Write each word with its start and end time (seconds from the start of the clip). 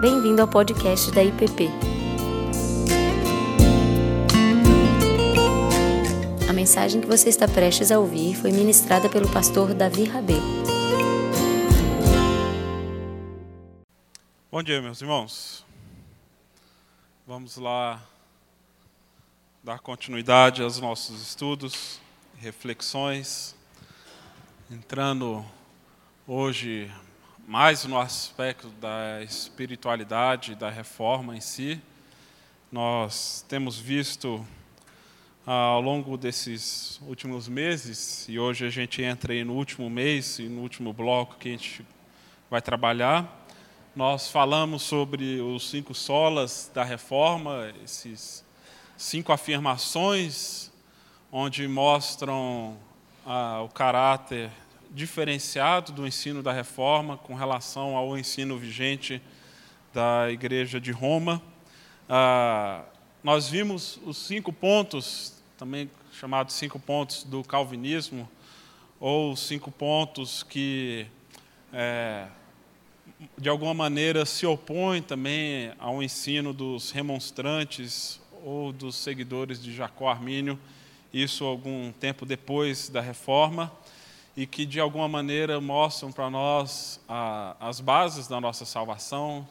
Bem-vindo 0.00 0.40
ao 0.40 0.46
podcast 0.46 1.10
da 1.10 1.24
IPP. 1.24 1.68
A 6.48 6.52
mensagem 6.52 7.00
que 7.00 7.06
você 7.08 7.28
está 7.28 7.48
prestes 7.48 7.90
a 7.90 7.98
ouvir 7.98 8.36
foi 8.36 8.52
ministrada 8.52 9.08
pelo 9.08 9.28
pastor 9.32 9.74
Davi 9.74 10.04
Rabelo. 10.04 10.40
Bom 14.52 14.62
dia, 14.62 14.80
meus 14.80 15.02
irmãos. 15.02 15.66
Vamos 17.26 17.56
lá 17.56 18.00
dar 19.64 19.80
continuidade 19.80 20.62
aos 20.62 20.78
nossos 20.78 21.20
estudos, 21.20 22.00
reflexões, 22.36 23.56
entrando 24.70 25.44
hoje 26.24 26.88
mais 27.48 27.86
no 27.86 27.98
aspecto 27.98 28.68
da 28.72 29.22
espiritualidade, 29.22 30.54
da 30.54 30.68
reforma 30.68 31.34
em 31.34 31.40
si. 31.40 31.80
Nós 32.70 33.42
temos 33.48 33.78
visto 33.78 34.46
ah, 35.46 35.52
ao 35.52 35.80
longo 35.80 36.18
desses 36.18 37.00
últimos 37.06 37.48
meses, 37.48 38.28
e 38.28 38.38
hoje 38.38 38.66
a 38.66 38.70
gente 38.70 39.02
entra 39.02 39.32
aí 39.32 39.44
no 39.44 39.54
último 39.54 39.88
mês 39.88 40.38
e 40.38 40.42
no 40.42 40.60
último 40.60 40.92
bloco 40.92 41.36
que 41.38 41.48
a 41.48 41.52
gente 41.52 41.86
vai 42.50 42.60
trabalhar, 42.60 43.46
nós 43.96 44.30
falamos 44.30 44.82
sobre 44.82 45.40
os 45.40 45.70
cinco 45.70 45.94
solas 45.94 46.70
da 46.74 46.84
reforma, 46.84 47.72
esses 47.82 48.44
cinco 48.94 49.32
afirmações 49.32 50.70
onde 51.32 51.66
mostram 51.66 52.76
ah, 53.24 53.62
o 53.62 53.70
caráter 53.70 54.50
diferenciado 54.90 55.92
do 55.92 56.06
ensino 56.06 56.42
da 56.42 56.52
reforma 56.52 57.16
com 57.16 57.34
relação 57.34 57.96
ao 57.96 58.16
ensino 58.16 58.56
vigente 58.56 59.20
da 59.92 60.30
Igreja 60.30 60.80
de 60.80 60.92
Roma. 60.92 61.42
Ah, 62.08 62.84
nós 63.22 63.48
vimos 63.48 64.00
os 64.04 64.16
cinco 64.16 64.52
pontos, 64.52 65.34
também 65.56 65.90
chamados 66.12 66.54
cinco 66.54 66.78
pontos 66.78 67.24
do 67.24 67.42
calvinismo, 67.42 68.28
ou 69.00 69.36
cinco 69.36 69.70
pontos 69.70 70.42
que, 70.42 71.06
é, 71.72 72.26
de 73.36 73.48
alguma 73.48 73.74
maneira, 73.74 74.24
se 74.24 74.46
opõem 74.46 75.02
também 75.02 75.72
ao 75.78 76.02
ensino 76.02 76.52
dos 76.52 76.90
remonstrantes 76.90 78.20
ou 78.44 78.72
dos 78.72 78.96
seguidores 78.96 79.62
de 79.62 79.74
Jacó 79.74 80.08
Armínio, 80.08 80.58
isso 81.12 81.44
algum 81.44 81.92
tempo 81.92 82.26
depois 82.26 82.88
da 82.88 83.00
reforma 83.00 83.72
e 84.38 84.46
que 84.46 84.64
de 84.64 84.78
alguma 84.78 85.08
maneira 85.08 85.60
mostram 85.60 86.12
para 86.12 86.30
nós 86.30 87.00
a, 87.08 87.56
as 87.58 87.80
bases 87.80 88.28
da 88.28 88.40
nossa 88.40 88.64
salvação, 88.64 89.44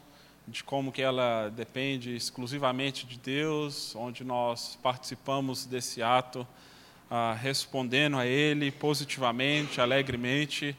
de 0.46 0.64
como 0.64 0.90
que 0.90 1.02
ela 1.02 1.50
depende 1.50 2.16
exclusivamente 2.16 3.04
de 3.04 3.18
Deus, 3.18 3.94
onde 3.94 4.24
nós 4.24 4.78
participamos 4.82 5.66
desse 5.66 6.02
ato 6.02 6.48
ah, 7.10 7.36
respondendo 7.38 8.16
a 8.16 8.24
Ele 8.24 8.70
positivamente, 8.70 9.78
alegremente, 9.78 10.74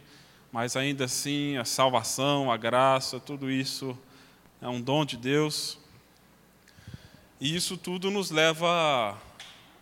mas 0.52 0.75
ainda 0.75 1.05
assim 1.05 1.57
a 1.57 1.63
salvação, 1.63 2.52
a 2.52 2.57
graça, 2.57 3.19
tudo 3.19 3.47
isso 3.52 3.95
é 4.59 4.67
um 4.67 4.81
dom 4.81 5.05
de 5.05 5.17
Deus. 5.17 5.77
E 7.39 7.55
isso 7.55 7.77
tudo 7.77 8.09
nos 8.09 8.31
leva 8.31 9.15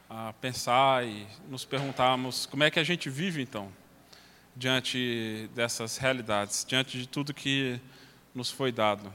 a, 0.10 0.28
a 0.28 0.34
pensar 0.34 1.08
e 1.08 1.26
nos 1.48 1.64
perguntarmos 1.64 2.46
como 2.46 2.66
é 2.66 2.70
que 2.70 2.78
a 2.78 2.84
gente 2.84 3.10
vive 3.10 3.42
então 3.42 3.72
diante 4.58 5.50
dessas 5.54 5.98
realidades, 5.98 6.66
diante 6.68 6.98
de 6.98 7.08
tudo 7.08 7.34
que 7.34 7.80
nos 8.34 8.50
foi 8.50 8.72
dado. 8.72 9.14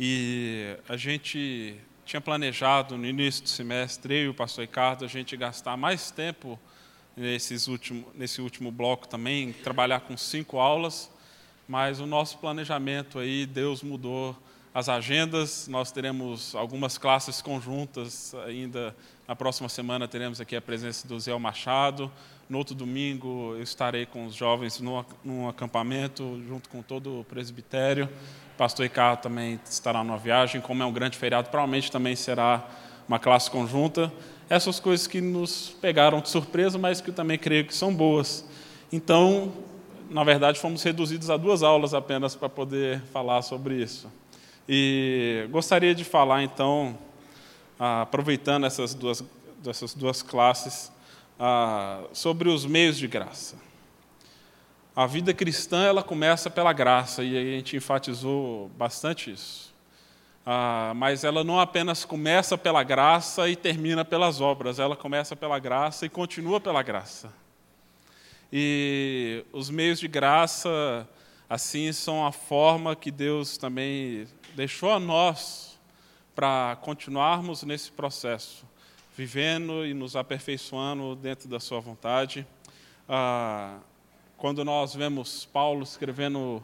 E 0.00 0.76
a 0.88 0.96
gente 0.96 1.76
tinha 2.06 2.20
planejado 2.20 2.96
no 2.96 3.06
início 3.06 3.42
do 3.42 3.48
semestre, 3.48 4.14
eu 4.14 4.24
e 4.24 4.28
o 4.28 4.34
pastor 4.34 4.62
Ricardo, 4.62 5.04
a 5.04 5.08
gente 5.08 5.36
gastar 5.36 5.76
mais 5.76 6.10
tempo 6.10 6.58
nesses 7.14 7.68
último, 7.68 8.06
nesse 8.14 8.40
último 8.40 8.72
bloco 8.72 9.06
também, 9.06 9.52
trabalhar 9.52 10.00
com 10.00 10.16
cinco 10.16 10.58
aulas, 10.58 11.10
mas 11.68 12.00
o 12.00 12.06
nosso 12.06 12.38
planejamento 12.38 13.18
aí, 13.18 13.44
Deus 13.44 13.82
mudou 13.82 14.36
as 14.74 14.88
agendas, 14.88 15.68
nós 15.68 15.92
teremos 15.92 16.54
algumas 16.54 16.96
classes 16.96 17.42
conjuntas 17.42 18.34
ainda. 18.46 18.96
Na 19.28 19.36
próxima 19.36 19.68
semana 19.68 20.08
teremos 20.08 20.40
aqui 20.40 20.56
a 20.56 20.62
presença 20.62 21.06
do 21.06 21.20
Zé 21.20 21.36
Machado, 21.38 22.10
no 22.52 22.58
outro 22.58 22.74
domingo 22.74 23.54
eu 23.56 23.62
estarei 23.62 24.04
com 24.04 24.26
os 24.26 24.34
jovens 24.34 24.78
no, 24.78 25.06
num 25.24 25.48
acampamento, 25.48 26.38
junto 26.46 26.68
com 26.68 26.82
todo 26.82 27.20
o 27.20 27.24
presbitério. 27.24 28.04
O 28.54 28.58
pastor 28.58 28.82
Ricardo 28.82 29.22
também 29.22 29.58
estará 29.64 30.04
numa 30.04 30.18
viagem. 30.18 30.60
Como 30.60 30.82
é 30.82 30.84
um 30.84 30.92
grande 30.92 31.16
feriado, 31.16 31.48
provavelmente 31.48 31.90
também 31.90 32.14
será 32.14 32.68
uma 33.08 33.18
classe 33.18 33.50
conjunta. 33.50 34.12
Essas 34.50 34.78
coisas 34.78 35.06
que 35.06 35.18
nos 35.18 35.74
pegaram 35.80 36.20
de 36.20 36.28
surpresa, 36.28 36.76
mas 36.76 37.00
que 37.00 37.08
eu 37.08 37.14
também 37.14 37.38
creio 37.38 37.64
que 37.64 37.74
são 37.74 37.94
boas. 37.94 38.44
Então, 38.92 39.50
na 40.10 40.22
verdade, 40.22 40.60
fomos 40.60 40.82
reduzidos 40.82 41.30
a 41.30 41.38
duas 41.38 41.62
aulas 41.62 41.94
apenas 41.94 42.36
para 42.36 42.50
poder 42.50 43.00
falar 43.14 43.40
sobre 43.40 43.76
isso. 43.76 44.12
E 44.68 45.48
gostaria 45.50 45.94
de 45.94 46.04
falar, 46.04 46.42
então, 46.42 46.98
aproveitando 47.78 48.66
essas 48.66 48.92
duas, 48.92 49.24
essas 49.66 49.94
duas 49.94 50.20
classes, 50.20 50.92
ah, 51.38 52.04
sobre 52.12 52.48
os 52.48 52.64
meios 52.64 52.98
de 52.98 53.06
graça. 53.06 53.56
A 54.94 55.06
vida 55.06 55.32
cristã 55.32 55.84
ela 55.84 56.02
começa 56.02 56.50
pela 56.50 56.72
graça 56.72 57.24
e 57.24 57.36
a 57.36 57.42
gente 57.42 57.76
enfatizou 57.76 58.68
bastante 58.76 59.30
isso. 59.30 59.72
Ah, 60.44 60.92
mas 60.94 61.24
ela 61.24 61.42
não 61.42 61.58
apenas 61.58 62.04
começa 62.04 62.58
pela 62.58 62.82
graça 62.82 63.48
e 63.48 63.56
termina 63.56 64.04
pelas 64.04 64.40
obras, 64.40 64.78
ela 64.78 64.94
começa 64.94 65.34
pela 65.34 65.58
graça 65.58 66.04
e 66.04 66.08
continua 66.08 66.60
pela 66.60 66.82
graça. 66.82 67.32
E 68.52 69.44
os 69.52 69.70
meios 69.70 69.98
de 69.98 70.08
graça, 70.08 71.08
assim, 71.48 71.90
são 71.92 72.26
a 72.26 72.32
forma 72.32 72.94
que 72.94 73.10
Deus 73.10 73.56
também 73.56 74.26
deixou 74.54 74.90
a 74.90 75.00
nós 75.00 75.78
para 76.34 76.76
continuarmos 76.82 77.62
nesse 77.62 77.90
processo 77.90 78.70
vivendo 79.16 79.84
e 79.84 79.92
nos 79.92 80.16
aperfeiçoando 80.16 81.14
dentro 81.14 81.48
da 81.48 81.60
Sua 81.60 81.80
vontade. 81.80 82.46
Ah, 83.08 83.78
quando 84.36 84.64
nós 84.64 84.94
vemos 84.94 85.44
Paulo 85.44 85.82
escrevendo 85.82 86.62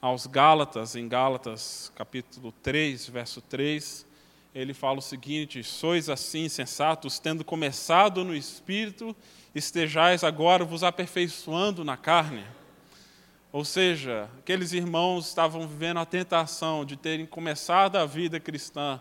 aos 0.00 0.26
Gálatas, 0.26 0.96
em 0.96 1.06
Gálatas 1.06 1.92
capítulo 1.94 2.50
3, 2.62 3.08
verso 3.08 3.40
3, 3.42 4.06
ele 4.54 4.72
fala 4.72 4.98
o 4.98 5.02
seguinte: 5.02 5.62
Sois 5.62 6.08
assim 6.08 6.48
sensatos, 6.48 7.18
tendo 7.18 7.44
começado 7.44 8.24
no 8.24 8.34
espírito, 8.34 9.14
estejais 9.54 10.24
agora 10.24 10.64
vos 10.64 10.82
aperfeiçoando 10.82 11.84
na 11.84 11.96
carne. 11.96 12.44
Ou 13.52 13.66
seja, 13.66 14.30
aqueles 14.38 14.72
irmãos 14.72 15.28
estavam 15.28 15.68
vivendo 15.68 15.98
a 15.98 16.06
tentação 16.06 16.86
de 16.86 16.96
terem 16.96 17.26
começado 17.26 17.96
a 17.96 18.06
vida 18.06 18.40
cristã 18.40 18.98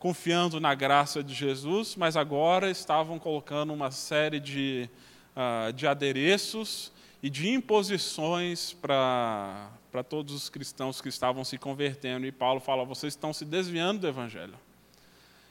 confiando 0.00 0.58
na 0.58 0.74
graça 0.74 1.22
de 1.22 1.34
Jesus, 1.34 1.94
mas 1.94 2.16
agora 2.16 2.70
estavam 2.70 3.18
colocando 3.18 3.70
uma 3.72 3.90
série 3.90 4.40
de, 4.40 4.88
uh, 5.36 5.70
de 5.74 5.86
adereços 5.86 6.90
e 7.22 7.28
de 7.28 7.50
imposições 7.50 8.72
para 8.72 9.70
todos 10.08 10.34
os 10.34 10.48
cristãos 10.48 11.02
que 11.02 11.10
estavam 11.10 11.44
se 11.44 11.58
convertendo. 11.58 12.24
E 12.24 12.32
Paulo 12.32 12.60
fala: 12.60 12.82
vocês 12.82 13.12
estão 13.12 13.30
se 13.32 13.44
desviando 13.44 14.00
do 14.00 14.08
Evangelho. 14.08 14.54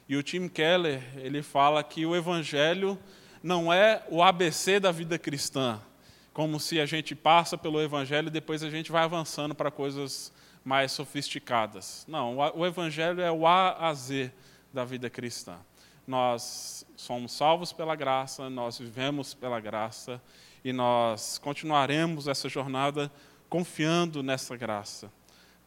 E 0.10 0.18
o 0.18 0.24
Tim 0.24 0.48
Keller 0.48 1.04
ele 1.18 1.44
fala 1.44 1.84
que 1.84 2.04
o 2.04 2.16
Evangelho 2.16 2.98
não 3.44 3.72
é 3.72 4.04
o 4.10 4.24
ABC 4.24 4.80
da 4.80 4.92
vida 4.92 5.20
cristã, 5.20 5.80
como 6.34 6.60
se 6.60 6.80
a 6.80 6.88
gente 6.88 7.14
passa 7.14 7.56
pelo 7.56 7.80
Evangelho 7.80 8.30
e 8.30 8.32
depois 8.32 8.64
a 8.64 8.70
gente 8.72 8.92
vai 8.92 9.04
avançando 9.04 9.54
para 9.54 9.70
coisas 9.70 10.34
mais 10.64 10.92
sofisticadas. 10.92 12.06
Não, 12.08 12.38
o 12.38 12.66
Evangelho 12.66 13.22
é 13.22 13.32
o 13.32 13.48
A 13.48 13.90
a 13.90 13.94
Z 13.94 14.32
da 14.74 14.84
vida 14.84 15.10
cristã. 15.10 15.58
Nós 16.06 16.86
somos 16.96 17.32
salvos 17.32 17.72
pela 17.72 17.96
graça, 17.96 18.50
nós 18.50 18.80
vivemos 18.80 19.34
pela 19.34 19.60
graça 19.60 20.22
e 20.64 20.74
nós 20.74 21.38
continuaremos 21.38 22.28
essa 22.28 22.50
jornada 22.50 23.12
confiando 23.48 24.22
nessa 24.24 24.58
graça. 24.58 25.12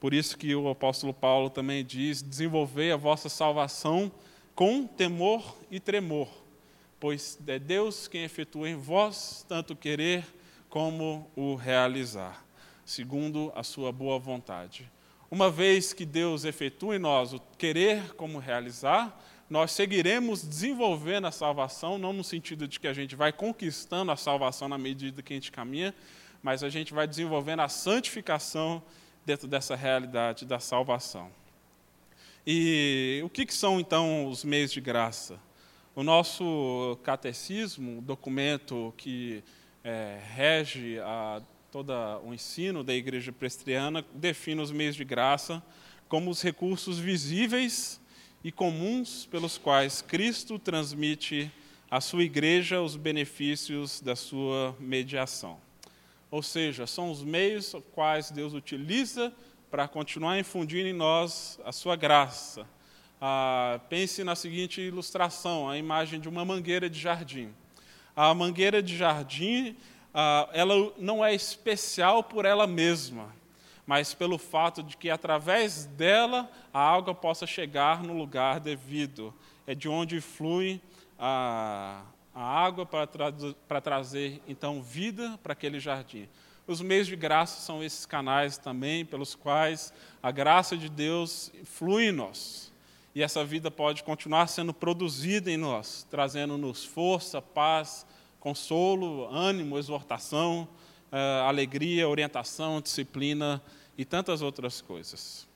Por 0.00 0.12
isso 0.12 0.36
que 0.36 0.54
o 0.54 0.68
apóstolo 0.68 1.14
Paulo 1.14 1.48
também 1.48 1.84
diz: 1.84 2.22
desenvolvei 2.22 2.90
a 2.90 2.96
vossa 2.96 3.28
salvação 3.28 4.10
com 4.54 4.86
temor 4.86 5.56
e 5.70 5.78
tremor, 5.78 6.28
pois 6.98 7.38
é 7.46 7.58
Deus 7.58 8.08
quem 8.08 8.24
efetua 8.24 8.68
em 8.68 8.76
vós 8.76 9.46
tanto 9.48 9.74
querer 9.74 10.26
como 10.68 11.30
o 11.36 11.54
realizar 11.54 12.44
segundo 12.84 13.52
a 13.54 13.62
sua 13.62 13.92
boa 13.92 14.18
vontade. 14.18 14.90
Uma 15.30 15.50
vez 15.50 15.92
que 15.92 16.04
Deus 16.04 16.44
efetua 16.44 16.96
em 16.96 16.98
nós 16.98 17.32
o 17.32 17.40
querer 17.56 18.14
como 18.14 18.38
realizar, 18.38 19.18
nós 19.48 19.72
seguiremos 19.72 20.42
desenvolvendo 20.42 21.26
a 21.26 21.30
salvação, 21.30 21.98
não 21.98 22.12
no 22.12 22.24
sentido 22.24 22.66
de 22.66 22.80
que 22.80 22.88
a 22.88 22.92
gente 22.92 23.14
vai 23.14 23.32
conquistando 23.32 24.10
a 24.10 24.16
salvação 24.16 24.68
na 24.68 24.78
medida 24.78 25.22
que 25.22 25.32
a 25.32 25.36
gente 25.36 25.52
caminha, 25.52 25.94
mas 26.42 26.62
a 26.62 26.68
gente 26.68 26.92
vai 26.92 27.06
desenvolvendo 27.06 27.60
a 27.60 27.68
santificação 27.68 28.82
dentro 29.24 29.46
dessa 29.46 29.76
realidade 29.76 30.44
da 30.44 30.58
salvação. 30.58 31.30
E 32.46 33.20
o 33.24 33.28
que, 33.28 33.46
que 33.46 33.54
são 33.54 33.78
então 33.78 34.26
os 34.26 34.44
meios 34.44 34.72
de 34.72 34.80
graça? 34.80 35.38
O 35.94 36.02
nosso 36.02 36.98
catecismo, 37.04 38.00
documento 38.02 38.92
que 38.96 39.44
é, 39.84 40.18
rege 40.34 40.98
a, 41.00 41.40
todo 41.72 41.90
o 42.22 42.34
ensino 42.34 42.84
da 42.84 42.92
Igreja 42.92 43.32
Presbiteriana, 43.32 44.04
define 44.12 44.60
os 44.60 44.70
meios 44.70 44.94
de 44.94 45.06
graça 45.06 45.62
como 46.06 46.30
os 46.30 46.42
recursos 46.42 46.98
visíveis 46.98 47.98
e 48.44 48.52
comuns 48.52 49.24
pelos 49.24 49.56
quais 49.56 50.02
Cristo 50.02 50.58
transmite 50.58 51.50
à 51.90 51.98
sua 51.98 52.24
igreja 52.24 52.82
os 52.82 52.94
benefícios 52.94 54.02
da 54.02 54.14
sua 54.14 54.76
mediação. 54.78 55.58
Ou 56.30 56.42
seja, 56.42 56.86
são 56.86 57.10
os 57.10 57.24
meios 57.24 57.74
quais 57.94 58.30
Deus 58.30 58.52
utiliza 58.52 59.32
para 59.70 59.88
continuar 59.88 60.38
infundindo 60.38 60.88
em 60.88 60.92
nós 60.92 61.58
a 61.64 61.72
sua 61.72 61.96
graça. 61.96 62.66
Ah, 63.18 63.80
pense 63.88 64.22
na 64.22 64.36
seguinte 64.36 64.82
ilustração, 64.82 65.70
a 65.70 65.78
imagem 65.78 66.20
de 66.20 66.28
uma 66.28 66.44
mangueira 66.44 66.90
de 66.90 67.00
jardim. 67.00 67.48
A 68.14 68.34
mangueira 68.34 68.82
de 68.82 68.94
jardim, 68.94 69.74
ah, 70.14 70.48
ela 70.52 70.92
não 70.98 71.24
é 71.24 71.34
especial 71.34 72.22
por 72.22 72.44
ela 72.44 72.66
mesma, 72.66 73.34
mas 73.86 74.14
pelo 74.14 74.38
fato 74.38 74.82
de 74.82 74.96
que 74.96 75.10
através 75.10 75.86
dela 75.86 76.50
a 76.72 76.80
água 76.80 77.14
possa 77.14 77.46
chegar 77.46 78.02
no 78.02 78.12
lugar 78.16 78.60
devido. 78.60 79.34
É 79.66 79.74
de 79.74 79.88
onde 79.88 80.20
flui 80.20 80.80
a, 81.18 82.02
a 82.34 82.42
água 82.42 82.84
para, 82.84 83.06
para 83.68 83.80
trazer 83.80 84.42
então 84.46 84.82
vida 84.82 85.38
para 85.42 85.52
aquele 85.52 85.78
jardim. 85.78 86.28
Os 86.66 86.80
meios 86.80 87.06
de 87.06 87.16
graça 87.16 87.60
são 87.60 87.82
esses 87.82 88.06
canais 88.06 88.56
também 88.56 89.04
pelos 89.04 89.34
quais 89.34 89.92
a 90.22 90.30
graça 90.30 90.76
de 90.76 90.88
Deus 90.88 91.52
flui 91.64 92.06
em 92.06 92.12
nós. 92.12 92.72
E 93.14 93.22
essa 93.22 93.44
vida 93.44 93.70
pode 93.70 94.02
continuar 94.04 94.46
sendo 94.46 94.72
produzida 94.72 95.50
em 95.50 95.56
nós, 95.56 96.06
trazendo-nos 96.10 96.84
força, 96.84 97.42
paz, 97.42 98.06
consolo, 98.42 99.28
ânimo, 99.32 99.78
exortação, 99.78 100.66
uh, 101.12 101.46
alegria, 101.46 102.08
orientação, 102.08 102.80
disciplina 102.80 103.62
e 103.96 104.04
tantas 104.04 104.42
outras 104.42 104.80
coisas. 104.80 105.46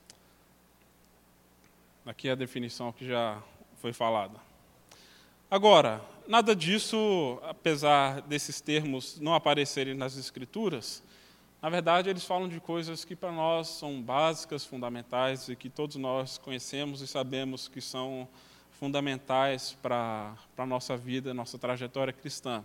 Aqui 2.05 2.29
é 2.29 2.31
a 2.31 2.35
definição 2.35 2.93
que 2.93 3.05
já 3.05 3.43
foi 3.81 3.91
falada. 3.91 4.39
Agora, 5.51 6.01
nada 6.25 6.55
disso, 6.55 7.37
apesar 7.43 8.21
desses 8.21 8.61
termos 8.61 9.19
não 9.19 9.35
aparecerem 9.35 9.93
nas 9.93 10.15
Escrituras, 10.15 11.03
na 11.61 11.69
verdade, 11.69 12.09
eles 12.09 12.23
falam 12.23 12.47
de 12.47 12.61
coisas 12.61 13.03
que 13.03 13.17
para 13.17 13.33
nós 13.33 13.67
são 13.67 14.01
básicas, 14.01 14.63
fundamentais 14.63 15.49
e 15.49 15.57
que 15.57 15.69
todos 15.69 15.97
nós 15.97 16.37
conhecemos 16.37 17.01
e 17.01 17.07
sabemos 17.07 17.67
que 17.67 17.81
são 17.81 18.29
fundamentais 18.79 19.77
para 19.81 20.37
a 20.57 20.65
nossa 20.65 20.95
vida, 20.95 21.33
nossa 21.33 21.57
trajetória 21.57 22.13
cristã. 22.13 22.63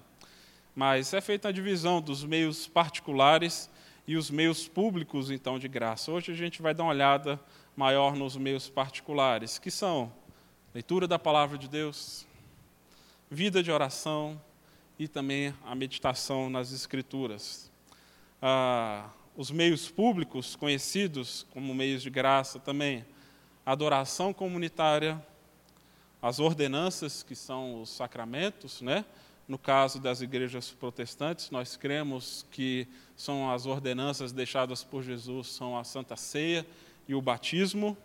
Mas 0.75 1.13
é 1.13 1.21
feita 1.21 1.49
a 1.49 1.53
divisão 1.53 2.01
dos 2.01 2.25
meios 2.25 2.67
particulares 2.67 3.69
e 4.07 4.17
os 4.17 4.31
meios 4.31 4.67
públicos, 4.67 5.31
então, 5.31 5.59
de 5.59 5.69
graça. 5.69 6.11
Hoje 6.11 6.33
a 6.33 6.35
gente 6.35 6.63
vai 6.63 6.73
dar 6.73 6.85
uma 6.85 6.93
olhada 6.93 7.39
maior 7.77 8.17
nos 8.17 8.37
meios 8.37 8.71
particulares, 8.71 9.59
que 9.59 9.71
são 9.71 10.11
leitura 10.75 11.07
da 11.07 11.19
palavra 11.19 11.59
de 11.59 11.69
Deus, 11.69 12.27
vida 13.31 13.63
de 13.63 13.71
oração 13.71 14.41
e 14.99 15.07
também 15.07 15.55
a 15.65 15.75
meditação 15.75 16.49
nas 16.49 16.73
Escrituras. 16.73 17.71
Ah, 18.41 19.11
os 19.37 19.51
meios 19.51 19.91
públicos 19.91 20.57
conhecidos 20.57 21.47
como 21.53 21.75
meios 21.75 22.03
de 22.03 22.09
graça 22.09 22.59
também, 22.59 23.05
adoração 23.65 24.33
comunitária, 24.33 25.23
as 26.21 26.39
ordenanças, 26.39 27.23
que 27.23 27.35
são 27.35 27.83
os 27.83 27.91
sacramentos, 27.91 28.81
né? 28.81 29.05
No 29.49 29.59
caso 29.59 30.01
das 30.01 30.21
igrejas 30.21 30.71
protestantes, 30.71 31.51
nós 31.51 31.77
cremos 31.77 32.47
que 32.51 32.87
são 33.17 33.51
as 33.51 33.67
ordenanças 33.67 34.33
deixadas 34.33 34.83
por 34.85 35.03
Jesus, 35.03 35.49
são 35.49 35.77
a 35.77 35.85
Santa 35.85 36.17
Ceia 36.17 36.67
e 37.09 37.15
o 37.15 37.21
batismo, 37.21 37.97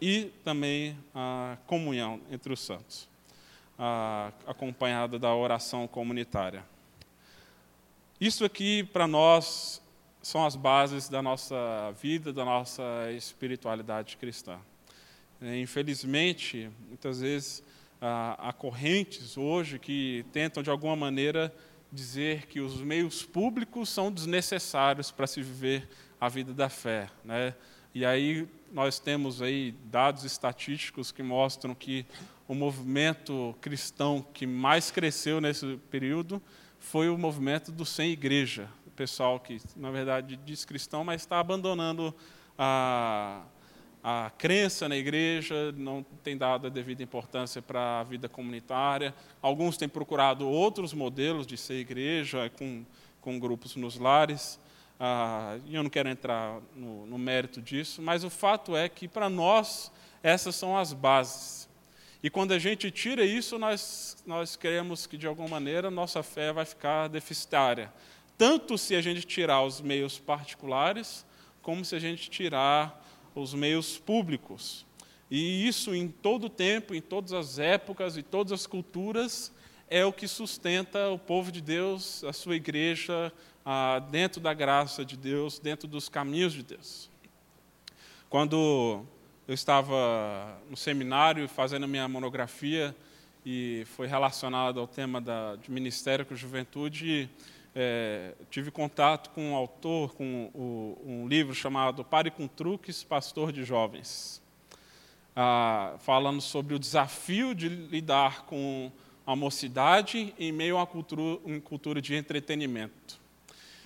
e 0.00 0.30
também 0.44 0.98
a 1.14 1.56
comunhão 1.66 2.20
entre 2.30 2.52
os 2.52 2.60
santos 2.60 3.08
acompanhada 4.46 5.18
da 5.18 5.34
oração 5.34 5.86
comunitária. 5.86 6.64
Isso 8.20 8.44
aqui, 8.44 8.84
para 8.84 9.06
nós, 9.06 9.82
são 10.22 10.46
as 10.46 10.56
bases 10.56 11.08
da 11.08 11.20
nossa 11.20 11.92
vida, 12.00 12.32
da 12.32 12.44
nossa 12.44 12.82
espiritualidade 13.12 14.16
cristã. 14.16 14.58
Infelizmente, 15.42 16.70
muitas 16.88 17.20
vezes, 17.20 17.62
há 18.00 18.52
correntes 18.52 19.36
hoje 19.36 19.78
que 19.78 20.24
tentam, 20.32 20.62
de 20.62 20.70
alguma 20.70 20.96
maneira, 20.96 21.54
dizer 21.90 22.46
que 22.46 22.60
os 22.60 22.80
meios 22.80 23.24
públicos 23.24 23.88
são 23.88 24.12
desnecessários 24.12 25.10
para 25.10 25.26
se 25.26 25.42
viver 25.42 25.88
a 26.20 26.28
vida 26.28 26.52
da 26.52 26.68
fé. 26.68 27.08
Né? 27.24 27.54
E 27.94 28.04
aí 28.04 28.48
nós 28.72 28.98
temos 28.98 29.40
aí 29.40 29.74
dados 29.84 30.24
estatísticos 30.24 31.10
que 31.10 31.22
mostram 31.22 31.74
que 31.74 32.04
o 32.48 32.54
movimento 32.54 33.54
cristão 33.60 34.24
que 34.34 34.46
mais 34.46 34.90
cresceu 34.90 35.40
nesse 35.40 35.78
período 35.90 36.40
foi 36.78 37.08
o 37.08 37.18
movimento 37.18 37.72
do 37.72 37.84
sem 37.84 38.12
igreja. 38.12 38.68
O 38.86 38.90
pessoal 38.90 39.40
que, 39.40 39.60
na 39.74 39.90
verdade, 39.90 40.38
diz 40.44 40.64
cristão, 40.64 41.04
mas 41.04 41.22
está 41.22 41.40
abandonando 41.40 42.14
a, 42.58 43.42
a 44.02 44.30
crença 44.38 44.88
na 44.88 44.96
igreja, 44.96 45.72
não 45.72 46.04
tem 46.22 46.36
dado 46.36 46.66
a 46.66 46.70
devida 46.70 47.02
importância 47.02 47.60
para 47.60 48.00
a 48.00 48.04
vida 48.04 48.28
comunitária. 48.28 49.14
Alguns 49.42 49.76
têm 49.76 49.88
procurado 49.88 50.48
outros 50.48 50.92
modelos 50.92 51.46
de 51.46 51.56
ser 51.56 51.74
igreja, 51.74 52.50
com, 52.56 52.84
com 53.20 53.38
grupos 53.38 53.76
nos 53.76 53.98
lares. 53.98 54.58
Ah, 54.98 55.58
eu 55.70 55.82
não 55.82 55.90
quero 55.90 56.08
entrar 56.08 56.60
no, 56.74 57.06
no 57.06 57.18
mérito 57.18 57.60
disso, 57.60 58.00
mas 58.00 58.24
o 58.24 58.30
fato 58.30 58.76
é 58.76 58.88
que, 58.88 59.06
para 59.06 59.28
nós, 59.28 59.92
essas 60.22 60.54
são 60.54 60.76
as 60.76 60.92
bases 60.92 61.66
e 62.26 62.30
quando 62.30 62.50
a 62.50 62.58
gente 62.58 62.90
tira 62.90 63.24
isso, 63.24 63.56
nós, 63.56 64.16
nós 64.26 64.56
queremos 64.56 65.06
que, 65.06 65.16
de 65.16 65.28
alguma 65.28 65.48
maneira, 65.48 65.92
nossa 65.92 66.24
fé 66.24 66.52
vai 66.52 66.64
ficar 66.64 67.06
deficitária. 67.06 67.92
Tanto 68.36 68.76
se 68.76 68.96
a 68.96 69.00
gente 69.00 69.24
tirar 69.24 69.62
os 69.62 69.80
meios 69.80 70.18
particulares, 70.18 71.24
como 71.62 71.84
se 71.84 71.94
a 71.94 72.00
gente 72.00 72.28
tirar 72.28 73.00
os 73.40 73.54
meios 73.54 73.98
públicos. 73.98 74.86
E 75.30 75.66
isso 75.66 75.94
em 75.94 76.08
todo 76.08 76.48
tempo, 76.48 76.94
em 76.94 77.00
todas 77.00 77.32
as 77.32 77.58
épocas 77.58 78.16
e 78.16 78.22
todas 78.22 78.52
as 78.52 78.66
culturas, 78.66 79.52
é 79.88 80.04
o 80.04 80.12
que 80.12 80.28
sustenta 80.28 81.10
o 81.10 81.18
povo 81.18 81.50
de 81.50 81.60
Deus, 81.60 82.22
a 82.24 82.32
sua 82.32 82.56
igreja, 82.56 83.32
dentro 84.10 84.40
da 84.40 84.54
graça 84.54 85.04
de 85.04 85.16
Deus, 85.16 85.58
dentro 85.58 85.88
dos 85.88 86.08
caminhos 86.08 86.52
de 86.52 86.62
Deus. 86.62 87.10
Quando 88.28 89.04
eu 89.46 89.54
estava 89.54 90.60
no 90.68 90.76
seminário 90.76 91.48
fazendo 91.48 91.86
minha 91.86 92.08
monografia 92.08 92.94
e 93.44 93.84
foi 93.94 94.08
relacionado 94.08 94.80
ao 94.80 94.88
tema 94.88 95.20
da, 95.20 95.54
de 95.54 95.70
Ministério 95.70 96.26
com 96.26 96.34
Juventude. 96.34 97.06
E, 97.06 97.28
é, 97.78 98.32
tive 98.50 98.70
contato 98.70 99.28
com 99.30 99.50
um 99.50 99.54
autor, 99.54 100.14
com 100.14 100.50
o, 100.54 100.98
um 101.04 101.28
livro 101.28 101.54
chamado 101.54 102.02
Pare 102.02 102.30
com 102.30 102.48
Truques, 102.48 103.04
Pastor 103.04 103.52
de 103.52 103.64
Jovens, 103.64 104.40
ah, 105.36 105.94
falando 105.98 106.40
sobre 106.40 106.74
o 106.74 106.78
desafio 106.78 107.54
de 107.54 107.68
lidar 107.68 108.46
com 108.46 108.90
a 109.26 109.36
mocidade 109.36 110.32
em 110.38 110.50
meio 110.50 110.76
a 110.76 110.80
uma 110.80 110.86
cultura, 110.86 111.38
uma 111.44 111.60
cultura 111.60 112.00
de 112.00 112.14
entretenimento. 112.14 113.20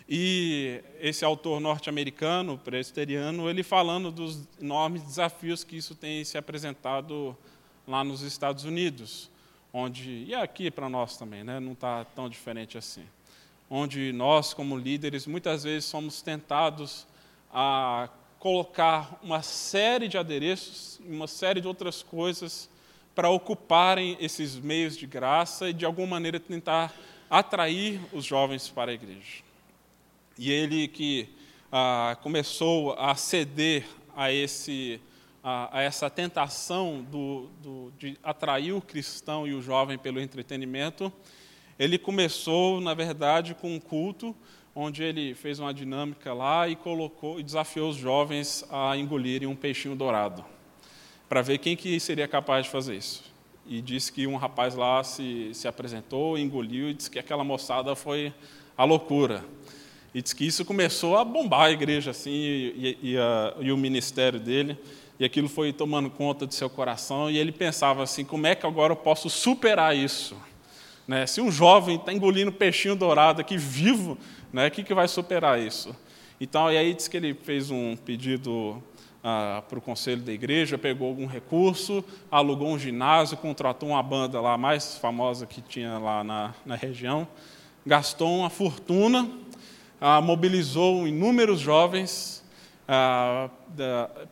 E 0.09 0.80
esse 1.00 1.25
autor 1.25 1.61
norte-americano, 1.61 2.59
presbiteriano, 2.59 3.50
ele 3.50 3.64
falando 3.64 4.12
dos 4.12 4.47
enormes 4.61 5.02
desafios 5.02 5.64
que 5.64 5.76
isso 5.76 5.97
tem 5.97 6.25
se 6.25 6.38
apresentado 6.38 7.37
lá 7.88 8.04
nos 8.04 8.23
Estados 8.23 8.64
Unidos, 8.64 9.28
onde, 9.73 10.25
e 10.28 10.35
aqui 10.35 10.70
para 10.70 10.88
nós 10.88 11.16
também, 11.16 11.42
né, 11.42 11.59
não 11.59 11.73
está 11.73 12.04
tão 12.04 12.28
diferente 12.28 12.78
assim, 12.78 13.04
onde 13.70 14.12
nós, 14.12 14.52
como 14.52 14.76
líderes, 14.76 15.28
muitas 15.28 15.62
vezes 15.62 15.84
somos 15.84 16.20
tentados 16.20 17.06
a 17.52 18.08
colocar 18.40 19.20
uma 19.22 19.42
série 19.42 20.08
de 20.08 20.18
adereços, 20.18 21.00
uma 21.06 21.28
série 21.28 21.60
de 21.60 21.68
outras 21.68 22.02
coisas 22.02 22.68
para 23.14 23.30
ocuparem 23.30 24.16
esses 24.20 24.56
meios 24.56 24.96
de 24.96 25.06
graça 25.06 25.68
e, 25.68 25.72
de 25.72 25.84
alguma 25.84 26.08
maneira, 26.08 26.40
tentar 26.40 26.92
atrair 27.28 28.00
os 28.12 28.24
jovens 28.24 28.68
para 28.68 28.90
a 28.90 28.94
igreja. 28.94 29.44
E 30.36 30.50
ele 30.50 30.88
que 30.88 31.28
ah, 31.70 32.16
começou 32.22 32.94
a 32.94 33.14
ceder 33.14 33.86
a, 34.16 34.32
esse, 34.32 35.00
a, 35.44 35.78
a 35.78 35.82
essa 35.82 36.10
tentação 36.10 37.06
do, 37.10 37.48
do, 37.62 37.92
de 37.98 38.18
atrair 38.22 38.72
o 38.72 38.80
cristão 38.80 39.46
e 39.46 39.54
o 39.54 39.62
jovem 39.62 39.98
pelo 39.98 40.20
entretenimento, 40.20 41.12
ele 41.80 41.96
começou, 41.96 42.78
na 42.78 42.92
verdade, 42.92 43.54
com 43.54 43.75
um 43.75 43.80
culto 43.80 44.37
onde 44.75 45.02
ele 45.02 45.34
fez 45.34 45.58
uma 45.58 45.72
dinâmica 45.72 46.34
lá 46.34 46.68
e 46.68 46.76
colocou 46.76 47.40
e 47.40 47.42
desafiou 47.42 47.88
os 47.88 47.96
jovens 47.96 48.62
a 48.70 48.94
engolirem 48.99 49.49
um 49.49 49.56
peixinho 49.56 49.96
dourado. 49.96 50.44
para 51.26 51.40
ver 51.40 51.56
quem 51.56 51.75
que 51.75 51.99
seria 51.99 52.28
capaz 52.28 52.66
de 52.66 52.70
fazer 52.72 52.96
isso. 52.96 53.25
E 53.66 53.80
disse 53.80 54.12
que 54.12 54.26
um 54.26 54.37
rapaz 54.37 54.75
lá 54.75 55.02
se, 55.02 55.52
se 55.54 55.66
apresentou, 55.66 56.37
engoliu 56.37 56.90
e 56.90 56.94
disse 56.94 57.10
que 57.10 57.18
aquela 57.18 57.42
moçada 57.42 57.94
foi 57.96 58.30
a 58.76 58.84
loucura. 58.84 59.42
E 60.12 60.20
disse 60.20 60.37
que 60.37 60.44
isso 60.44 60.66
começou 60.66 61.16
a 61.16 61.25
bombar 61.25 61.68
a 61.68 61.70
igreja 61.70 62.10
assim 62.10 62.30
e, 62.30 62.99
e, 63.00 63.16
a, 63.16 63.54
e 63.58 63.72
o 63.72 63.76
ministério 63.78 64.38
dele. 64.38 64.76
E 65.18 65.25
aquilo 65.25 65.49
foi 65.49 65.72
tomando 65.72 66.10
conta 66.10 66.46
de 66.46 66.54
seu 66.54 66.68
coração. 66.68 67.30
E 67.30 67.38
ele 67.38 67.52
pensava 67.52 68.02
assim: 68.02 68.25
como 68.25 68.46
é 68.46 68.54
que 68.54 68.66
agora 68.66 68.92
eu 68.92 68.96
posso 68.96 69.30
superar 69.30 69.96
isso? 69.96 70.37
Né? 71.07 71.26
Se 71.26 71.40
um 71.40 71.50
jovem 71.50 71.97
está 71.97 72.12
engolindo 72.12 72.52
peixinho 72.52 72.95
dourado 72.95 73.40
aqui 73.40 73.57
vivo, 73.57 74.16
né, 74.52 74.69
o 74.69 74.71
que, 74.71 74.83
que 74.83 74.95
vai 74.95 75.09
superar 75.09 75.61
isso? 75.61 75.95
Então, 76.40 76.71
e 76.73 76.76
aí 76.76 76.95
diz 76.95 77.09
que 77.09 77.16
ele 77.16 77.35
fez 77.35 77.71
um 77.71 77.97
pedido 77.97 78.83
ah, 79.23 79.62
para 79.69 79.78
o 79.78 79.83
conselho 79.83 80.23
da 80.23 80.33
igreja, 80.33 80.78
pegou 80.78 81.09
algum 81.09 81.26
recurso, 81.26 82.04
alugou 82.30 82.69
um 82.69 82.78
ginásio, 82.78 83.37
contratou 83.37 83.90
uma 83.90 84.02
banda 84.02 84.40
lá 84.40 84.57
mais 84.57 84.97
famosa 84.97 85.47
que 85.47 85.61
tinha 85.61 85.99
lá 85.99 86.25
na, 86.25 86.54
na 86.64 86.75
região, 86.75 87.28
gastou 87.85 88.38
uma 88.38 88.50
fortuna, 88.50 89.30
ah, 90.00 90.21
mobilizou 90.21 91.07
inúmeros 91.07 91.61
jovens 91.61 92.42
ah, 92.88 93.50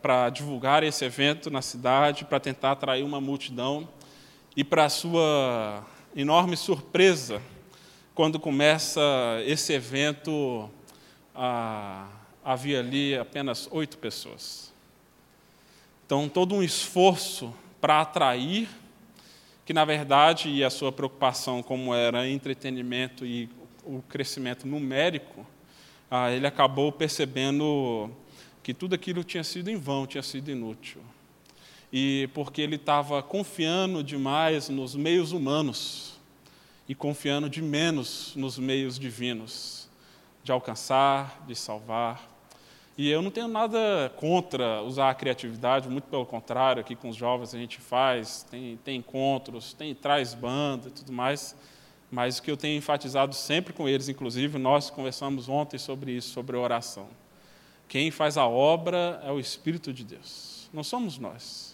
para 0.01 0.29
divulgar 0.29 0.83
esse 0.83 1.05
evento 1.05 1.49
na 1.49 1.61
cidade, 1.61 2.25
para 2.25 2.39
tentar 2.39 2.71
atrair 2.71 3.03
uma 3.03 3.21
multidão. 3.21 3.87
E, 4.57 4.63
para 4.63 4.89
sua 4.89 5.85
enorme 6.21 6.57
surpresa, 6.57 7.41
quando 8.13 8.37
começa 8.41 9.01
esse 9.45 9.71
evento, 9.71 10.69
ah, 11.33 12.09
havia 12.43 12.79
ali 12.79 13.17
apenas 13.17 13.69
oito 13.71 13.97
pessoas. 13.97 14.73
Então, 16.05 16.27
todo 16.27 16.53
um 16.53 16.61
esforço 16.61 17.53
para 17.79 18.01
atrair, 18.01 18.67
que 19.65 19.73
na 19.73 19.85
verdade, 19.85 20.49
e 20.49 20.61
a 20.61 20.69
sua 20.69 20.91
preocupação, 20.91 21.63
como 21.63 21.95
era 21.95 22.27
entretenimento 22.27 23.25
e 23.25 23.49
o 23.85 24.01
crescimento 24.01 24.67
numérico, 24.67 25.47
ah, 26.11 26.29
ele 26.29 26.45
acabou 26.45 26.91
percebendo 26.91 28.11
que 28.61 28.73
tudo 28.73 28.93
aquilo 28.93 29.23
tinha 29.23 29.43
sido 29.43 29.69
em 29.69 29.77
vão, 29.77 30.05
tinha 30.05 30.23
sido 30.23 30.51
inútil. 30.51 31.01
E 31.91 32.29
porque 32.33 32.61
ele 32.61 32.75
estava 32.75 33.21
confiando 33.23 34.03
demais 34.03 34.69
nos 34.69 34.95
meios 34.95 35.31
humanos 35.31 36.19
e 36.89 36.95
confiando 36.95 37.47
de 37.47 37.61
menos 37.61 38.33
nos 38.35 38.57
meios 38.57 38.97
divinos, 38.97 39.87
de 40.43 40.51
alcançar, 40.51 41.43
de 41.47 41.55
salvar. 41.55 42.27
E 42.97 43.09
eu 43.09 43.21
não 43.21 43.31
tenho 43.31 43.47
nada 43.47 44.11
contra 44.17 44.81
usar 44.81 45.11
a 45.11 45.13
criatividade, 45.13 45.87
muito 45.87 46.05
pelo 46.05 46.25
contrário, 46.25 46.81
aqui 46.81 46.95
com 46.95 47.09
os 47.09 47.15
jovens 47.15 47.53
a 47.53 47.57
gente 47.57 47.79
faz, 47.79 48.45
tem, 48.49 48.77
tem 48.83 48.97
encontros, 48.97 49.71
tem, 49.71 49.93
traz 49.93 50.33
banda 50.33 50.89
e 50.89 50.91
tudo 50.91 51.13
mais, 51.13 51.55
mas 52.11 52.39
o 52.39 52.41
que 52.41 52.49
eu 52.49 52.57
tenho 52.57 52.77
enfatizado 52.77 53.35
sempre 53.35 53.71
com 53.71 53.87
eles, 53.87 54.09
inclusive 54.09 54.57
nós 54.57 54.89
conversamos 54.89 55.47
ontem 55.47 55.77
sobre 55.77 56.11
isso, 56.11 56.33
sobre 56.33 56.57
oração. 56.57 57.07
Quem 57.87 58.09
faz 58.09 58.35
a 58.35 58.47
obra 58.47 59.21
é 59.23 59.31
o 59.31 59.39
Espírito 59.39 59.93
de 59.93 60.03
Deus, 60.03 60.67
não 60.73 60.83
somos 60.83 61.19
nós. 61.19 61.68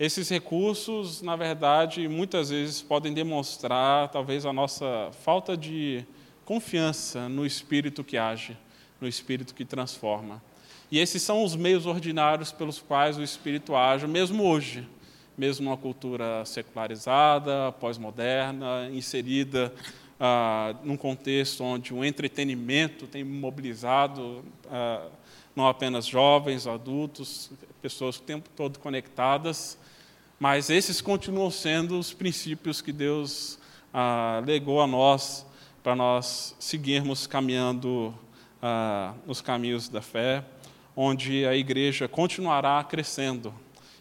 Esses 0.00 0.30
recursos, 0.30 1.20
na 1.20 1.36
verdade, 1.36 2.08
muitas 2.08 2.48
vezes 2.48 2.80
podem 2.80 3.12
demonstrar 3.12 4.08
talvez 4.08 4.46
a 4.46 4.52
nossa 4.52 5.10
falta 5.22 5.54
de 5.54 6.06
confiança 6.42 7.28
no 7.28 7.44
Espírito 7.44 8.02
que 8.02 8.16
age 8.16 8.56
no 8.98 9.06
Espírito 9.06 9.54
que 9.54 9.62
transforma. 9.62 10.42
E 10.90 10.98
esses 10.98 11.20
são 11.20 11.44
os 11.44 11.54
meios 11.54 11.84
ordinários 11.84 12.50
pelos 12.50 12.78
quais 12.78 13.18
o 13.18 13.22
Espírito 13.22 13.76
age, 13.76 14.06
mesmo 14.06 14.42
hoje, 14.42 14.88
mesmo 15.36 15.66
numa 15.66 15.76
cultura 15.76 16.46
secularizada, 16.46 17.70
pós-moderna, 17.72 18.88
inserida 18.90 19.70
ah, 20.18 20.74
num 20.82 20.96
contexto 20.96 21.62
onde 21.62 21.92
o 21.92 22.02
entretenimento 22.02 23.06
tem 23.06 23.22
mobilizado 23.22 24.42
ah, 24.70 25.08
não 25.54 25.68
apenas 25.68 26.06
jovens, 26.06 26.66
adultos, 26.66 27.50
pessoas 27.82 28.16
o 28.16 28.22
tempo 28.22 28.48
todo 28.56 28.78
conectadas, 28.78 29.78
mas 30.40 30.70
esses 30.70 31.02
continuam 31.02 31.50
sendo 31.50 31.98
os 31.98 32.14
princípios 32.14 32.80
que 32.80 32.92
Deus 32.92 33.58
ah, 33.92 34.42
legou 34.46 34.80
a 34.80 34.86
nós 34.86 35.44
para 35.82 35.94
nós 35.94 36.56
seguirmos 36.58 37.26
caminhando 37.26 38.14
ah, 38.62 39.12
nos 39.26 39.42
caminhos 39.42 39.90
da 39.90 40.00
fé, 40.00 40.42
onde 40.96 41.44
a 41.44 41.54
igreja 41.54 42.08
continuará 42.08 42.82
crescendo, 42.82 43.54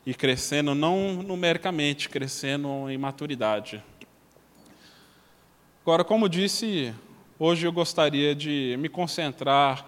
e 0.05 0.13
crescendo 0.13 0.73
não 0.73 1.21
numericamente, 1.21 2.07
crescendo 2.07 2.89
em 2.89 2.97
maturidade. 2.97 3.83
Agora, 5.81 6.05
como 6.05 6.29
disse, 6.29 6.93
hoje 7.37 7.67
eu 7.67 7.71
gostaria 7.73 8.33
de 8.33 8.77
me 8.79 8.87
concentrar 8.87 9.85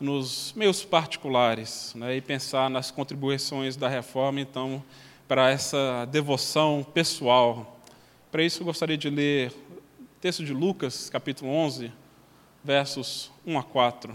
nos 0.00 0.52
meus 0.56 0.84
particulares 0.84 1.94
né, 1.94 2.16
e 2.16 2.20
pensar 2.20 2.68
nas 2.68 2.90
contribuições 2.90 3.76
da 3.76 3.88
reforma, 3.88 4.40
então, 4.40 4.82
para 5.32 5.50
essa 5.50 6.06
devoção 6.10 6.84
pessoal. 6.92 7.80
Para 8.30 8.42
isso, 8.42 8.60
eu 8.60 8.66
gostaria 8.66 8.98
de 8.98 9.08
ler 9.08 9.50
o 9.98 10.20
texto 10.20 10.44
de 10.44 10.52
Lucas, 10.52 11.08
capítulo 11.08 11.50
11, 11.50 11.90
versos 12.62 13.32
1 13.46 13.58
a 13.58 13.62
4. 13.62 14.14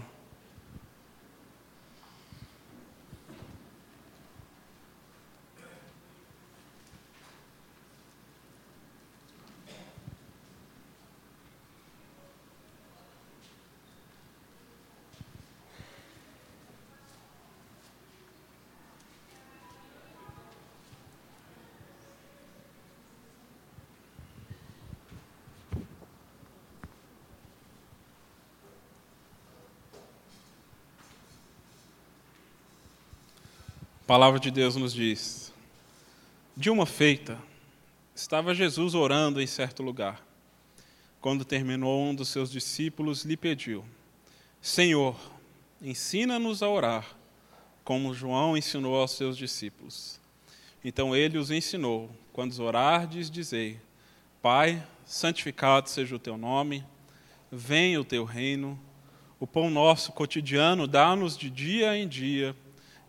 A 34.08 34.16
palavra 34.16 34.40
de 34.40 34.50
Deus 34.50 34.74
nos 34.74 34.94
diz: 34.94 35.52
De 36.56 36.70
uma 36.70 36.86
feita, 36.86 37.38
estava 38.14 38.54
Jesus 38.54 38.94
orando 38.94 39.38
em 39.38 39.46
certo 39.46 39.82
lugar. 39.82 40.26
Quando 41.20 41.44
terminou, 41.44 42.04
um 42.04 42.14
dos 42.14 42.30
seus 42.30 42.50
discípulos 42.50 43.26
lhe 43.26 43.36
pediu: 43.36 43.84
Senhor, 44.62 45.14
ensina-nos 45.82 46.62
a 46.62 46.70
orar, 46.70 47.18
como 47.84 48.14
João 48.14 48.56
ensinou 48.56 48.96
aos 48.98 49.10
seus 49.10 49.36
discípulos. 49.36 50.18
Então 50.82 51.14
ele 51.14 51.36
os 51.36 51.50
ensinou: 51.50 52.10
Quando 52.32 52.58
orardes, 52.62 53.30
dizei: 53.30 53.78
Pai, 54.40 54.82
santificado 55.04 55.90
seja 55.90 56.16
o 56.16 56.18
teu 56.18 56.38
nome, 56.38 56.82
venha 57.52 58.00
o 58.00 58.04
teu 58.06 58.24
reino, 58.24 58.80
o 59.38 59.46
pão 59.46 59.68
nosso 59.68 60.12
cotidiano 60.12 60.86
dá-nos 60.86 61.36
de 61.36 61.50
dia 61.50 61.94
em 61.94 62.08
dia 62.08 62.56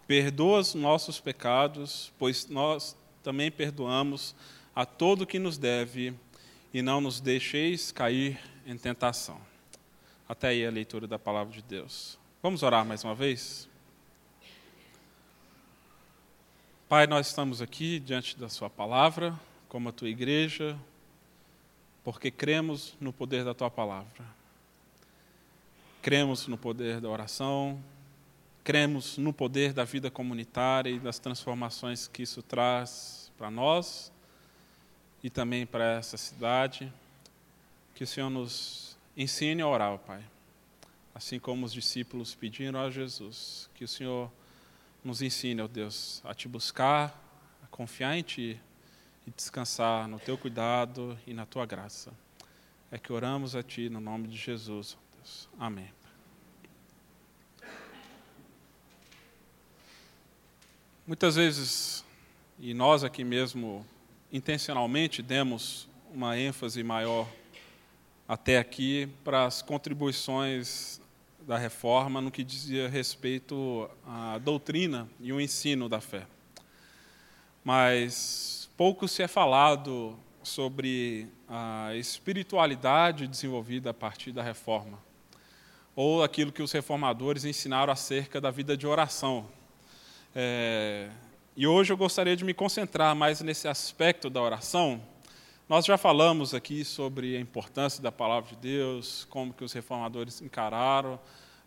Perdoa 0.10 0.58
os 0.58 0.74
nossos 0.74 1.20
pecados, 1.20 2.12
pois 2.18 2.48
nós 2.48 2.98
também 3.22 3.51
perdoamos 3.51 4.34
a 4.75 4.84
todo 4.84 5.24
que 5.24 5.38
nos 5.38 5.56
deve, 5.56 6.16
e 6.74 6.82
não 6.82 7.00
nos 7.00 7.22
deixeis 7.22 7.92
cair 7.92 8.39
em 8.66 8.75
tentação. 8.75 9.39
Até 10.28 10.48
aí 10.48 10.66
a 10.66 10.72
leitura 10.72 11.06
da 11.06 11.20
palavra 11.20 11.54
de 11.54 11.62
Deus. 11.62 12.18
Vamos 12.42 12.63
orar 12.63 12.84
mais 12.84 13.04
uma 13.04 13.13
vez? 13.13 13.70
Pai, 16.89 17.06
nós 17.06 17.28
estamos 17.28 17.62
aqui 17.62 18.00
diante 18.00 18.36
da 18.36 18.50
Sua 18.50 18.68
palavra, 18.68 19.39
como 19.68 19.89
a 19.89 19.92
Tua 19.92 20.10
igreja, 20.10 20.75
porque 22.04 22.32
cremos 22.32 22.98
no 23.00 23.13
poder 23.13 23.46
da 23.46 23.54
Tua 23.54 23.70
palavra. 23.70 24.25
Cremos 26.01 26.48
no 26.48 26.58
poder 26.58 27.00
da 27.00 27.08
oração, 27.08 27.80
cremos 28.63 29.18
no 29.18 29.34
poder 29.34 29.74
da 29.74 29.84
vida 29.84 30.12
comunitária 30.12 30.89
e 30.89 31.00
das 31.00 31.20
transformações 31.20 32.08
que 32.08 32.24
isso 32.24 32.42
traz 32.42 33.32
para 33.38 33.50
nós 33.50 34.12
e 35.24 35.30
também 35.30 35.66
para 35.66 35.94
essa 35.94 36.18
cidade. 36.18 36.92
Que 37.96 38.04
o 38.04 38.08
Senhor 38.08 38.30
nos 38.30 38.98
ensine 39.16 39.62
a 39.62 39.68
orar, 39.68 39.98
Pai. 40.00 40.24
Assim 41.13 41.39
como 41.39 41.66
os 41.66 41.74
discípulos 41.74 42.34
pediram 42.36 42.80
a 42.80 42.89
Jesus, 42.89 43.70
que 43.75 43.84
o 43.84 43.88
Senhor 43.88 44.32
nos 45.04 45.22
ensine, 45.22 45.62
ó 45.62 45.68
Deus, 45.68 46.22
a 46.24 46.34
te 46.34 46.48
buscar, 46.48 47.22
a 47.63 47.68
confiar 47.68 48.18
em 48.18 48.24
Ti 48.24 48.60
e 49.28 49.32
descansar 49.32 50.08
no 50.08 50.20
Teu 50.20 50.38
cuidado 50.38 51.18
e 51.28 51.34
na 51.34 51.46
Tua 51.46 51.66
graça. 51.66 52.13
É 52.92 52.98
que 52.98 53.12
oramos 53.12 53.56
a 53.56 53.63
Ti 53.63 53.89
no 53.89 54.00
nome 54.00 54.28
de 54.28 54.38
Jesus, 54.38 54.98
ó 54.98 55.16
Deus. 55.18 55.50
Amém. 55.60 55.99
Muitas 61.10 61.38
vezes 61.38 62.06
e 62.60 62.72
nós 62.72 63.04
aqui 63.04 63.24
mesmo 63.24 63.84
intencionalmente 64.32 65.24
demos 65.24 65.89
uma 66.13 66.38
ênfase 66.38 66.84
maior 66.84 67.28
até 68.28 68.60
aqui 68.60 69.10
para 69.24 69.46
as 69.46 69.63
contribuições 69.63 71.01
da 71.48 71.58
reforma 71.58 72.22
no 72.22 72.30
que 72.30 72.44
dizia 72.44 72.88
respeito 72.88 73.89
à 74.06 74.38
doutrina 74.38 75.10
e 75.20 75.34
o 75.34 75.42
ensino 75.42 75.89
da 75.89 76.00
fé. 76.00 76.28
Mas 77.63 78.70
pouco 78.78 79.08
se 79.08 79.24
é 79.24 79.28
falado 79.28 80.16
sobre 80.44 81.28
a 81.48 81.96
espiritualidade 81.96 83.25
desenvolvida 83.25 83.89
a 83.89 83.96
partir 83.96 84.32
da 84.32 84.44
reforma, 84.44 85.00
ou 85.96 86.24
aquilo 86.24 86.51
que 86.51 86.62
os 86.62 86.72
reformadores 86.72 87.46
ensinaram 87.46 87.92
acerca 87.92 88.39
da 88.39 88.51
vida 88.51 88.78
de 88.78 88.86
oração. 88.86 89.58
É, 90.36 91.10
e 91.58 91.66
hoje 91.66 91.92
eu 91.92 91.98
gostaria 91.98 92.36
de 92.36 92.46
me 92.46 92.54
concentrar 92.54 93.16
mais 93.16 93.42
nesse 93.42 93.68
aspecto 93.68 94.30
da 94.30 94.40
oração. 94.40 95.02
Nós 95.68 95.86
já 95.86 95.98
falamos 95.98 96.54
aqui 96.54 96.86
sobre 96.86 97.36
a 97.36 97.40
importância 97.40 98.02
da 98.02 98.12
palavra 98.12 98.52
de 98.52 98.56
Deus, 98.56 99.26
como 99.30 99.54
que 99.54 99.64
os 99.64 99.74
reformadores 99.74 100.40
encararam 100.42 101.20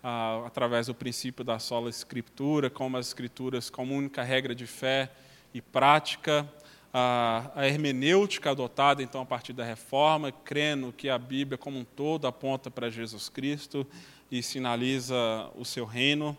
ah, 0.03 0.45
através 0.47 0.87
do 0.87 0.95
princípio 0.95 1.45
da 1.45 1.59
sola 1.59 1.91
escritura, 1.91 2.71
como 2.71 2.97
as 2.97 3.09
escrituras 3.09 3.69
como 3.69 3.95
única 3.95 4.23
regra 4.23 4.55
de 4.55 4.67
fé 4.67 5.11
e 5.53 5.61
prática, 5.61 6.49
a, 6.93 7.51
a 7.55 7.67
hermenêutica 7.67 8.51
adotada 8.51 9.03
então 9.03 9.23
a 9.23 9.27
partir 9.27 9.53
da 9.53 9.65
reforma, 9.65 10.31
crendo 10.31 10.93
que 10.93 11.09
a 11.09 11.19
Bíblia 11.19 11.59
como 11.59 11.79
um 11.79 11.85
todo 11.85 12.29
aponta 12.29 12.71
para 12.71 12.91
Jesus 12.91 13.29
Cristo 13.29 13.85
e 14.31 14.41
sinaliza 14.41 15.17
o 15.57 15.65
seu 15.65 15.85
reino. 15.85 16.37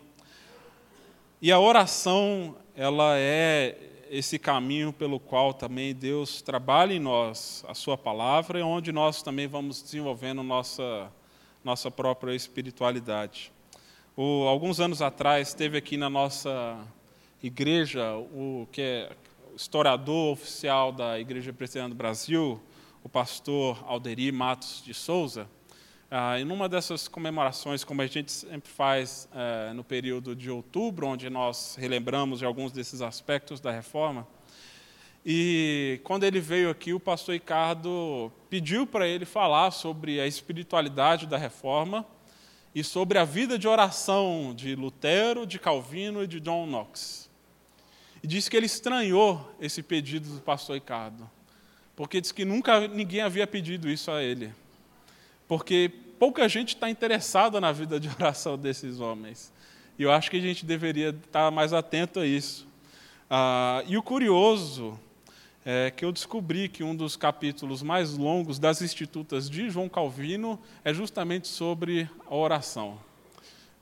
E 1.44 1.52
a 1.52 1.60
oração, 1.60 2.56
ela 2.74 3.18
é 3.18 3.76
esse 4.10 4.38
caminho 4.38 4.94
pelo 4.94 5.20
qual 5.20 5.52
também 5.52 5.94
Deus 5.94 6.40
trabalha 6.40 6.94
em 6.94 6.98
nós 6.98 7.62
a 7.68 7.74
sua 7.74 7.98
palavra 7.98 8.60
e 8.60 8.62
onde 8.62 8.90
nós 8.90 9.22
também 9.22 9.46
vamos 9.46 9.82
desenvolvendo 9.82 10.42
nossa 10.42 11.12
nossa 11.62 11.90
própria 11.90 12.34
espiritualidade. 12.34 13.52
O, 14.16 14.48
alguns 14.48 14.80
anos 14.80 15.02
atrás 15.02 15.52
teve 15.52 15.76
aqui 15.76 15.98
na 15.98 16.08
nossa 16.08 16.78
igreja 17.42 18.16
o 18.16 18.66
que 18.72 18.80
é 18.80 19.12
historiador 19.54 20.32
oficial 20.32 20.92
da 20.92 21.20
Igreja 21.20 21.52
Presbiteriana 21.52 21.94
do 21.94 21.98
Brasil, 21.98 22.58
o 23.02 23.08
pastor 23.10 23.84
Alderi 23.86 24.32
Matos 24.32 24.82
de 24.82 24.94
Souza. 24.94 25.46
Ah, 26.16 26.38
em 26.38 26.44
uma 26.44 26.68
dessas 26.68 27.08
comemorações, 27.08 27.82
como 27.82 28.00
a 28.00 28.06
gente 28.06 28.30
sempre 28.30 28.70
faz 28.70 29.28
eh, 29.34 29.72
no 29.74 29.82
período 29.82 30.36
de 30.36 30.48
outubro, 30.48 31.08
onde 31.08 31.28
nós 31.28 31.74
relembramos 31.76 32.38
de 32.38 32.44
alguns 32.44 32.70
desses 32.70 33.02
aspectos 33.02 33.58
da 33.58 33.72
reforma, 33.72 34.24
e 35.26 36.00
quando 36.04 36.22
ele 36.22 36.38
veio 36.38 36.70
aqui, 36.70 36.94
o 36.94 37.00
pastor 37.00 37.32
Ricardo 37.32 38.30
pediu 38.48 38.86
para 38.86 39.08
ele 39.08 39.24
falar 39.24 39.72
sobre 39.72 40.20
a 40.20 40.26
espiritualidade 40.28 41.26
da 41.26 41.36
reforma 41.36 42.06
e 42.72 42.84
sobre 42.84 43.18
a 43.18 43.24
vida 43.24 43.58
de 43.58 43.66
oração 43.66 44.54
de 44.56 44.76
Lutero, 44.76 45.44
de 45.44 45.58
Calvino 45.58 46.22
e 46.22 46.28
de 46.28 46.38
John 46.38 46.64
Knox. 46.64 47.28
E 48.22 48.28
disse 48.28 48.48
que 48.48 48.56
ele 48.56 48.66
estranhou 48.66 49.52
esse 49.60 49.82
pedido 49.82 50.32
do 50.32 50.40
pastor 50.40 50.76
Ricardo, 50.76 51.28
porque 51.96 52.20
disse 52.20 52.32
que 52.32 52.44
nunca 52.44 52.86
ninguém 52.86 53.20
havia 53.20 53.48
pedido 53.48 53.90
isso 53.90 54.12
a 54.12 54.22
ele. 54.22 54.54
Porque 55.46 56.03
pouca 56.18 56.48
gente 56.48 56.74
está 56.74 56.88
interessada 56.88 57.60
na 57.60 57.72
vida 57.72 57.98
de 58.00 58.08
oração 58.08 58.56
desses 58.56 59.00
homens. 59.00 59.52
E 59.98 60.02
eu 60.02 60.10
acho 60.10 60.30
que 60.30 60.36
a 60.36 60.40
gente 60.40 60.64
deveria 60.64 61.10
estar 61.10 61.50
mais 61.50 61.72
atento 61.72 62.20
a 62.20 62.26
isso. 62.26 62.66
Ah, 63.30 63.82
e 63.86 63.96
o 63.96 64.02
curioso 64.02 64.98
é 65.64 65.90
que 65.90 66.04
eu 66.04 66.12
descobri 66.12 66.68
que 66.68 66.82
um 66.82 66.94
dos 66.94 67.16
capítulos 67.16 67.82
mais 67.82 68.16
longos 68.16 68.58
das 68.58 68.82
Institutas 68.82 69.48
de 69.48 69.70
João 69.70 69.88
Calvino 69.88 70.60
é 70.84 70.92
justamente 70.92 71.48
sobre 71.48 72.08
a 72.26 72.34
oração. 72.34 72.98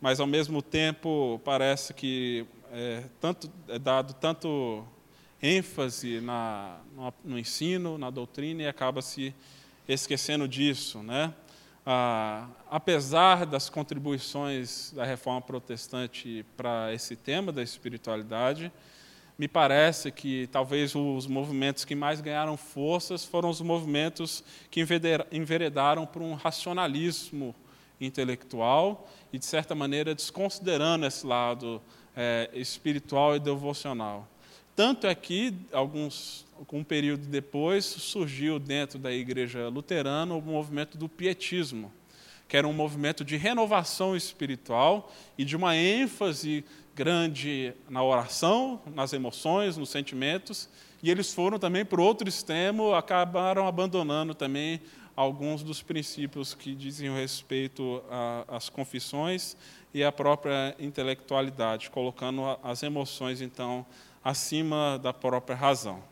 Mas, 0.00 0.20
ao 0.20 0.26
mesmo 0.26 0.62
tempo, 0.62 1.40
parece 1.44 1.94
que 1.94 2.46
é, 2.72 3.04
tanto, 3.20 3.50
é 3.68 3.78
dado 3.78 4.14
tanto 4.14 4.85
ênfase 5.42 6.20
na, 6.20 6.78
no, 6.94 7.14
no 7.24 7.38
ensino, 7.38 7.98
na 7.98 8.11
doutrina, 8.11 8.62
e 8.62 8.66
acaba 8.68 9.02
se 9.02 9.35
esquecendo 9.88 10.46
disso. 10.46 11.02
Né? 11.02 11.35
Ah, 11.84 12.46
apesar 12.70 13.44
das 13.44 13.68
contribuições 13.68 14.92
da 14.94 15.04
reforma 15.04 15.40
protestante 15.40 16.46
para 16.56 16.92
esse 16.94 17.16
tema 17.16 17.50
da 17.50 17.62
espiritualidade, 17.62 18.72
me 19.36 19.48
parece 19.48 20.12
que 20.12 20.46
talvez 20.52 20.94
os 20.94 21.26
movimentos 21.26 21.84
que 21.84 21.96
mais 21.96 22.20
ganharam 22.20 22.56
forças 22.56 23.24
foram 23.24 23.50
os 23.50 23.60
movimentos 23.60 24.44
que 24.70 24.84
enveredaram 25.32 26.06
por 26.06 26.22
um 26.22 26.34
racionalismo 26.34 27.52
intelectual 28.00 29.08
e, 29.32 29.38
de 29.38 29.44
certa 29.44 29.74
maneira, 29.74 30.14
desconsiderando 30.14 31.06
esse 31.06 31.26
lado 31.26 31.82
é, 32.16 32.48
espiritual 32.52 33.34
e 33.34 33.40
devocional. 33.40 34.28
Tanto 34.76 35.06
é 35.06 35.14
que, 35.14 35.54
alguns, 35.72 36.46
um 36.70 36.85
período 36.85 37.27
depois, 37.27 37.85
surgiu 37.85 38.59
dentro 38.59 38.98
da 38.98 39.12
igreja 39.12 39.68
luterana 39.68 40.35
o 40.35 40.40
movimento 40.40 40.96
do 40.96 41.09
pietismo, 41.09 41.92
que 42.48 42.57
era 42.57 42.68
um 42.68 42.72
movimento 42.72 43.25
de 43.25 43.37
renovação 43.37 44.16
espiritual 44.16 45.12
e 45.37 45.44
de 45.44 45.57
uma 45.57 45.77
ênfase 45.77 46.64
grande 46.94 47.72
na 47.88 48.03
oração, 48.03 48.81
nas 48.94 49.12
emoções, 49.12 49.77
nos 49.77 49.88
sentimentos, 49.88 50.68
e 51.03 51.11
eles 51.11 51.33
foram 51.33 51.59
também 51.59 51.85
para 51.85 52.01
outro 52.01 52.29
extremo, 52.29 52.94
acabaram 52.94 53.66
abandonando 53.66 54.35
também 54.35 54.81
alguns 55.16 55.62
dos 55.62 55.83
princípios 55.83 56.55
que 56.55 56.75
dizem 56.75 57.12
respeito 57.12 58.03
às 58.48 58.68
confissões 58.68 59.57
e 59.92 60.03
à 60.05 60.12
própria 60.12 60.75
intelectualidade, 60.79 61.90
colocando 61.90 62.42
as 62.62 62.83
emoções, 62.83 63.40
então, 63.40 63.85
acima 64.22 64.98
da 64.98 65.12
própria 65.12 65.57
razão. 65.57 66.12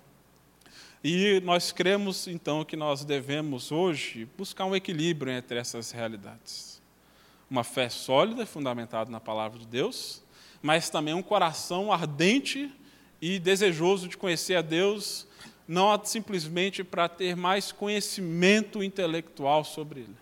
E 1.03 1.41
nós 1.45 1.73
cremos, 1.73 2.29
então, 2.29 2.63
que 2.63 2.77
nós 2.77 3.07
devemos 3.07 3.73
hoje 3.73 4.29
buscar 4.37 4.67
um 4.67 4.77
equilíbrio 4.77 5.33
entre 5.33 5.59
essas 5.59 5.91
realidades. 5.91 6.83
Uma 7.51 7.65
fé 7.65 7.89
sólida, 7.89 8.45
fundamentada 8.45 9.11
na 9.11 9.19
palavra 9.19 9.59
de 9.59 9.67
Deus, 9.67 10.23
mas 10.61 10.91
também 10.91 11.15
um 11.15 11.23
coração 11.23 11.91
ardente 11.91 12.71
e 13.21 13.39
desejoso 13.39 14.09
de 14.09 14.19
conhecer 14.19 14.57
a 14.57 14.63
Deus, 14.63 15.27
não 15.67 15.99
simplesmente 16.05 16.85
para 16.85 17.09
ter 17.09 17.35
mais 17.35 17.73
conhecimento 17.73 18.83
intelectual 18.83 19.65
sobre 19.65 20.01
Ele, 20.01 20.17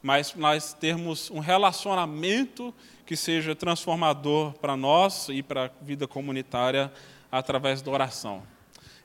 mas 0.00 0.34
nós 0.36 0.72
termos 0.72 1.30
um 1.32 1.40
relacionamento 1.40 2.72
que 3.04 3.16
seja 3.16 3.56
transformador 3.56 4.52
para 4.54 4.76
nós 4.76 5.28
e 5.28 5.42
para 5.42 5.64
a 5.66 5.70
vida 5.84 6.06
comunitária 6.06 6.92
através 7.30 7.82
da 7.82 7.90
oração. 7.90 8.51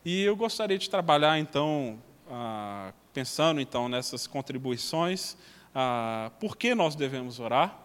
E 0.05 0.23
eu 0.23 0.35
gostaria 0.35 0.77
de 0.77 0.89
trabalhar, 0.89 1.37
então, 1.39 1.97
ah, 2.29 2.93
pensando 3.13 3.59
então 3.59 3.89
nessas 3.89 4.27
contribuições, 4.27 5.35
ah, 5.73 6.31
por 6.39 6.55
que 6.55 6.73
nós 6.73 6.95
devemos 6.95 7.39
orar? 7.39 7.77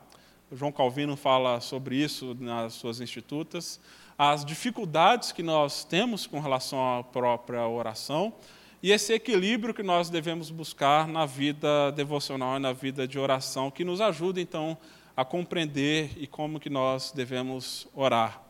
O 0.50 0.56
João 0.56 0.70
Calvino 0.70 1.16
fala 1.16 1.60
sobre 1.60 1.96
isso 1.96 2.36
nas 2.38 2.74
suas 2.74 3.00
institutas, 3.00 3.80
as 4.18 4.44
dificuldades 4.44 5.32
que 5.32 5.42
nós 5.42 5.82
temos 5.84 6.26
com 6.26 6.38
relação 6.38 6.98
à 6.98 7.02
própria 7.02 7.66
oração 7.66 8.34
e 8.82 8.90
esse 8.90 9.12
equilíbrio 9.12 9.72
que 9.72 9.82
nós 9.82 10.10
devemos 10.10 10.50
buscar 10.50 11.06
na 11.06 11.24
vida 11.24 11.92
devocional 11.92 12.56
e 12.56 12.58
na 12.58 12.72
vida 12.72 13.06
de 13.06 13.18
oração, 13.18 13.70
que 13.70 13.84
nos 13.84 14.00
ajuda 14.00 14.40
então 14.40 14.76
a 15.16 15.24
compreender 15.24 16.10
e 16.16 16.26
como 16.26 16.58
que 16.58 16.68
nós 16.68 17.12
devemos 17.12 17.86
orar. 17.94 18.42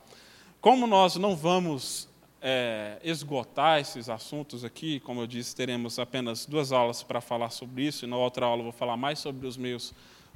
Como 0.60 0.86
nós 0.86 1.16
não 1.16 1.36
vamos 1.36 2.08
é, 2.42 2.98
esgotar 3.04 3.80
esses 3.80 4.08
assuntos 4.08 4.64
aqui, 4.64 4.98
como 5.00 5.20
eu 5.20 5.26
disse, 5.28 5.54
teremos 5.54 5.98
apenas 6.00 6.44
duas 6.44 6.72
aulas 6.72 7.02
para 7.02 7.20
falar 7.20 7.50
sobre 7.50 7.84
isso, 7.84 8.04
e 8.04 8.08
na 8.08 8.16
outra 8.16 8.46
aula 8.46 8.60
eu 8.60 8.64
vou 8.64 8.72
falar 8.72 8.96
mais 8.96 9.20
sobre 9.20 9.46
os 9.46 9.56
meios 9.56 9.94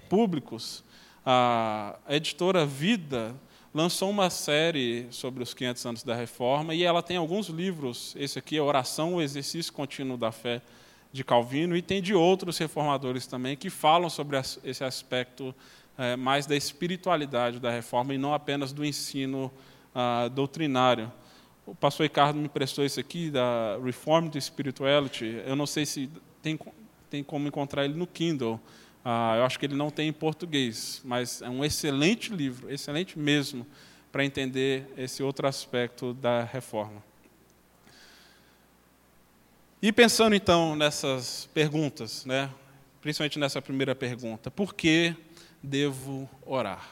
públicos. 0.09 0.85
A 1.25 1.97
editora 2.09 2.65
Vida 2.65 3.35
lançou 3.75 4.09
uma 4.09 4.31
série 4.31 5.09
sobre 5.11 5.43
os 5.43 5.53
500 5.53 5.87
anos 5.87 6.03
da 6.05 6.15
Reforma 6.15 6.73
e 6.73 6.85
ela 6.85 7.03
tem 7.03 7.17
alguns 7.17 7.49
livros. 7.49 8.15
Esse 8.17 8.39
aqui 8.39 8.57
é 8.57 8.63
Oração, 8.63 9.17
o 9.17 9.21
Exercício 9.21 9.73
Contínuo 9.73 10.17
da 10.17 10.31
Fé, 10.31 10.63
de 11.13 11.25
Calvino, 11.25 11.77
e 11.77 11.83
tem 11.83 12.01
de 12.01 12.15
outros 12.15 12.57
reformadores 12.59 13.27
também 13.27 13.57
que 13.57 13.69
falam 13.69 14.09
sobre 14.09 14.39
esse 14.63 14.85
aspecto 14.85 15.53
é, 15.99 16.15
mais 16.15 16.47
da 16.47 16.55
espiritualidade 16.55 17.59
da 17.59 17.71
reforma 17.71 18.15
e 18.15 18.19
não 18.19 18.33
apenas 18.33 18.73
do 18.73 18.85
ensino 18.85 19.51
ah, 19.95 20.29
doutrinário. 20.29 21.11
O 21.67 21.75
pastor 21.75 22.05
Ricardo 22.05 22.39
me 22.39 22.49
prestou 22.49 22.85
isso 22.85 23.01
aqui, 23.01 23.29
da 23.29 23.77
Reformed 23.85 24.41
Spirituality. 24.41 25.43
Eu 25.45 25.57
não 25.57 25.67
sei 25.67 25.85
se 25.85 26.09
tem, 26.41 26.57
tem 27.11 27.25
como 27.25 27.49
encontrar 27.49 27.85
ele 27.85 27.95
no 27.95 28.07
Kindle. 28.07 28.61
Ah, 29.05 29.35
eu 29.39 29.45
acho 29.45 29.59
que 29.59 29.67
ele 29.67 29.75
não 29.75 29.91
tem 29.91 30.09
em 30.09 30.13
português, 30.13 31.03
mas 31.05 31.43
é 31.43 31.49
um 31.49 31.65
excelente 31.65 32.33
livro, 32.33 32.73
excelente 32.73 33.19
mesmo, 33.19 33.67
para 34.13 34.25
entender 34.25 34.87
esse 34.97 35.25
outro 35.25 35.49
aspecto 35.49 36.15
da 36.15 36.45
reforma. 36.45 37.03
E 39.83 39.93
pensando 39.93 40.35
então 40.37 40.77
nessas 40.77 41.49
perguntas, 41.53 42.25
né? 42.25 42.49
principalmente 43.01 43.39
nessa 43.39 43.63
primeira 43.63 43.95
pergunta, 43.95 44.51
por 44.51 44.75
que 44.75 45.15
devo 45.63 46.29
orar? 46.45 46.91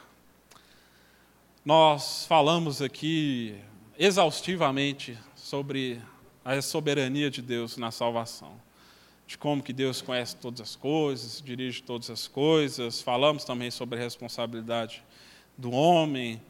Nós 1.64 2.26
falamos 2.26 2.82
aqui 2.82 3.56
exaustivamente 3.98 5.18
sobre 5.36 6.00
a 6.44 6.60
soberania 6.60 7.30
de 7.30 7.40
Deus 7.40 7.76
na 7.76 7.90
salvação, 7.90 8.52
de 9.26 9.38
como 9.38 9.62
que 9.62 9.72
Deus 9.72 10.02
conhece 10.02 10.36
todas 10.36 10.60
as 10.60 10.76
coisas, 10.76 11.40
dirige 11.40 11.82
todas 11.82 12.10
as 12.10 12.26
coisas. 12.26 13.00
Falamos 13.00 13.44
também 13.44 13.70
sobre 13.70 13.98
a 13.98 14.02
responsabilidade 14.02 15.02
do 15.56 15.70
homem, 15.70 16.40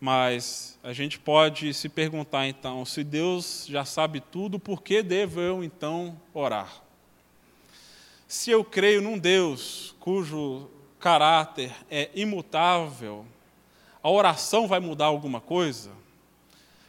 mas 0.00 0.78
a 0.82 0.92
gente 0.92 1.18
pode 1.18 1.74
se 1.74 1.88
perguntar 1.88 2.46
então, 2.46 2.84
se 2.84 3.04
Deus 3.04 3.66
já 3.68 3.84
sabe 3.84 4.20
tudo, 4.20 4.58
por 4.58 4.82
que 4.82 5.02
devo 5.02 5.40
eu 5.40 5.62
então 5.62 6.18
orar? 6.32 6.82
Se 8.26 8.50
eu 8.50 8.64
creio 8.64 9.02
num 9.02 9.18
Deus 9.18 9.94
cujo 10.00 10.70
caráter 10.98 11.72
é 11.90 12.08
imutável, 12.14 13.26
a 14.02 14.08
oração 14.08 14.66
vai 14.66 14.80
mudar 14.80 15.06
alguma 15.06 15.40
coisa? 15.40 16.01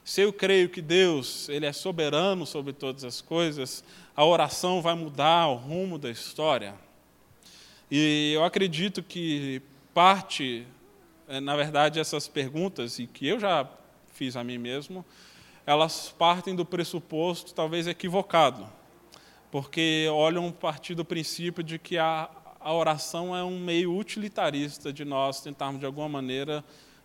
Se 0.04 0.22
eu 0.22 0.34
creio 0.34 0.70
que 0.70 0.82
Deus, 0.82 1.48
ele 1.50 1.66
é 1.66 1.74
soberano 1.74 2.46
sobre 2.46 2.74
todas 2.74 3.04
as 3.04 3.22
coisas, 3.22 3.84
a 4.16 4.26
oração 4.26 4.82
vai 4.82 4.96
mudar 4.96 5.48
o 5.48 5.56
rumo 5.56 5.98
da 5.98 6.10
história? 6.10 6.76
E 7.90 8.34
eu 8.34 8.44
acredito 8.44 9.02
que 9.02 9.62
parte 9.94 10.68
é, 11.28 11.40
na 11.40 11.56
verdade, 11.56 12.00
essas 12.00 12.28
perguntas, 12.28 13.00
e 13.00 13.08
que 13.08 13.28
eu 13.28 13.40
já 13.40 13.68
fiz 14.14 14.36
a 14.36 14.44
mim 14.44 14.58
mesmo, 14.58 15.06
elas 15.66 16.14
partem 16.18 16.56
do 16.56 16.66
pressuposto 16.66 17.54
talvez 17.54 17.88
equivocado, 17.88 18.68
porque 19.50 20.08
olham 20.12 20.50
a 20.50 20.52
partir 20.52 20.94
do 20.96 21.06
princípio 21.06 21.64
de 21.64 21.80
que 21.80 21.98
a, 21.98 22.30
a 22.60 22.74
oração 22.74 23.36
é 23.36 23.44
um 23.44 23.58
meio 23.58 23.98
utilitarista 23.98 24.92
de 24.92 25.06
nós 25.06 25.42
tentarmos, 25.42 25.80
de 25.80 25.86
alguma 25.86 26.10
maneira, 26.10 26.64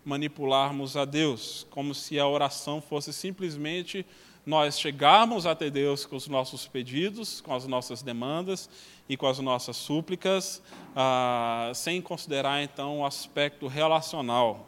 manipularmos 0.08 0.96
a 0.96 1.04
Deus, 1.04 1.66
como 1.68 1.94
se 1.94 2.18
a 2.18 2.26
oração 2.26 2.80
fosse 2.80 3.12
simplesmente 3.12 4.06
nós 4.46 4.80
chegarmos 4.80 5.44
até 5.44 5.68
Deus 5.68 6.06
com 6.06 6.16
os 6.16 6.26
nossos 6.26 6.66
pedidos, 6.66 7.42
com 7.42 7.54
as 7.54 7.66
nossas 7.66 8.00
demandas 8.00 8.70
e 9.06 9.18
com 9.18 9.26
as 9.26 9.38
nossas 9.38 9.76
súplicas, 9.76 10.62
ah, 10.96 11.70
sem 11.74 12.00
considerar 12.00 12.62
então 12.62 13.00
o 13.00 13.06
aspecto 13.06 13.66
relacional. 13.66 14.66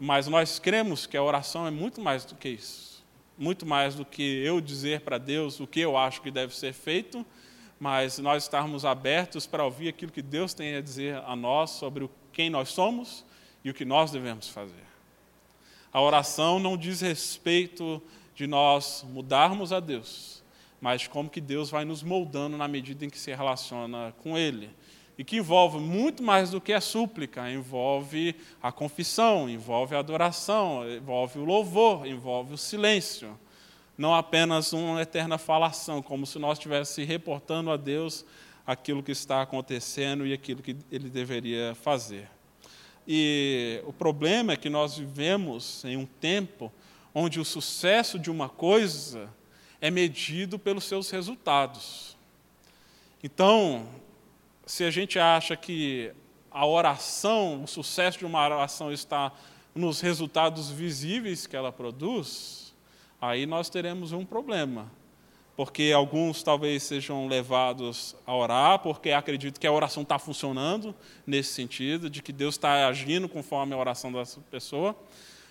Mas 0.00 0.26
nós 0.26 0.58
cremos 0.58 1.06
que 1.06 1.18
a 1.18 1.22
oração 1.22 1.66
é 1.66 1.70
muito 1.70 2.00
mais 2.00 2.24
do 2.24 2.34
que 2.34 2.48
isso. 2.48 3.04
Muito 3.36 3.66
mais 3.66 3.94
do 3.94 4.06
que 4.06 4.22
eu 4.22 4.58
dizer 4.58 5.02
para 5.02 5.18
Deus 5.18 5.60
o 5.60 5.66
que 5.66 5.80
eu 5.80 5.98
acho 5.98 6.22
que 6.22 6.30
deve 6.30 6.56
ser 6.56 6.72
feito, 6.72 7.26
mas 7.78 8.18
nós 8.18 8.44
estarmos 8.44 8.86
abertos 8.86 9.46
para 9.46 9.64
ouvir 9.64 9.90
aquilo 9.90 10.10
que 10.10 10.22
Deus 10.22 10.54
tem 10.54 10.76
a 10.76 10.80
dizer 10.80 11.16
a 11.26 11.36
nós 11.36 11.70
sobre 11.70 12.08
quem 12.32 12.48
nós 12.48 12.70
somos 12.70 13.22
e 13.64 13.70
o 13.70 13.74
que 13.74 13.84
nós 13.84 14.10
devemos 14.10 14.48
fazer. 14.48 14.84
A 15.92 16.00
oração 16.00 16.58
não 16.58 16.76
diz 16.76 17.00
respeito 17.00 18.02
de 18.34 18.46
nós 18.46 19.04
mudarmos 19.08 19.72
a 19.72 19.80
Deus, 19.80 20.42
mas 20.80 21.06
como 21.06 21.28
que 21.28 21.40
Deus 21.40 21.70
vai 21.70 21.84
nos 21.84 22.02
moldando 22.02 22.56
na 22.56 22.66
medida 22.66 23.04
em 23.04 23.10
que 23.10 23.18
se 23.18 23.34
relaciona 23.34 24.14
com 24.22 24.36
Ele. 24.36 24.70
E 25.18 25.22
que 25.22 25.36
envolve 25.36 25.78
muito 25.78 26.22
mais 26.22 26.50
do 26.50 26.60
que 26.60 26.72
a 26.72 26.80
súplica, 26.80 27.50
envolve 27.50 28.34
a 28.62 28.72
confissão, 28.72 29.48
envolve 29.48 29.94
a 29.94 29.98
adoração, 29.98 30.90
envolve 30.90 31.38
o 31.38 31.44
louvor, 31.44 32.06
envolve 32.06 32.54
o 32.54 32.58
silêncio. 32.58 33.38
Não 33.96 34.14
apenas 34.14 34.72
uma 34.72 35.02
eterna 35.02 35.36
falação, 35.36 36.00
como 36.00 36.26
se 36.26 36.38
nós 36.38 36.56
estivéssemos 36.56 37.08
reportando 37.08 37.70
a 37.70 37.76
Deus 37.76 38.24
aquilo 38.66 39.02
que 39.02 39.12
está 39.12 39.42
acontecendo 39.42 40.26
e 40.26 40.32
aquilo 40.32 40.62
que 40.62 40.74
Ele 40.90 41.10
deveria 41.10 41.74
fazer. 41.74 42.28
E 43.06 43.82
o 43.84 43.92
problema 43.92 44.52
é 44.52 44.56
que 44.56 44.70
nós 44.70 44.96
vivemos 44.96 45.84
em 45.84 45.96
um 45.96 46.06
tempo 46.06 46.72
onde 47.14 47.40
o 47.40 47.44
sucesso 47.44 48.18
de 48.18 48.30
uma 48.30 48.48
coisa 48.48 49.28
é 49.80 49.90
medido 49.90 50.58
pelos 50.58 50.84
seus 50.84 51.10
resultados. 51.10 52.16
Então, 53.22 53.86
se 54.64 54.84
a 54.84 54.90
gente 54.90 55.18
acha 55.18 55.56
que 55.56 56.12
a 56.50 56.66
oração, 56.66 57.64
o 57.64 57.66
sucesso 57.66 58.18
de 58.18 58.24
uma 58.24 58.44
oração 58.44 58.92
está 58.92 59.32
nos 59.74 60.00
resultados 60.00 60.70
visíveis 60.70 61.46
que 61.46 61.56
ela 61.56 61.72
produz, 61.72 62.74
aí 63.20 63.46
nós 63.46 63.68
teremos 63.68 64.12
um 64.12 64.24
problema. 64.24 64.90
Porque 65.64 65.92
alguns 65.94 66.42
talvez 66.42 66.82
sejam 66.82 67.28
levados 67.28 68.16
a 68.26 68.34
orar, 68.34 68.80
porque 68.80 69.12
acreditam 69.12 69.60
que 69.60 69.66
a 69.66 69.70
oração 69.70 70.02
está 70.02 70.18
funcionando 70.18 70.92
nesse 71.24 71.52
sentido, 71.52 72.10
de 72.10 72.20
que 72.20 72.32
Deus 72.32 72.56
está 72.56 72.88
agindo 72.88 73.28
conforme 73.28 73.72
a 73.72 73.78
oração 73.78 74.12
dessa 74.12 74.40
pessoa 74.50 74.96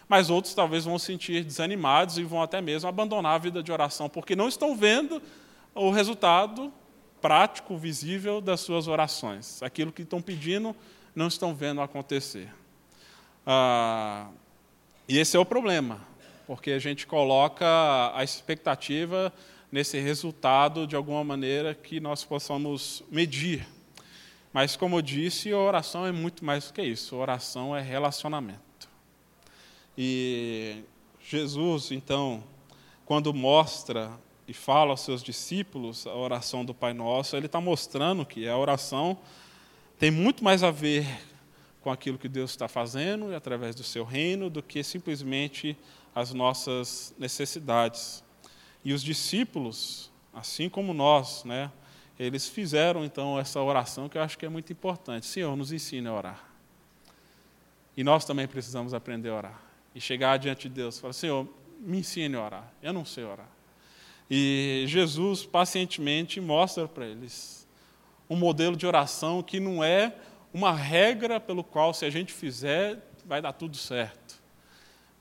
mas 0.09 0.29
outros 0.29 0.53
talvez 0.53 0.83
vão 0.83 0.99
se 0.99 1.05
sentir 1.05 1.41
desanimados 1.41 2.17
e 2.17 2.23
vão 2.25 2.41
até 2.41 2.59
mesmo 2.59 2.89
abandonar 2.89 3.35
a 3.35 3.37
vida 3.37 3.63
de 3.63 3.71
oração, 3.71 4.09
porque 4.09 4.35
não 4.35 4.49
estão 4.49 4.75
vendo 4.75 5.21
o 5.73 5.89
resultado 5.89 6.69
prático, 7.21 7.77
visível 7.77 8.41
das 8.41 8.59
suas 8.59 8.89
orações. 8.89 9.63
Aquilo 9.63 9.89
que 9.89 10.01
estão 10.01 10.21
pedindo, 10.21 10.75
não 11.15 11.27
estão 11.27 11.55
vendo 11.55 11.79
acontecer. 11.79 12.53
Ah, 13.47 14.27
e 15.07 15.17
esse 15.17 15.37
é 15.37 15.39
o 15.39 15.45
problema, 15.45 16.01
porque 16.45 16.71
a 16.71 16.79
gente 16.79 17.07
coloca 17.07 17.65
a 18.13 18.21
expectativa 18.21 19.31
nesse 19.71 19.99
resultado 19.99 20.85
de 20.85 20.95
alguma 20.95 21.23
maneira 21.23 21.73
que 21.73 21.99
nós 21.99 22.23
possamos 22.23 23.03
medir. 23.09 23.65
Mas, 24.51 24.75
como 24.75 24.97
eu 24.97 25.01
disse, 25.01 25.51
a 25.51 25.57
oração 25.57 26.05
é 26.05 26.11
muito 26.11 26.43
mais 26.43 26.67
do 26.67 26.73
que 26.73 26.81
isso. 26.81 27.15
Oração 27.15 27.75
é 27.75 27.81
relacionamento. 27.81 28.89
E 29.97 30.83
Jesus, 31.21 31.91
então, 31.91 32.43
quando 33.05 33.33
mostra 33.33 34.11
e 34.47 34.53
fala 34.53 34.91
aos 34.91 35.01
seus 35.01 35.23
discípulos 35.23 36.05
a 36.05 36.13
oração 36.13 36.65
do 36.65 36.73
Pai 36.73 36.93
Nosso, 36.93 37.37
ele 37.37 37.45
está 37.45 37.61
mostrando 37.61 38.25
que 38.25 38.47
a 38.47 38.57
oração 38.57 39.17
tem 39.97 40.11
muito 40.11 40.43
mais 40.43 40.63
a 40.63 40.71
ver 40.71 41.05
com 41.81 41.89
aquilo 41.89 42.17
que 42.17 42.27
Deus 42.27 42.51
está 42.51 42.67
fazendo 42.67 43.31
e 43.31 43.35
através 43.35 43.75
do 43.75 43.83
seu 43.83 44.03
reino 44.03 44.49
do 44.49 44.61
que 44.61 44.83
simplesmente 44.83 45.77
as 46.13 46.33
nossas 46.33 47.13
necessidades. 47.17 48.23
E 48.83 48.93
os 48.93 49.03
discípulos, 49.03 50.11
assim 50.33 50.69
como 50.69 50.93
nós, 50.93 51.43
né, 51.43 51.71
eles 52.19 52.47
fizeram 52.47 53.03
então 53.03 53.39
essa 53.39 53.61
oração 53.61 54.07
que 54.07 54.17
eu 54.17 54.21
acho 54.21 54.37
que 54.37 54.45
é 54.45 54.49
muito 54.49 54.71
importante. 54.71 55.25
Senhor, 55.25 55.55
nos 55.55 55.71
ensine 55.71 56.07
a 56.07 56.13
orar. 56.13 56.51
E 57.95 58.03
nós 58.03 58.25
também 58.25 58.47
precisamos 58.47 58.93
aprender 58.93 59.29
a 59.29 59.35
orar 59.35 59.61
e 59.93 59.99
chegar 59.99 60.37
diante 60.37 60.69
de 60.69 60.75
Deus 60.75 60.97
e 60.97 61.01
falar: 61.01 61.13
Senhor, 61.13 61.47
me 61.79 61.99
ensine 61.99 62.35
a 62.35 62.43
orar. 62.43 62.73
Eu 62.81 62.93
não 62.93 63.03
sei 63.03 63.23
orar. 63.23 63.49
E 64.29 64.85
Jesus 64.87 65.45
pacientemente 65.45 66.39
mostra 66.39 66.87
para 66.87 67.05
eles 67.05 67.67
um 68.29 68.35
modelo 68.35 68.77
de 68.77 68.87
oração 68.87 69.43
que 69.43 69.59
não 69.59 69.83
é 69.83 70.15
uma 70.53 70.73
regra 70.73 71.39
pelo 71.39 71.63
qual, 71.63 71.93
se 71.93 72.05
a 72.05 72.09
gente 72.09 72.31
fizer, 72.31 72.97
vai 73.25 73.41
dar 73.41 73.51
tudo 73.51 73.75
certo. 73.75 74.20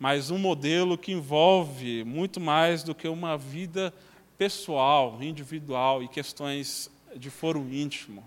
Mas 0.00 0.30
um 0.30 0.38
modelo 0.38 0.96
que 0.96 1.12
envolve 1.12 2.04
muito 2.04 2.40
mais 2.40 2.82
do 2.82 2.94
que 2.94 3.06
uma 3.06 3.36
vida 3.36 3.92
pessoal, 4.38 5.18
individual 5.20 6.02
e 6.02 6.08
questões 6.08 6.90
de 7.14 7.28
foro 7.28 7.60
íntimo. 7.70 8.24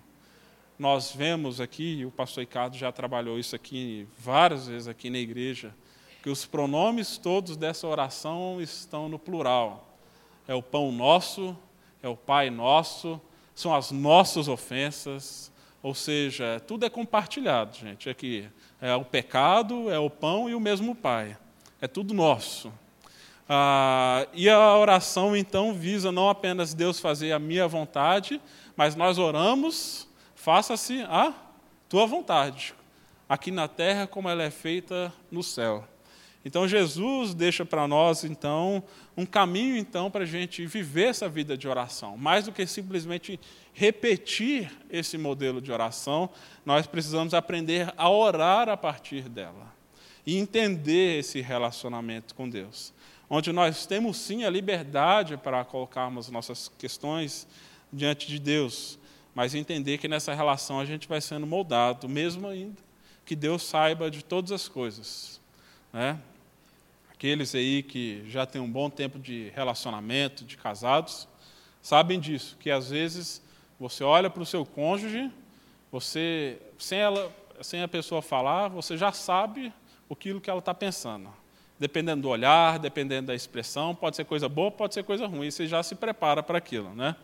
Nós 0.77 1.11
vemos 1.11 1.59
aqui, 1.59 2.05
o 2.05 2.11
pastor 2.11 2.41
Ricardo 2.41 2.77
já 2.77 2.91
trabalhou 2.91 3.39
isso 3.39 3.55
aqui 3.55 4.07
várias 4.19 4.67
vezes 4.67 4.87
aqui 4.87 5.09
na 5.09 5.17
igreja, 5.17 5.73
que 6.21 6.29
os 6.29 6.45
pronomes 6.45 7.17
todos 7.17 7.57
dessa 7.57 7.87
oração 7.87 8.61
estão 8.61 9.09
no 9.09 9.17
plural. 9.17 9.97
É 10.47 10.53
o 10.53 10.61
pão 10.61 10.91
nosso, 10.91 11.57
é 12.03 12.07
o 12.07 12.15
Pai 12.15 12.51
nosso, 12.51 13.19
são 13.55 13.73
as 13.73 13.89
nossas 13.89 14.47
ofensas, 14.47 15.51
ou 15.81 15.95
seja, 15.95 16.61
tudo 16.67 16.85
é 16.85 16.89
compartilhado, 16.89 17.75
gente. 17.75 18.11
Aqui 18.11 18.47
é 18.79 18.95
o 18.95 19.03
pecado, 19.03 19.89
é 19.89 19.97
o 19.97 20.09
pão 20.09 20.47
e 20.47 20.53
o 20.53 20.59
mesmo 20.59 20.93
Pai. 20.93 21.35
É 21.83 21.87
tudo 21.89 22.13
nosso. 22.13 22.71
Ah, 23.49 24.25
e 24.31 24.49
a 24.49 24.77
oração, 24.77 25.35
então, 25.35 25.73
visa 25.73 26.13
não 26.13 26.29
apenas 26.29 26.73
Deus 26.73 26.97
fazer 26.97 27.33
a 27.33 27.39
minha 27.39 27.67
vontade, 27.67 28.39
mas 28.73 28.95
nós 28.95 29.17
oramos, 29.17 30.07
faça-se 30.33 31.01
a 31.01 31.33
tua 31.89 32.05
vontade, 32.05 32.73
aqui 33.27 33.51
na 33.51 33.67
terra 33.67 34.07
como 34.07 34.29
ela 34.29 34.43
é 34.43 34.49
feita 34.49 35.11
no 35.29 35.43
céu. 35.43 35.85
Então 36.45 36.65
Jesus 36.69 37.33
deixa 37.33 37.65
para 37.65 37.85
nós 37.85 38.23
então 38.23 38.81
um 39.17 39.25
caminho 39.25 39.75
então 39.75 40.09
para 40.09 40.23
a 40.23 40.25
gente 40.25 40.65
viver 40.65 41.09
essa 41.09 41.27
vida 41.27 41.57
de 41.57 41.67
oração, 41.67 42.15
mais 42.15 42.45
do 42.45 42.53
que 42.53 42.65
simplesmente 42.65 43.37
repetir 43.73 44.71
esse 44.89 45.17
modelo 45.17 45.59
de 45.59 45.69
oração, 45.69 46.29
nós 46.65 46.87
precisamos 46.87 47.33
aprender 47.33 47.93
a 47.97 48.09
orar 48.09 48.69
a 48.69 48.77
partir 48.77 49.27
dela 49.27 49.72
e 50.25 50.37
entender 50.37 51.19
esse 51.19 51.41
relacionamento 51.41 52.33
com 52.33 52.49
Deus. 52.49 52.93
onde 53.29 53.51
nós 53.51 53.87
temos 53.87 54.17
sim 54.17 54.43
a 54.43 54.49
liberdade 54.49 55.37
para 55.37 55.65
colocarmos 55.65 56.29
nossas 56.29 56.69
questões 56.77 57.47
diante 57.91 58.27
de 58.27 58.37
Deus, 58.37 58.99
mas 59.33 59.55
entender 59.55 59.97
que 59.97 60.07
nessa 60.07 60.35
relação 60.35 60.79
a 60.79 60.85
gente 60.85 61.07
vai 61.07 61.19
sendo 61.19 61.47
moldado, 61.47 62.07
mesmo 62.07 62.47
ainda 62.47 62.77
que 63.25 63.35
Deus 63.35 63.63
saiba 63.63 64.11
de 64.11 64.23
todas 64.23 64.51
as 64.51 64.67
coisas. 64.67 65.39
Né? 65.91 66.19
Aqueles 67.11 67.55
aí 67.55 67.81
que 67.81 68.23
já 68.27 68.45
têm 68.45 68.61
um 68.61 68.69
bom 68.69 68.89
tempo 68.89 69.17
de 69.17 69.51
relacionamento, 69.55 70.43
de 70.43 70.57
casados, 70.57 71.27
sabem 71.81 72.19
disso, 72.19 72.57
que 72.59 72.69
às 72.69 72.89
vezes 72.89 73.41
você 73.79 74.03
olha 74.03 74.29
para 74.29 74.43
o 74.43 74.45
seu 74.45 74.65
cônjuge, 74.65 75.31
você, 75.91 76.59
sem, 76.77 76.99
ela, 76.99 77.33
sem 77.61 77.81
a 77.81 77.87
pessoa 77.87 78.21
falar, 78.21 78.67
você 78.67 78.97
já 78.97 79.11
sabe 79.11 79.71
aquilo 80.13 80.39
que 80.39 80.49
ela 80.49 80.59
está 80.59 80.73
pensando. 80.73 81.29
Dependendo 81.79 82.21
do 82.21 82.29
olhar, 82.29 82.79
dependendo 82.79 83.27
da 83.27 83.35
expressão, 83.35 83.93
pode 83.93 84.15
ser 84.15 84.25
coisa 84.25 84.47
boa, 84.47 84.71
pode 84.71 84.93
ser 84.93 85.03
coisa 85.03 85.27
ruim, 85.27 85.51
você 85.51 85.67
já 85.67 85.83
se 85.83 85.95
prepara 85.95 86.41
para 86.41 86.57
aquilo. 86.57 86.93
Né? 86.93 87.15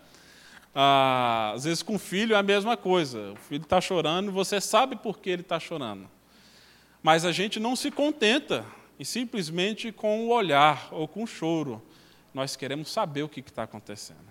Ah, 0.75 1.53
às 1.55 1.63
vezes 1.63 1.81
com 1.81 1.95
o 1.95 1.99
filho 1.99 2.35
é 2.35 2.37
a 2.37 2.43
mesma 2.43 2.75
coisa. 2.75 3.31
O 3.31 3.35
filho 3.35 3.63
está 3.63 3.79
chorando, 3.79 4.31
você 4.31 4.59
sabe 4.59 4.95
por 4.95 5.19
que 5.19 5.29
ele 5.29 5.41
está 5.43 5.59
chorando. 5.59 6.09
Mas 7.01 7.23
a 7.23 7.31
gente 7.31 7.59
não 7.59 7.75
se 7.75 7.89
contenta 7.89 8.65
e 8.99 9.05
simplesmente 9.05 9.91
com 9.91 10.27
o 10.27 10.29
olhar 10.29 10.89
ou 10.91 11.07
com 11.07 11.23
o 11.23 11.27
choro. 11.27 11.81
Nós 12.33 12.55
queremos 12.55 12.91
saber 12.91 13.23
o 13.23 13.29
que 13.29 13.39
está 13.39 13.63
acontecendo. 13.63 14.29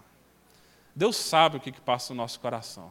Deus 0.94 1.16
sabe 1.16 1.56
o 1.56 1.60
que, 1.60 1.72
que 1.72 1.80
passa 1.80 2.12
no 2.12 2.18
nosso 2.18 2.38
coração, 2.40 2.90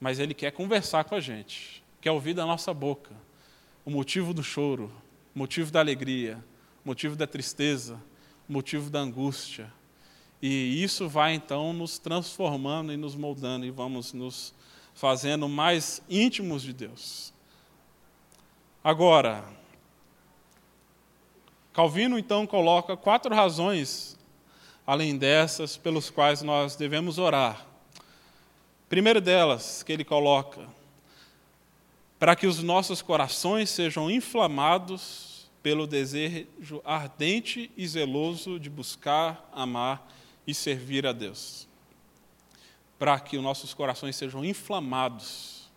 mas 0.00 0.18
Ele 0.18 0.32
quer 0.32 0.52
conversar 0.52 1.04
com 1.04 1.16
a 1.16 1.20
gente, 1.20 1.82
quer 2.00 2.12
ouvir 2.12 2.32
da 2.32 2.46
nossa 2.46 2.72
boca 2.72 3.10
o 3.90 3.92
motivo 3.92 4.32
do 4.32 4.40
choro, 4.40 4.88
o 5.34 5.38
motivo 5.40 5.72
da 5.72 5.80
alegria, 5.80 6.38
o 6.84 6.88
motivo 6.88 7.16
da 7.16 7.26
tristeza, 7.26 8.00
o 8.48 8.52
motivo 8.52 8.88
da 8.88 9.00
angústia, 9.00 9.72
e 10.40 10.80
isso 10.80 11.08
vai 11.08 11.34
então 11.34 11.72
nos 11.72 11.98
transformando 11.98 12.92
e 12.92 12.96
nos 12.96 13.16
moldando 13.16 13.66
e 13.66 13.70
vamos 13.72 14.12
nos 14.12 14.54
fazendo 14.94 15.48
mais 15.48 16.00
íntimos 16.08 16.62
de 16.62 16.72
Deus. 16.72 17.32
Agora, 18.82 19.44
Calvino 21.72 22.16
então 22.16 22.46
coloca 22.46 22.96
quatro 22.96 23.34
razões, 23.34 24.16
além 24.86 25.18
dessas, 25.18 25.76
pelos 25.76 26.10
quais 26.10 26.42
nós 26.42 26.76
devemos 26.76 27.18
orar. 27.18 27.66
Primeira 28.88 29.20
delas 29.20 29.82
que 29.82 29.90
ele 29.90 30.04
coloca, 30.04 30.64
para 32.20 32.36
que 32.36 32.46
os 32.46 32.62
nossos 32.62 33.00
corações 33.00 33.70
sejam 33.70 34.10
inflamados 34.10 35.50
pelo 35.62 35.86
desejo 35.86 36.82
ardente 36.84 37.70
e 37.74 37.88
zeloso 37.88 38.60
de 38.60 38.68
buscar, 38.68 39.50
amar 39.54 40.06
e 40.46 40.52
servir 40.52 41.06
a 41.06 41.12
Deus. 41.12 41.66
Para 42.98 43.18
que 43.18 43.38
os 43.38 43.42
nossos 43.42 43.72
corações 43.72 44.16
sejam 44.16 44.44
inflamados 44.44 45.70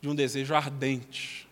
de 0.00 0.08
um 0.08 0.14
desejo 0.14 0.56
ardente. 0.56 1.46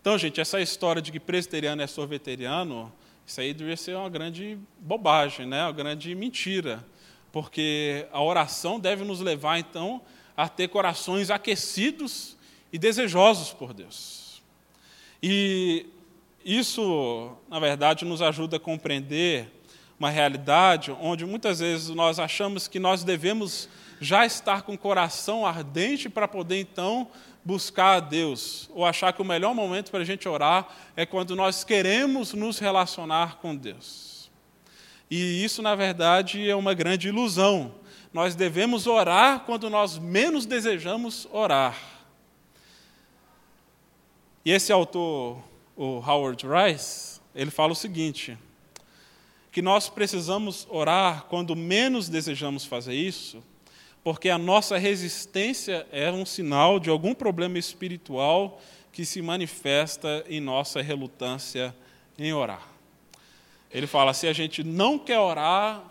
Então, 0.00 0.16
gente, 0.16 0.40
essa 0.40 0.58
história 0.62 1.02
de 1.02 1.12
que 1.12 1.20
presbiteriano 1.20 1.82
é 1.82 1.86
sorveteriano, 1.86 2.90
isso 3.26 3.38
aí 3.38 3.52
deveria 3.52 3.76
ser 3.76 3.94
uma 3.98 4.08
grande 4.08 4.58
bobagem, 4.80 5.44
né? 5.44 5.64
uma 5.64 5.72
grande 5.72 6.14
mentira. 6.14 6.82
Porque 7.30 8.06
a 8.12 8.22
oração 8.22 8.80
deve 8.80 9.04
nos 9.04 9.20
levar, 9.20 9.58
então, 9.58 10.00
a 10.34 10.48
ter 10.48 10.68
corações 10.68 11.28
aquecidos 11.30 12.37
e 12.72 12.78
desejosos 12.78 13.52
por 13.52 13.72
Deus. 13.72 14.42
E 15.22 15.86
isso, 16.44 17.32
na 17.48 17.58
verdade, 17.58 18.04
nos 18.04 18.22
ajuda 18.22 18.56
a 18.56 18.60
compreender 18.60 19.52
uma 19.98 20.10
realidade 20.10 20.92
onde 21.00 21.26
muitas 21.26 21.58
vezes 21.58 21.88
nós 21.88 22.18
achamos 22.18 22.68
que 22.68 22.78
nós 22.78 23.02
devemos 23.02 23.68
já 24.00 24.24
estar 24.24 24.62
com 24.62 24.74
o 24.74 24.78
coração 24.78 25.44
ardente 25.44 26.08
para 26.08 26.28
poder 26.28 26.60
então 26.60 27.08
buscar 27.44 27.96
a 27.96 28.00
Deus, 28.00 28.68
ou 28.74 28.84
achar 28.84 29.12
que 29.12 29.22
o 29.22 29.24
melhor 29.24 29.54
momento 29.54 29.90
para 29.90 30.00
a 30.00 30.04
gente 30.04 30.28
orar 30.28 30.68
é 30.94 31.06
quando 31.06 31.34
nós 31.34 31.64
queremos 31.64 32.34
nos 32.34 32.58
relacionar 32.58 33.38
com 33.38 33.56
Deus. 33.56 34.30
E 35.10 35.42
isso, 35.42 35.62
na 35.62 35.74
verdade, 35.74 36.48
é 36.48 36.54
uma 36.54 36.74
grande 36.74 37.08
ilusão. 37.08 37.74
Nós 38.12 38.34
devemos 38.34 38.86
orar 38.86 39.40
quando 39.40 39.70
nós 39.70 39.98
menos 39.98 40.44
desejamos 40.44 41.26
orar. 41.32 41.97
E 44.44 44.52
esse 44.52 44.72
autor, 44.72 45.38
o 45.76 45.98
Howard 45.98 46.44
Rice, 46.46 47.20
ele 47.34 47.50
fala 47.50 47.72
o 47.72 47.76
seguinte: 47.76 48.36
que 49.50 49.62
nós 49.62 49.88
precisamos 49.88 50.66
orar 50.70 51.24
quando 51.24 51.56
menos 51.56 52.08
desejamos 52.08 52.64
fazer 52.64 52.94
isso, 52.94 53.42
porque 54.02 54.30
a 54.30 54.38
nossa 54.38 54.78
resistência 54.78 55.86
é 55.90 56.10
um 56.10 56.24
sinal 56.24 56.78
de 56.78 56.90
algum 56.90 57.14
problema 57.14 57.58
espiritual 57.58 58.60
que 58.92 59.04
se 59.04 59.20
manifesta 59.20 60.24
em 60.28 60.40
nossa 60.40 60.80
relutância 60.80 61.74
em 62.18 62.32
orar. 62.32 62.66
Ele 63.70 63.86
fala: 63.86 64.14
se 64.14 64.26
a 64.26 64.32
gente 64.32 64.64
não 64.64 64.98
quer 64.98 65.18
orar, 65.18 65.84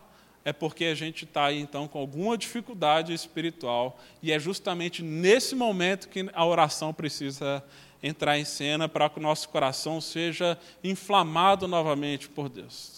é 0.44 0.54
porque 0.54 0.86
a 0.86 0.96
gente 0.96 1.26
está 1.26 1.52
então 1.52 1.88
com 1.88 2.00
alguma 2.00 2.38
dificuldade 2.38 3.14
espiritual, 3.14 4.00
e 4.24 4.32
é 4.32 4.40
justamente 4.40 5.04
nesse 5.04 5.56
momento 5.56 6.08
que 6.08 6.30
a 6.34 6.46
oração 6.46 6.94
precisa 6.94 7.64
entrar 8.02 8.38
em 8.38 8.46
cena 8.46 8.88
para 8.88 9.10
que 9.10 9.20
o 9.20 9.22
nosso 9.22 9.50
coração 9.50 10.00
seja 10.00 10.58
inflamado 10.84 11.68
novamente 11.68 12.30
por 12.30 12.50
Deus 12.50 12.98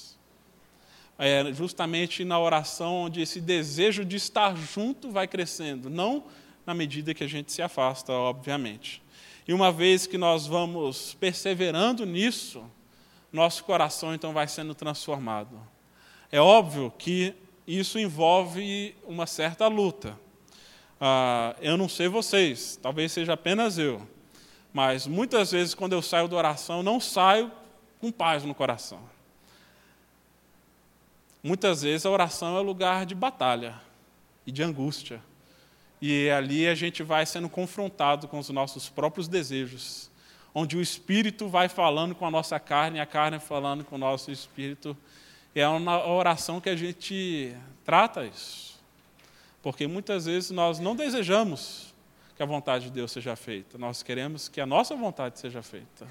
é 1.19 1.51
justamente 1.53 2.23
na 2.23 2.39
oração 2.39 2.95
onde 2.95 3.21
esse 3.21 3.41
desejo 3.41 4.05
de 4.05 4.15
estar 4.15 4.55
junto 4.55 5.11
vai 5.11 5.27
crescendo, 5.27 5.89
não 5.89 6.23
na 6.65 6.73
medida 6.73 7.13
que 7.13 7.25
a 7.25 7.27
gente 7.27 7.51
se 7.51 7.61
afasta, 7.61 8.13
obviamente. 8.13 9.03
E 9.45 9.53
uma 9.53 9.69
vez 9.69 10.07
que 10.07 10.17
nós 10.17 10.47
vamos 10.47 11.13
perseverando 11.15 12.05
nisso, 12.05 12.63
nosso 13.33 13.65
coração 13.65 14.15
então 14.15 14.31
vai 14.31 14.47
sendo 14.47 14.73
transformado. 14.73 15.59
É 16.31 16.39
óbvio 16.39 16.89
que 16.97 17.35
isso 17.67 17.99
envolve 17.99 18.95
uma 19.05 19.27
certa 19.27 19.67
luta. 19.67 20.17
Ah, 21.01 21.53
eu 21.59 21.75
não 21.75 21.89
sei 21.89 22.07
vocês, 22.07 22.79
talvez 22.81 23.11
seja 23.11 23.33
apenas 23.33 23.77
eu, 23.77 24.07
mas 24.73 25.07
muitas 25.07 25.51
vezes 25.51 25.73
quando 25.73 25.93
eu 25.93 26.01
saio 26.01 26.27
da 26.27 26.35
oração, 26.35 26.83
não 26.83 26.99
saio 26.99 27.51
com 27.99 28.11
paz 28.11 28.43
no 28.43 28.55
coração. 28.55 28.99
Muitas 31.41 31.81
vezes 31.81 32.05
a 32.05 32.09
oração 32.09 32.57
é 32.57 32.61
lugar 32.61 33.05
de 33.05 33.15
batalha 33.15 33.79
e 34.45 34.51
de 34.51 34.61
angústia. 34.61 35.21
E 36.01 36.29
ali 36.29 36.67
a 36.67 36.75
gente 36.75 37.03
vai 37.03 37.25
sendo 37.25 37.49
confrontado 37.49 38.27
com 38.27 38.39
os 38.39 38.49
nossos 38.49 38.89
próprios 38.89 39.27
desejos, 39.27 40.09
onde 40.53 40.77
o 40.77 40.81
espírito 40.81 41.47
vai 41.47 41.67
falando 41.67 42.15
com 42.15 42.25
a 42.25 42.31
nossa 42.31 42.59
carne, 42.59 42.97
e 42.97 43.01
a 43.01 43.05
carne 43.05 43.39
falando 43.39 43.83
com 43.83 43.95
o 43.95 43.99
nosso 43.99 44.31
espírito. 44.31 44.95
E 45.55 45.59
é 45.59 45.67
uma 45.67 46.05
oração 46.07 46.61
que 46.61 46.69
a 46.69 46.75
gente 46.75 47.55
trata 47.83 48.25
isso. 48.25 48.79
Porque 49.61 49.87
muitas 49.87 50.25
vezes 50.25 50.51
nós 50.51 50.79
não 50.79 50.95
desejamos 50.95 51.88
que 52.39 52.43
a 52.43 52.45
vontade 52.45 52.85
de 52.85 52.91
Deus 52.91 53.11
seja 53.11 53.35
feita, 53.35 53.77
nós 53.77 54.01
queremos 54.01 54.47
que 54.47 54.61
a 54.61 54.65
nossa 54.65 54.95
vontade 54.95 55.37
seja 55.37 55.61
feita. 55.61 56.07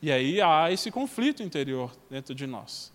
E 0.00 0.12
aí 0.12 0.40
há 0.40 0.70
esse 0.70 0.88
conflito 0.88 1.42
interior 1.42 1.90
dentro 2.08 2.32
de 2.32 2.46
nós 2.46 2.92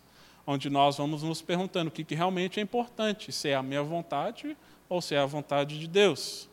onde 0.48 0.70
nós 0.70 0.96
vamos 0.96 1.24
nos 1.24 1.42
perguntando 1.42 1.90
o 1.90 1.92
que, 1.92 2.06
que 2.06 2.16
realmente 2.16 2.58
é 2.58 2.64
importante, 2.64 3.34
se 3.34 3.50
é 3.50 3.56
a 3.56 3.62
minha 3.62 3.84
vontade 3.84 4.56
ou 4.88 5.02
se 5.02 5.14
é 5.14 5.20
a 5.20 5.26
vontade 5.26 5.78
de 5.78 5.90
Deus. 5.90 6.48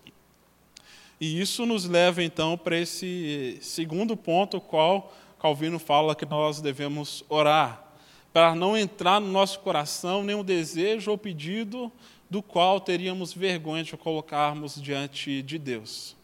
E 1.20 1.40
isso 1.40 1.64
nos 1.64 1.84
leva 1.84 2.20
então 2.20 2.58
para 2.58 2.76
esse 2.76 3.56
segundo 3.62 4.16
ponto, 4.16 4.60
qual 4.60 5.14
Calvino 5.38 5.78
fala 5.78 6.16
que 6.16 6.26
nós 6.26 6.60
devemos 6.60 7.22
orar, 7.28 7.84
para 8.32 8.52
não 8.52 8.76
entrar 8.76 9.20
no 9.20 9.28
nosso 9.28 9.60
coração 9.60 10.24
nenhum 10.24 10.42
desejo 10.42 11.12
ou 11.12 11.16
pedido 11.16 11.92
do 12.34 12.42
qual 12.42 12.80
teríamos 12.80 13.32
vergonha 13.32 13.84
de 13.84 13.96
colocarmos 13.96 14.74
diante 14.82 15.40
de 15.40 15.56
Deus. 15.56 16.16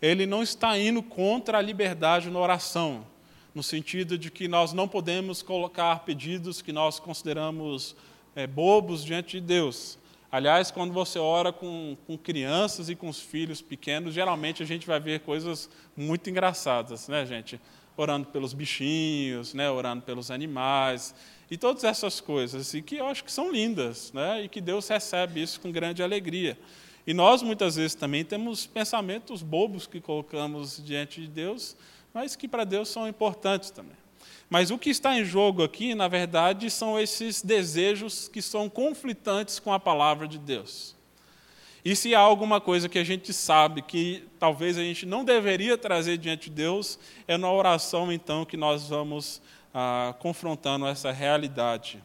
Ele 0.00 0.24
não 0.24 0.44
está 0.44 0.78
indo 0.78 1.02
contra 1.02 1.58
a 1.58 1.60
liberdade 1.60 2.30
na 2.30 2.38
oração, 2.38 3.04
no 3.52 3.60
sentido 3.60 4.16
de 4.16 4.30
que 4.30 4.46
nós 4.46 4.72
não 4.72 4.86
podemos 4.86 5.42
colocar 5.42 6.04
pedidos 6.04 6.62
que 6.62 6.70
nós 6.70 7.00
consideramos 7.00 7.96
é, 8.36 8.46
bobos 8.46 9.04
diante 9.04 9.40
de 9.40 9.44
Deus. 9.44 9.98
Aliás, 10.30 10.70
quando 10.70 10.92
você 10.92 11.18
ora 11.18 11.52
com, 11.52 11.96
com 12.06 12.16
crianças 12.16 12.88
e 12.88 12.94
com 12.94 13.08
os 13.08 13.18
filhos 13.18 13.60
pequenos, 13.60 14.14
geralmente 14.14 14.62
a 14.62 14.66
gente 14.66 14.86
vai 14.86 15.00
ver 15.00 15.18
coisas 15.18 15.68
muito 15.96 16.30
engraçadas, 16.30 17.08
né, 17.08 17.26
gente? 17.26 17.60
Orando 18.00 18.28
pelos 18.28 18.54
bichinhos, 18.54 19.52
né, 19.52 19.70
orando 19.70 20.00
pelos 20.02 20.30
animais, 20.30 21.14
e 21.50 21.58
todas 21.58 21.84
essas 21.84 22.18
coisas, 22.18 22.72
e 22.72 22.80
que 22.80 22.96
eu 22.96 23.06
acho 23.06 23.22
que 23.22 23.30
são 23.30 23.52
lindas, 23.52 24.10
né, 24.14 24.42
e 24.42 24.48
que 24.48 24.58
Deus 24.58 24.88
recebe 24.88 25.42
isso 25.42 25.60
com 25.60 25.70
grande 25.70 26.02
alegria. 26.02 26.58
E 27.06 27.12
nós, 27.12 27.42
muitas 27.42 27.76
vezes, 27.76 27.94
também 27.94 28.24
temos 28.24 28.66
pensamentos 28.66 29.42
bobos 29.42 29.86
que 29.86 30.00
colocamos 30.00 30.82
diante 30.82 31.20
de 31.20 31.26
Deus, 31.26 31.76
mas 32.14 32.34
que 32.36 32.48
para 32.48 32.64
Deus 32.64 32.88
são 32.88 33.06
importantes 33.06 33.70
também. 33.70 33.96
Mas 34.48 34.70
o 34.70 34.78
que 34.78 34.88
está 34.88 35.14
em 35.14 35.24
jogo 35.24 35.62
aqui, 35.62 35.94
na 35.94 36.08
verdade, 36.08 36.70
são 36.70 36.98
esses 36.98 37.42
desejos 37.42 38.28
que 38.28 38.40
são 38.40 38.70
conflitantes 38.70 39.58
com 39.58 39.74
a 39.74 39.78
palavra 39.78 40.26
de 40.26 40.38
Deus. 40.38 40.96
E 41.84 41.96
se 41.96 42.14
há 42.14 42.20
alguma 42.20 42.60
coisa 42.60 42.88
que 42.88 42.98
a 42.98 43.04
gente 43.04 43.32
sabe 43.32 43.82
que 43.82 44.28
talvez 44.38 44.76
a 44.76 44.82
gente 44.82 45.06
não 45.06 45.24
deveria 45.24 45.78
trazer 45.78 46.18
diante 46.18 46.50
de 46.50 46.56
Deus, 46.56 46.98
é 47.26 47.38
na 47.38 47.50
oração, 47.50 48.12
então, 48.12 48.44
que 48.44 48.56
nós 48.56 48.88
vamos 48.88 49.40
ah, 49.72 50.14
confrontando 50.18 50.86
essa 50.86 51.10
realidade. 51.10 52.02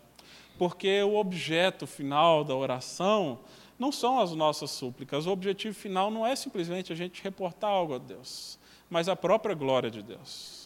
Porque 0.57 1.01
o 1.03 1.15
objeto 1.15 1.85
final 1.85 2.43
da 2.43 2.55
oração 2.55 3.39
não 3.77 3.91
são 3.91 4.19
as 4.19 4.31
nossas 4.31 4.71
súplicas. 4.71 5.25
O 5.25 5.31
objetivo 5.31 5.75
final 5.75 6.09
não 6.09 6.25
é 6.25 6.35
simplesmente 6.35 6.93
a 6.93 6.95
gente 6.95 7.21
reportar 7.21 7.69
algo 7.69 7.95
a 7.95 7.97
Deus, 7.97 8.57
mas 8.89 9.09
a 9.09 9.15
própria 9.15 9.53
glória 9.53 9.91
de 9.91 10.01
Deus 10.01 10.65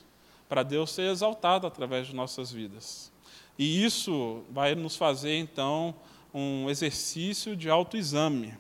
para 0.50 0.64
Deus 0.64 0.92
ser 0.92 1.12
exaltado 1.12 1.68
através 1.68 2.08
de 2.08 2.16
nossas 2.16 2.52
vidas. 2.52 3.12
E 3.58 3.86
isso 3.86 4.42
vai 4.50 4.74
nos 4.74 4.96
fazer, 4.96 5.38
então, 5.38 5.94
um 6.34 6.68
exercício 6.70 7.56
de 7.56 7.70
autoexame, 7.70 8.58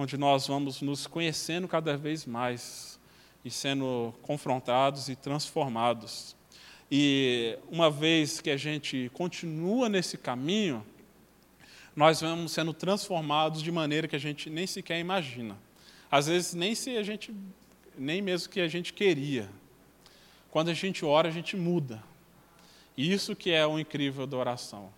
onde 0.00 0.16
nós 0.16 0.46
vamos 0.46 0.80
nos 0.80 1.08
conhecendo 1.08 1.66
cada 1.66 1.96
vez 1.96 2.24
mais 2.24 3.00
e 3.44 3.50
sendo 3.50 4.14
confrontados 4.22 5.08
e 5.08 5.16
transformados. 5.16 6.36
E 6.88 7.58
uma 7.68 7.90
vez 7.90 8.40
que 8.40 8.48
a 8.48 8.56
gente 8.56 9.10
continua 9.12 9.88
nesse 9.88 10.16
caminho, 10.16 10.86
nós 11.96 12.20
vamos 12.20 12.52
sendo 12.52 12.72
transformados 12.72 13.60
de 13.60 13.72
maneira 13.72 14.06
que 14.06 14.14
a 14.14 14.20
gente 14.20 14.48
nem 14.48 14.68
sequer 14.68 15.00
imagina. 15.00 15.58
Às 16.08 16.28
vezes 16.28 16.54
nem 16.54 16.76
se 16.76 16.96
a 16.96 17.02
gente 17.02 17.34
nem 17.98 18.22
mesmo 18.22 18.50
que 18.50 18.60
a 18.60 18.68
gente 18.68 18.92
queria. 18.92 19.50
Quando 20.48 20.68
a 20.68 20.74
gente 20.74 21.04
ora, 21.04 21.26
a 21.26 21.32
gente 21.32 21.56
muda. 21.56 22.00
Isso 22.96 23.34
que 23.34 23.50
é 23.50 23.66
o 23.66 23.80
incrível 23.80 24.28
da 24.28 24.36
oração. 24.36 24.92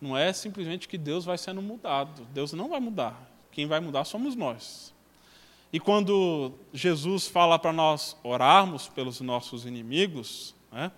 Não 0.00 0.16
é 0.16 0.32
simplesmente 0.32 0.88
que 0.88 0.96
Deus 0.96 1.26
vai 1.26 1.36
sendo 1.36 1.60
mudado. 1.60 2.26
Deus 2.32 2.54
não 2.54 2.70
vai 2.70 2.80
mudar. 2.80 3.35
Quem 3.56 3.64
vai 3.64 3.80
mudar 3.80 4.04
somos 4.04 4.36
nós. 4.36 4.92
E 5.72 5.80
quando 5.80 6.52
Jesus 6.74 7.26
fala 7.26 7.58
para 7.58 7.72
nós 7.72 8.14
orarmos 8.22 8.86
pelos 8.86 9.22
nossos 9.22 9.64
inimigos, 9.64 10.54
né, 10.70 10.92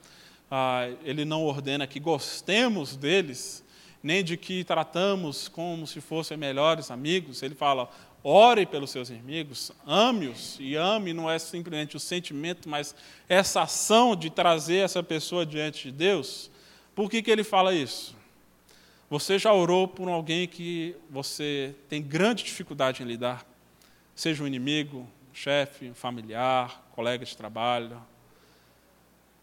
ah, 0.50 0.88
ele 1.04 1.24
não 1.24 1.44
ordena 1.44 1.86
que 1.86 2.00
gostemos 2.00 2.96
deles, 2.96 3.64
nem 4.02 4.24
de 4.24 4.36
que 4.36 4.64
tratamos 4.64 5.46
como 5.46 5.86
se 5.86 6.00
fossem 6.00 6.36
melhores 6.36 6.90
amigos. 6.90 7.44
Ele 7.44 7.54
fala: 7.54 7.88
ore 8.24 8.66
pelos 8.66 8.90
seus 8.90 9.08
inimigos, 9.08 9.70
ame-os, 9.86 10.56
e 10.58 10.74
ame 10.74 11.12
não 11.12 11.30
é 11.30 11.38
simplesmente 11.38 11.96
o 11.96 12.00
sentimento, 12.00 12.68
mas 12.68 12.92
essa 13.28 13.62
ação 13.62 14.16
de 14.16 14.30
trazer 14.30 14.78
essa 14.78 15.00
pessoa 15.00 15.46
diante 15.46 15.84
de 15.84 15.92
Deus. 15.92 16.50
Por 16.92 17.08
que, 17.08 17.22
que 17.22 17.30
ele 17.30 17.44
fala 17.44 17.72
isso? 17.72 18.17
Você 19.10 19.38
já 19.38 19.50
orou 19.52 19.88
por 19.88 20.06
alguém 20.08 20.46
que 20.46 20.94
você 21.08 21.74
tem 21.88 22.02
grande 22.02 22.44
dificuldade 22.44 23.02
em 23.02 23.06
lidar? 23.06 23.46
Seja 24.14 24.44
um 24.44 24.46
inimigo, 24.46 24.98
um 24.98 25.34
chefe, 25.34 25.88
um 25.88 25.94
familiar, 25.94 26.86
colega 26.94 27.24
de 27.24 27.34
trabalho. 27.34 28.02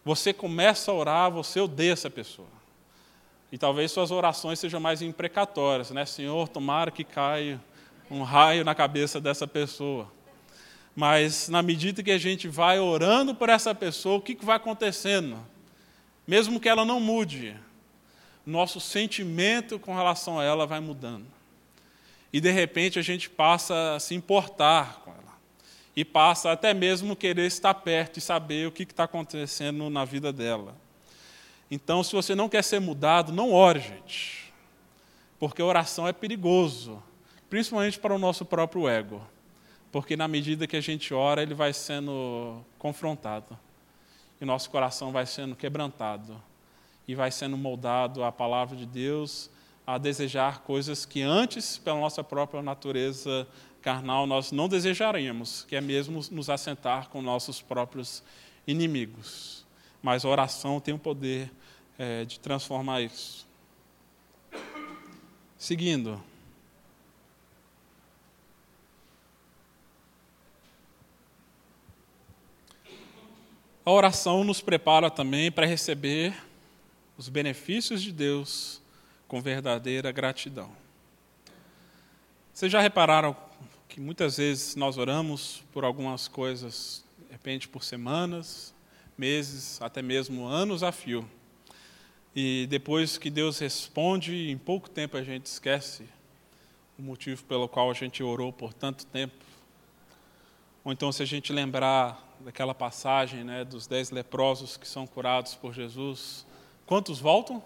Você 0.04 0.32
começa 0.32 0.91
a 0.91 0.93
orar, 0.93 1.32
você 1.32 1.60
odeia 1.60 1.93
essa 1.93 2.12
pessoa. 2.12 2.47
E 3.51 3.58
talvez 3.58 3.91
suas 3.91 4.12
orações 4.12 4.60
sejam 4.60 4.80
mais 4.80 5.01
imprecatórias, 5.01 5.89
né? 5.89 6.06
Senhor, 6.06 6.47
tomara 6.47 6.91
que 6.91 7.04
caia 7.04 7.60
um 8.12 8.21
raio 8.21 8.63
na 8.63 8.75
cabeça 8.75 9.19
dessa 9.19 9.47
pessoa. 9.47 10.12
Mas 10.95 11.49
na 11.49 11.63
medida 11.63 12.04
que 12.04 12.12
a 12.12 12.19
gente 12.19 12.47
vai 12.47 12.80
orando 12.80 13.34
por 13.34 13.49
essa 13.49 13.73
pessoa, 13.73 14.17
o 14.17 14.21
que, 14.21 14.36
que 14.36 14.45
vai 14.45 14.58
acontecendo? 14.58 15.38
Mesmo 16.28 16.60
que 16.60 16.69
ela 16.69 16.86
não 16.86 16.99
mude, 16.99 17.56
nosso 18.45 18.79
sentimento 18.79 19.79
com 19.79 19.95
relação 19.95 20.39
a 20.39 20.43
ela 20.43 20.65
vai 20.65 20.79
mudando. 20.79 21.25
E 22.31 22.39
de 22.39 22.51
repente 22.51 22.99
a 22.99 23.01
gente 23.01 23.29
passa 23.29 23.95
a 23.95 23.99
se 23.99 24.13
importar 24.13 25.01
com 25.03 25.12
ela. 25.12 25.23
E 25.95 26.03
passa 26.03 26.51
até 26.51 26.73
mesmo 26.73 27.15
querer 27.15 27.47
estar 27.47 27.73
perto 27.73 28.17
e 28.17 28.21
saber 28.21 28.67
o 28.67 28.71
que 28.71 28.84
está 28.84 29.05
acontecendo 29.05 29.89
na 29.89 30.03
vida 30.03 30.31
dela. 30.34 30.75
Então, 31.71 32.03
se 32.03 32.13
você 32.13 32.36
não 32.36 32.49
quer 32.49 32.63
ser 32.63 32.79
mudado, 32.79 33.31
não 33.31 33.53
ore, 33.53 33.79
gente. 33.79 34.53
Porque 35.39 35.62
oração 35.62 36.08
é 36.08 36.13
perigoso 36.13 37.01
principalmente 37.49 37.99
para 37.99 38.13
o 38.13 38.19
nosso 38.19 38.43
próprio 38.45 38.88
ego, 38.88 39.21
porque 39.91 40.17
na 40.17 40.27
medida 40.27 40.67
que 40.67 40.75
a 40.75 40.81
gente 40.81 41.13
ora, 41.13 41.41
ele 41.41 41.53
vai 41.53 41.73
sendo 41.73 42.62
confrontado, 42.77 43.58
e 44.41 44.45
nosso 44.45 44.69
coração 44.69 45.12
vai 45.12 45.25
sendo 45.25 45.55
quebrantado, 45.55 46.41
e 47.08 47.15
vai 47.15 47.32
sendo 47.32 47.58
moldado 47.58 48.24
a 48.24 48.32
palavra 48.32 48.76
de 48.76 48.86
Deus 48.86 49.50
a 49.86 49.98
desejar 49.98 50.62
coisas 50.62 51.06
que 51.06 51.22
antes, 51.22 51.78
pela 51.78 52.00
nossa 52.00 52.24
própria 52.24 52.62
natureza 52.62 53.48
carnal, 53.82 54.26
nós 54.26 54.52
não 54.52 54.68
desejaríamos, 54.68 55.63
que 55.68 55.76
é 55.76 55.82
mesmo 55.82 56.22
nos 56.32 56.50
assentar 56.50 57.10
com 57.10 57.22
nossos 57.22 57.62
próprios 57.62 58.24
inimigos. 58.65 59.63
Mas 60.02 60.26
a 60.26 60.30
oração 60.30 60.80
tem 60.80 60.94
o 60.94 61.00
poder 61.00 61.52
é, 61.98 62.26
de 62.26 62.39
transformar 62.39 63.02
isso. 63.02 63.48
Seguindo. 65.58 66.22
A 73.86 73.91
oração 73.91 74.44
nos 74.44 74.62
prepara 74.62 75.12
também 75.12 75.52
para 75.52 75.68
receber 75.68 76.36
os 77.17 77.30
benefícios 77.30 78.01
de 78.01 78.12
Deus 78.12 78.82
com 79.28 79.41
verdadeira 79.41 80.12
gratidão. 80.12 80.71
Vocês 82.54 82.71
já 82.71 82.80
repararam 82.80 83.36
que 83.88 83.99
muitas 83.99 84.38
vezes 84.38 84.75
nós 84.75 84.97
oramos 84.97 85.63
por 85.71 85.84
algumas 85.84 86.28
coisas, 86.28 87.04
de 87.25 87.32
repente 87.32 87.67
por 87.67 87.84
semanas, 87.84 88.73
meses, 89.17 89.82
até 89.82 90.01
mesmo 90.01 90.45
anos 90.45 90.84
a 90.84 90.91
fio. 90.91 91.30
E 92.36 92.67
depois 92.69 93.17
que 93.17 93.30
Deus 93.30 93.60
responde, 93.60 94.49
em 94.49 94.58
pouco 94.58 94.89
tempo 94.89 95.15
a 95.15 95.23
gente 95.23 95.45
esquece 95.45 96.06
o 96.97 97.01
motivo 97.01 97.43
pelo 97.45 97.67
qual 97.67 97.89
a 97.89 97.93
gente 97.93 98.21
orou 98.21 98.51
por 98.51 98.73
tanto 98.73 99.06
tempo. 99.06 99.43
Ou 100.84 100.91
então, 100.91 101.12
se 101.12 101.23
a 101.23 101.25
gente 101.25 101.51
lembrar 101.51 102.21
daquela 102.41 102.73
passagem 102.73 103.43
né, 103.43 103.63
dos 103.63 103.88
dez 103.88 104.12
leprosos 104.12 104.78
que 104.78 104.88
são 104.88 105.08
curados 105.08 105.56
por 105.56 105.73
Jesus, 105.73 106.45
quantos 106.86 107.19
voltam? 107.19 107.63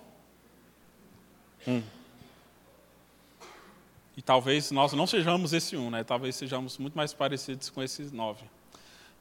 Um. 1.68 1.82
E 4.16 4.22
talvez 4.22 4.70
nós 4.72 4.92
não 4.94 5.08
sejamos 5.08 5.54
esse 5.54 5.78
um, 5.78 5.90
né? 5.90 6.04
talvez 6.04 6.36
sejamos 6.36 6.78
muito 6.78 6.96
mais 6.96 7.14
parecidos 7.14 7.70
com 7.70 7.82
esses 7.82 8.12
nove. 8.12 8.44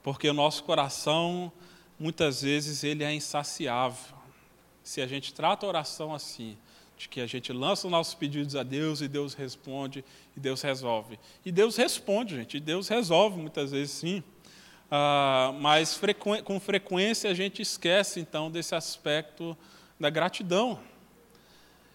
Porque 0.02 0.28
o 0.28 0.34
nosso 0.34 0.64
coração, 0.64 1.52
muitas 1.98 2.42
vezes, 2.42 2.82
ele 2.82 3.04
é 3.04 3.14
insaciável. 3.14 4.16
Se 4.82 5.00
a 5.00 5.06
gente 5.06 5.32
trata 5.32 5.66
a 5.66 5.68
oração 5.68 6.14
assim, 6.14 6.56
de 6.98 7.08
que 7.08 7.20
a 7.20 7.26
gente 7.26 7.52
lança 7.52 7.86
os 7.86 7.90
nossos 7.92 8.14
pedidos 8.14 8.56
a 8.56 8.64
Deus 8.64 9.00
e 9.00 9.06
Deus 9.06 9.34
responde 9.34 10.04
e 10.36 10.40
Deus 10.40 10.62
resolve. 10.62 11.18
E 11.44 11.52
Deus 11.52 11.76
responde, 11.76 12.34
gente, 12.34 12.56
e 12.56 12.60
Deus 12.60 12.88
resolve 12.88 13.40
muitas 13.40 13.70
vezes 13.70 13.92
sim. 13.92 14.22
Ah, 14.90 15.54
mas 15.60 15.94
frequ... 15.94 16.42
com 16.42 16.58
frequência 16.58 17.30
a 17.30 17.34
gente 17.34 17.62
esquece 17.62 18.18
então 18.18 18.50
desse 18.50 18.74
aspecto 18.74 19.56
da 19.98 20.10
gratidão. 20.10 20.78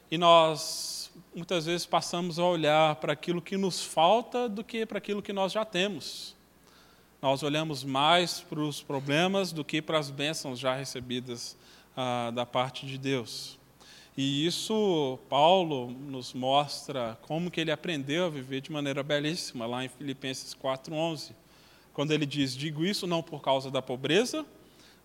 E 0.10 0.18
nós 0.18 1.12
muitas 1.34 1.66
vezes 1.66 1.86
passamos 1.86 2.39
a 2.39 2.46
olhar 2.46 2.96
para 2.98 3.13
aquilo 3.13 3.42
que 3.42 3.58
nos 3.58 3.84
falta 3.84 4.48
do 4.48 4.63
que 4.63 4.86
para 4.86 4.98
aquilo 4.98 5.22
que 5.22 5.34
nós 5.34 5.51
já 5.51 5.66
temos. 5.66 6.36
Nós 7.22 7.43
olhamos 7.43 7.84
mais 7.84 8.41
para 8.41 8.60
os 8.60 8.82
problemas 8.82 9.51
do 9.51 9.64
que 9.64 9.82
para 9.82 9.97
as 9.97 10.10
bênçãos 10.10 10.60
já 10.60 10.76
recebidas 10.76 11.58
ah, 11.95 12.32
da 12.32 12.45
parte 12.45 12.86
de 12.86 12.97
Deus. 12.97 13.58
E 14.16 14.45
isso 14.45 15.18
Paulo 15.30 15.89
nos 15.89 16.34
mostra 16.34 17.18
como 17.24 17.49
que 17.49 17.62
ele 17.62 17.72
aprendeu 17.72 18.26
a 18.26 18.30
viver 18.30 18.62
de 18.62 18.72
maneira 18.72 19.01
belíssima 19.01 19.66
lá 19.66 19.84
em 19.84 19.89
Filipenses 19.89 20.54
4:11 20.54 21.34
quando 21.93 22.12
ele 22.12 22.26
diz: 22.26 22.56
Digo 22.56 22.84
isso 22.84 23.08
não 23.08 23.22
por 23.22 23.41
causa 23.41 23.70
da 23.70 23.82
pobreza, 23.82 24.45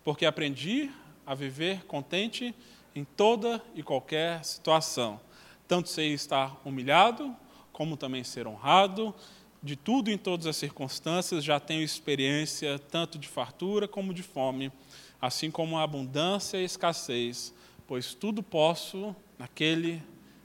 porque 0.03 0.25
aprendi 0.25 0.89
a 1.25 1.35
viver 1.35 1.85
contente 1.85 2.53
em 2.95 3.03
toda 3.03 3.63
e 3.75 3.83
qualquer 3.83 4.43
situação. 4.43 5.19
Tanto 5.67 5.89
sei 5.89 6.13
estar 6.13 6.59
humilhado, 6.65 7.35
como 7.71 7.95
também 7.95 8.23
ser 8.23 8.47
honrado, 8.47 9.13
de 9.61 9.75
tudo 9.75 10.09
em 10.09 10.17
todas 10.17 10.47
as 10.47 10.55
circunstâncias 10.55 11.43
já 11.43 11.59
tenho 11.59 11.83
experiência 11.83 12.79
tanto 12.79 13.17
de 13.17 13.27
fartura 13.27 13.87
como 13.87 14.13
de 14.13 14.23
fome, 14.23 14.71
assim 15.21 15.51
como 15.51 15.77
abundância 15.77 16.57
e 16.57 16.63
escassez, 16.63 17.53
pois 17.87 18.13
tudo 18.13 18.41
posso 18.41 19.15
naquele 19.37 20.01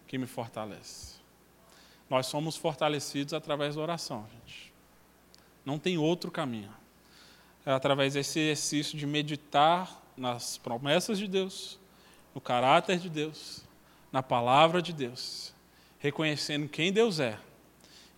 que 0.07 0.19
me 0.19 0.27
fortalece. 0.27 1.15
Nós 2.11 2.27
somos 2.27 2.57
fortalecidos 2.57 3.33
através 3.33 3.77
da 3.77 3.83
oração, 3.83 4.27
gente. 4.33 4.73
Não 5.65 5.79
tem 5.79 5.97
outro 5.97 6.31
caminho. 6.31 6.73
É 7.65 7.73
através 7.73 8.15
desse 8.15 8.39
exercício 8.39 8.99
de 8.99 9.07
meditar 9.07 10.03
nas 10.17 10.59
promessas 10.59 11.19
de 11.19 11.27
Deus, 11.27 11.79
no 12.35 12.41
caráter 12.41 12.99
de 12.99 13.09
Deus, 13.09 13.63
na 14.11 14.23
palavra 14.23 14.83
de 14.83 14.93
Deus, 14.93 15.55
reconhecendo 15.99 16.69
quem 16.69 16.93
Deus 16.93 17.21
é, 17.21 17.39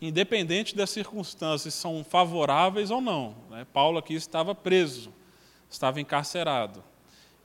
independente 0.01 0.75
das 0.75 0.91
circunstâncias 0.91 1.75
são 1.75 2.05
favoráveis 2.05 2.91
ou 2.91 3.01
não. 3.01 3.35
Né? 3.51 3.67
Paulo 3.73 3.99
aqui 3.99 4.15
estava 4.15 4.55
preso, 4.55 5.13
estava 5.71 6.01
encarcerado. 6.01 6.83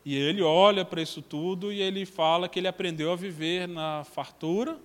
E 0.04 0.16
ele 0.16 0.42
olha 0.42 0.84
para 0.84 1.02
isso 1.02 1.22
tudo 1.22 1.72
e 1.72 1.82
ele 1.82 2.06
fala 2.06 2.50
que 2.50 2.60
ele 2.60 2.68
aprendeu 2.68 3.12
a 3.12 3.16
viver 3.16 3.68
na 3.68 4.04
fartura 4.04 4.78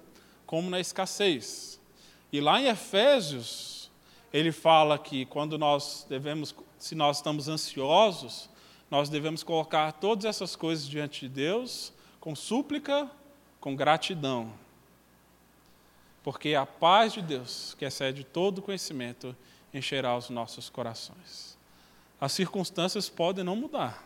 como 0.44 0.70
na 0.70 0.78
escassez. 0.78 1.80
E 2.32 2.40
lá 2.40 2.60
em 2.60 2.66
Efésios, 2.66 3.90
ele 4.32 4.52
fala 4.52 4.98
que 4.98 5.24
quando 5.26 5.58
nós 5.58 6.06
devemos, 6.08 6.54
se 6.78 6.94
nós 6.94 7.16
estamos 7.16 7.48
ansiosos, 7.48 8.50
nós 8.90 9.08
devemos 9.08 9.42
colocar 9.42 9.92
todas 9.92 10.24
essas 10.24 10.54
coisas 10.54 10.88
diante 10.88 11.20
de 11.20 11.28
Deus 11.28 11.92
com 12.20 12.34
súplica, 12.34 13.10
com 13.60 13.74
gratidão. 13.74 14.52
Porque 16.22 16.54
a 16.54 16.66
paz 16.66 17.12
de 17.12 17.22
Deus, 17.22 17.74
que 17.78 17.84
excede 17.84 18.24
todo 18.24 18.62
conhecimento, 18.62 19.34
encherá 19.72 20.16
os 20.16 20.30
nossos 20.30 20.68
corações. 20.68 21.56
As 22.20 22.32
circunstâncias 22.32 23.08
podem 23.08 23.44
não 23.44 23.56
mudar, 23.56 24.02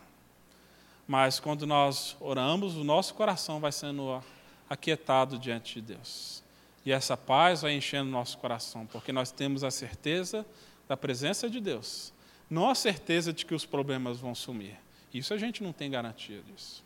mas 1.07 1.39
quando 1.39 1.65
nós 1.65 2.15
oramos, 2.19 2.75
o 2.75 2.83
nosso 2.83 3.13
coração 3.13 3.59
vai 3.59 3.71
sendo 3.71 4.21
aquietado 4.69 5.37
diante 5.37 5.75
de 5.75 5.93
Deus. 5.93 6.43
E 6.85 6.91
essa 6.91 7.15
paz 7.15 7.61
vai 7.61 7.73
enchendo 7.73 8.09
o 8.09 8.11
nosso 8.11 8.37
coração, 8.37 8.85
porque 8.87 9.11
nós 9.11 9.31
temos 9.31 9.63
a 9.63 9.71
certeza 9.71 10.45
da 10.87 10.97
presença 10.97 11.49
de 11.49 11.59
Deus 11.59 12.11
não 12.51 12.69
a 12.69 12.75
certeza 12.75 13.31
de 13.31 13.45
que 13.45 13.55
os 13.55 13.65
problemas 13.65 14.19
vão 14.19 14.35
sumir. 14.35 14.77
Isso 15.13 15.33
a 15.33 15.37
gente 15.37 15.63
não 15.63 15.71
tem 15.71 15.89
garantia 15.89 16.41
disso. 16.41 16.83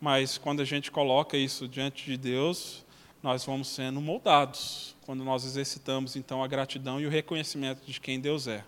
Mas 0.00 0.36
quando 0.36 0.60
a 0.60 0.64
gente 0.64 0.90
coloca 0.90 1.36
isso 1.36 1.68
diante 1.68 2.04
de 2.04 2.16
Deus, 2.16 2.84
nós 3.22 3.44
vamos 3.44 3.68
sendo 3.68 4.00
moldados, 4.00 4.96
quando 5.06 5.22
nós 5.24 5.44
exercitamos 5.44 6.16
então 6.16 6.42
a 6.42 6.48
gratidão 6.48 7.00
e 7.00 7.06
o 7.06 7.10
reconhecimento 7.10 7.86
de 7.86 8.00
quem 8.00 8.18
Deus 8.18 8.48
é. 8.48 8.64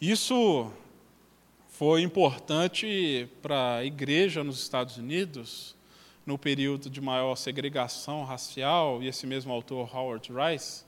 Isso 0.00 0.72
foi 1.68 2.02
importante 2.02 3.28
para 3.40 3.76
a 3.76 3.84
igreja 3.84 4.42
nos 4.42 4.60
Estados 4.60 4.96
Unidos, 4.96 5.76
no 6.24 6.36
período 6.36 6.90
de 6.90 7.00
maior 7.00 7.36
segregação 7.36 8.24
racial, 8.24 9.00
e 9.02 9.06
esse 9.06 9.24
mesmo 9.24 9.52
autor, 9.52 9.88
Howard 9.94 10.28
Rice, 10.32 10.85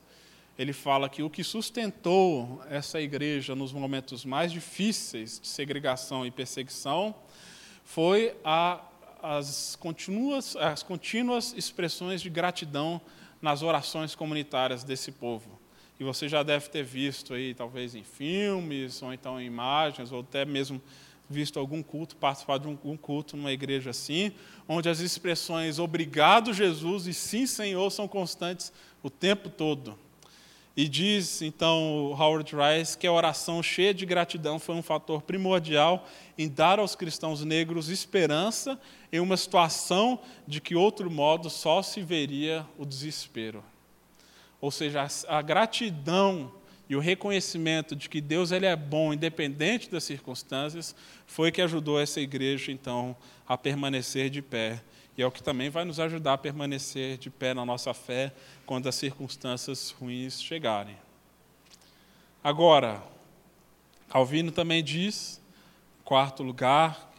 ele 0.58 0.72
fala 0.72 1.08
que 1.08 1.22
o 1.22 1.30
que 1.30 1.44
sustentou 1.44 2.60
essa 2.68 3.00
igreja 3.00 3.54
nos 3.54 3.72
momentos 3.72 4.24
mais 4.24 4.50
difíceis 4.50 5.38
de 5.38 5.46
segregação 5.46 6.26
e 6.26 6.32
perseguição 6.32 7.14
foi 7.84 8.36
a, 8.44 8.84
as, 9.22 9.76
continuas, 9.76 10.56
as 10.56 10.82
contínuas 10.82 11.54
expressões 11.56 12.20
de 12.20 12.28
gratidão 12.28 13.00
nas 13.40 13.62
orações 13.62 14.16
comunitárias 14.16 14.82
desse 14.82 15.12
povo. 15.12 15.60
E 16.00 16.02
você 16.02 16.28
já 16.28 16.42
deve 16.42 16.68
ter 16.68 16.82
visto 16.82 17.34
aí, 17.34 17.54
talvez 17.54 17.94
em 17.94 18.02
filmes, 18.02 19.00
ou 19.00 19.12
então 19.12 19.40
em 19.40 19.46
imagens, 19.46 20.10
ou 20.10 20.20
até 20.20 20.44
mesmo 20.44 20.82
visto 21.30 21.60
algum 21.60 21.84
culto, 21.84 22.16
participado 22.16 22.64
de 22.64 22.70
algum 22.70 22.96
culto 22.96 23.36
numa 23.36 23.52
igreja 23.52 23.90
assim, 23.90 24.32
onde 24.66 24.88
as 24.88 24.98
expressões 24.98 25.78
obrigado 25.78 26.52
Jesus 26.52 27.06
e 27.06 27.14
sim 27.14 27.46
Senhor 27.46 27.90
são 27.90 28.08
constantes 28.08 28.72
o 29.04 29.10
tempo 29.10 29.48
todo. 29.48 29.96
E 30.78 30.86
diz 30.86 31.42
então 31.42 32.14
Howard 32.16 32.54
Rice 32.54 32.96
que 32.96 33.04
a 33.04 33.12
oração 33.12 33.60
cheia 33.60 33.92
de 33.92 34.06
gratidão 34.06 34.60
foi 34.60 34.76
um 34.76 34.82
fator 34.82 35.22
primordial 35.22 36.06
em 36.38 36.48
dar 36.48 36.78
aos 36.78 36.94
cristãos 36.94 37.44
negros 37.44 37.88
esperança 37.88 38.80
em 39.12 39.18
uma 39.18 39.36
situação 39.36 40.20
de 40.46 40.60
que 40.60 40.76
outro 40.76 41.10
modo 41.10 41.50
só 41.50 41.82
se 41.82 42.00
veria 42.00 42.64
o 42.78 42.86
desespero. 42.86 43.64
Ou 44.60 44.70
seja, 44.70 45.04
a 45.26 45.42
gratidão 45.42 46.52
e 46.88 46.94
o 46.94 47.00
reconhecimento 47.00 47.96
de 47.96 48.08
que 48.08 48.20
Deus 48.20 48.52
ele 48.52 48.66
é 48.66 48.76
bom, 48.76 49.12
independente 49.12 49.90
das 49.90 50.04
circunstâncias, 50.04 50.94
foi 51.26 51.50
que 51.50 51.60
ajudou 51.60 52.00
essa 52.00 52.20
igreja 52.20 52.70
então 52.70 53.16
a 53.48 53.58
permanecer 53.58 54.30
de 54.30 54.40
pé 54.40 54.80
e 55.18 55.22
é 55.22 55.26
o 55.26 55.32
que 55.32 55.42
também 55.42 55.68
vai 55.68 55.84
nos 55.84 55.98
ajudar 55.98 56.34
a 56.34 56.38
permanecer 56.38 57.18
de 57.18 57.28
pé 57.28 57.52
na 57.52 57.66
nossa 57.66 57.92
fé 57.92 58.32
quando 58.64 58.88
as 58.88 58.94
circunstâncias 58.94 59.90
ruins 59.90 60.40
chegarem. 60.40 60.96
Agora, 62.42 63.02
Calvino 64.08 64.52
também 64.52 64.82
diz, 64.82 65.42
em 66.00 66.04
quarto 66.04 66.44
lugar, 66.44 67.12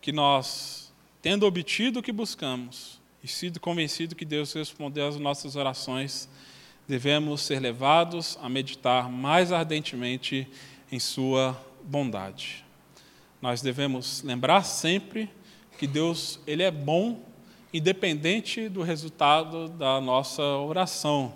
que 0.00 0.12
nós, 0.12 0.92
tendo 1.20 1.44
obtido 1.44 1.98
o 1.98 2.02
que 2.02 2.12
buscamos 2.12 3.00
e 3.24 3.26
sido 3.26 3.58
convencido 3.58 4.14
que 4.14 4.24
Deus 4.24 4.52
respondeu 4.52 5.08
às 5.08 5.16
nossas 5.16 5.56
orações, 5.56 6.28
devemos 6.86 7.42
ser 7.42 7.58
levados 7.58 8.38
a 8.40 8.48
meditar 8.48 9.10
mais 9.10 9.50
ardentemente 9.50 10.46
em 10.92 11.00
Sua 11.00 11.60
bondade. 11.82 12.64
Nós 13.40 13.60
devemos 13.60 14.22
lembrar 14.22 14.62
sempre 14.62 15.28
que 15.76 15.88
Deus 15.88 16.38
ele 16.46 16.62
é 16.62 16.70
bom 16.70 17.31
independente 17.72 18.68
do 18.68 18.82
resultado 18.82 19.68
da 19.68 20.00
nossa 20.00 20.42
oração. 20.42 21.32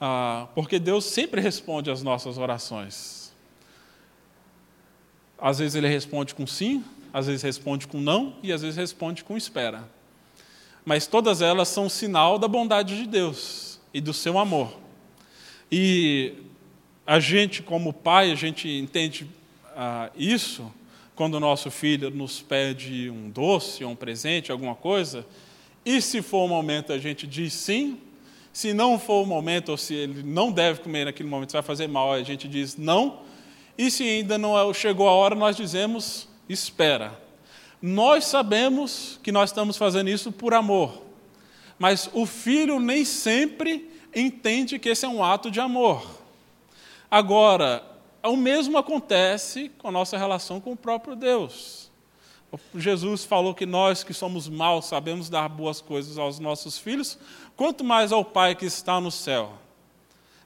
Ah, 0.00 0.46
porque 0.54 0.78
Deus 0.78 1.04
sempre 1.04 1.40
responde 1.40 1.90
às 1.90 2.02
nossas 2.02 2.38
orações. 2.38 3.32
Às 5.38 5.58
vezes 5.58 5.74
ele 5.74 5.88
responde 5.88 6.34
com 6.34 6.46
sim, 6.46 6.84
às 7.12 7.26
vezes 7.26 7.42
responde 7.42 7.86
com 7.86 7.98
não 7.98 8.36
e 8.42 8.52
às 8.52 8.62
vezes 8.62 8.76
responde 8.76 9.24
com 9.24 9.36
espera. 9.36 9.88
Mas 10.84 11.06
todas 11.06 11.42
elas 11.42 11.68
são 11.68 11.88
sinal 11.88 12.38
da 12.38 12.46
bondade 12.46 12.96
de 12.96 13.06
Deus 13.06 13.80
e 13.92 14.00
do 14.00 14.12
seu 14.12 14.38
amor. 14.38 14.72
E 15.70 16.34
a 17.06 17.18
gente, 17.18 17.62
como 17.62 17.92
pai, 17.92 18.30
a 18.30 18.34
gente 18.34 18.68
entende 18.68 19.28
ah, 19.74 20.10
isso 20.16 20.72
quando 21.14 21.34
o 21.34 21.40
nosso 21.40 21.70
filho 21.70 22.10
nos 22.10 22.40
pede 22.40 23.10
um 23.10 23.30
doce, 23.30 23.84
um 23.84 23.96
presente, 23.96 24.52
alguma 24.52 24.74
coisa, 24.74 25.26
e 25.86 26.02
se 26.02 26.20
for 26.20 26.44
o 26.44 26.48
momento, 26.48 26.92
a 26.92 26.98
gente 26.98 27.28
diz 27.28 27.52
sim. 27.54 28.00
Se 28.52 28.74
não 28.74 28.98
for 28.98 29.22
o 29.22 29.26
momento, 29.26 29.68
ou 29.68 29.76
se 29.76 29.94
ele 29.94 30.24
não 30.24 30.50
deve 30.50 30.80
comer 30.80 31.04
naquele 31.04 31.28
momento, 31.28 31.52
vai 31.52 31.62
fazer 31.62 31.86
mal, 31.86 32.12
a 32.12 32.22
gente 32.24 32.48
diz 32.48 32.76
não. 32.76 33.20
E 33.78 33.88
se 33.88 34.02
ainda 34.02 34.36
não 34.36 34.58
é, 34.58 34.74
chegou 34.74 35.06
a 35.08 35.12
hora, 35.12 35.36
nós 35.36 35.56
dizemos 35.56 36.28
espera. 36.48 37.16
Nós 37.80 38.24
sabemos 38.24 39.20
que 39.22 39.30
nós 39.30 39.50
estamos 39.50 39.76
fazendo 39.76 40.10
isso 40.10 40.32
por 40.32 40.54
amor, 40.54 41.02
mas 41.78 42.10
o 42.12 42.26
filho 42.26 42.80
nem 42.80 43.04
sempre 43.04 43.88
entende 44.12 44.80
que 44.80 44.88
esse 44.88 45.04
é 45.04 45.08
um 45.08 45.22
ato 45.22 45.52
de 45.52 45.60
amor. 45.60 46.04
Agora, 47.08 47.84
o 48.24 48.36
mesmo 48.36 48.76
acontece 48.76 49.70
com 49.78 49.86
a 49.86 49.92
nossa 49.92 50.18
relação 50.18 50.60
com 50.60 50.72
o 50.72 50.76
próprio 50.76 51.14
Deus. 51.14 51.85
Jesus 52.74 53.24
falou 53.24 53.54
que 53.54 53.66
nós 53.66 54.04
que 54.04 54.14
somos 54.14 54.48
maus 54.48 54.86
sabemos 54.86 55.28
dar 55.28 55.48
boas 55.48 55.80
coisas 55.80 56.18
aos 56.18 56.38
nossos 56.38 56.78
filhos, 56.78 57.18
quanto 57.56 57.82
mais 57.82 58.12
ao 58.12 58.24
Pai 58.24 58.54
que 58.54 58.66
está 58.66 59.00
no 59.00 59.10
céu. 59.10 59.58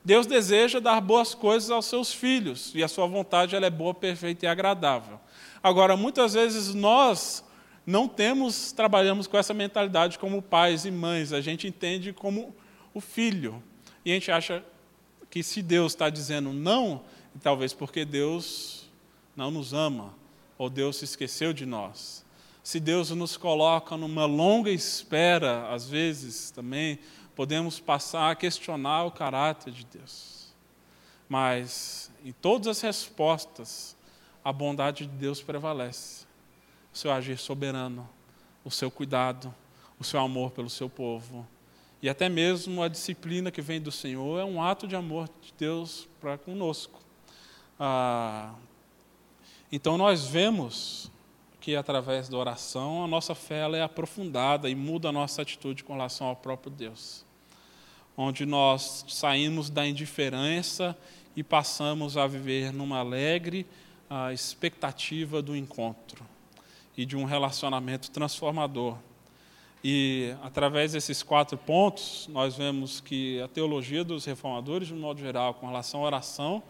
Deus 0.05 0.27
deseja 0.27 0.81
dar 0.81 1.01
boas 1.01 1.35
coisas 1.35 1.71
aos 1.71 1.87
seus 1.87 2.13
filhos, 2.13 2.73
e 2.75 2.83
a 2.83 2.89
sua 2.89 3.07
vontade 3.07 3.55
ela 3.55 3.67
é 3.67 3.71
boa, 3.71 3.93
perfeita 3.93 4.47
e 4.47 4.49
agradável. 4.49 5.21
Agora, 5.63 5.97
muitas 5.97 6.33
vezes 6.33 6.75
nós 6.75 7.45
não 7.87 8.09
temos, 8.09 8.73
trabalhamos 8.73 9.27
com 9.27 9.37
essa 9.37 9.53
mentalidade 9.53 10.19
como 10.19 10.41
pais 10.41 10.85
e 10.85 10.91
mães, 10.91 11.33
a 11.33 11.41
gente 11.41 11.67
entende 11.67 12.13
como 12.13 12.55
o 12.95 13.01
filho. 13.01 13.63
E 14.05 14.11
a 14.11 14.15
gente 14.15 14.31
acha 14.31 14.65
que 15.29 15.43
se 15.43 15.61
Deus 15.61 15.93
está 15.93 16.09
dizendo 16.09 16.53
não, 16.53 17.03
talvez 17.43 17.75
porque 17.75 18.05
Deus 18.05 18.89
não 19.37 19.51
nos 19.51 19.73
ama, 19.75 20.15
ou 20.61 20.69
Deus 20.69 20.97
se 20.97 21.07
esqueceu 21.07 21.55
de 21.55 21.65
nós. 21.65 22.23
Se 22.63 22.79
Deus 22.79 23.09
nos 23.13 23.35
coloca 23.35 23.97
numa 23.97 24.27
longa 24.27 24.71
espera, 24.71 25.73
às 25.73 25.89
vezes 25.89 26.51
também 26.51 26.99
podemos 27.35 27.81
passar 27.81 28.31
a 28.31 28.35
questionar 28.35 29.05
o 29.05 29.11
caráter 29.11 29.73
de 29.73 29.87
Deus. 29.87 30.53
Mas 31.27 32.13
em 32.23 32.31
todas 32.31 32.69
as 32.69 32.81
respostas, 32.83 33.97
a 34.45 34.53
bondade 34.53 35.07
de 35.07 35.13
Deus 35.17 35.41
prevalece. 35.41 36.27
O 36.93 36.99
seu 36.99 37.11
agir 37.11 37.39
soberano, 37.39 38.07
o 38.63 38.71
seu 38.71 38.91
cuidado, 38.91 39.55
o 39.99 40.05
seu 40.05 40.21
amor 40.21 40.51
pelo 40.51 40.69
seu 40.69 40.91
povo. 40.91 41.49
E 42.03 42.09
até 42.11 42.29
mesmo 42.29 42.83
a 42.83 42.89
disciplina 42.89 43.51
que 43.51 43.63
vem 43.63 43.81
do 43.81 43.91
Senhor 43.91 44.39
é 44.39 44.45
um 44.45 44.63
ato 44.63 44.87
de 44.87 44.95
amor 44.95 45.27
de 45.41 45.55
Deus 45.57 46.07
para 46.21 46.37
conosco. 46.37 47.01
Ah, 47.79 48.53
então 49.73 49.97
nós 49.97 50.27
vemos 50.27 51.11
que 51.61 51.77
através 51.77 52.29
da 52.29 52.37
oração 52.37 53.05
a 53.05 53.07
nossa 53.07 53.35
fé 53.35 53.71
é 53.77 53.83
aprofundada 53.83 54.69
e 54.69 54.75
muda 54.75 55.11
a 55.11 55.13
nossa 55.13 55.43
atitude 55.43 55.85
com 55.85 55.93
relação 55.93 56.27
ao 56.27 56.35
próprio 56.35 56.73
Deus. 56.73 57.25
Onde 58.17 58.45
nós 58.47 59.05
saímos 59.09 59.71
da 59.71 59.87
indiferença 59.87 60.97
e 61.37 61.45
passamos 61.45 62.17
a 62.17 62.27
viver 62.27 62.73
numa 62.73 62.99
alegre 62.99 63.67
expectativa 64.33 65.41
do 65.41 65.55
encontro 65.55 66.25
e 66.97 67.05
de 67.05 67.17
um 67.17 67.25
relacionamento 67.25 68.11
transformador 68.11 68.99
E 69.85 70.35
através 70.43 70.93
desses 70.93 71.23
quatro 71.23 71.57
pontos, 71.57 72.29
nós 72.33 72.57
vemos 72.57 73.01
que 73.01 73.41
a 73.41 73.49
teologia 73.49 74.03
dos 74.03 74.25
reformadores, 74.25 74.89
de 74.89 74.95
um 74.95 74.99
modo 74.99 75.21
geral, 75.21 75.55
com 75.55 75.67
relação 75.67 76.03
à 76.03 76.07
oração, 76.07 76.63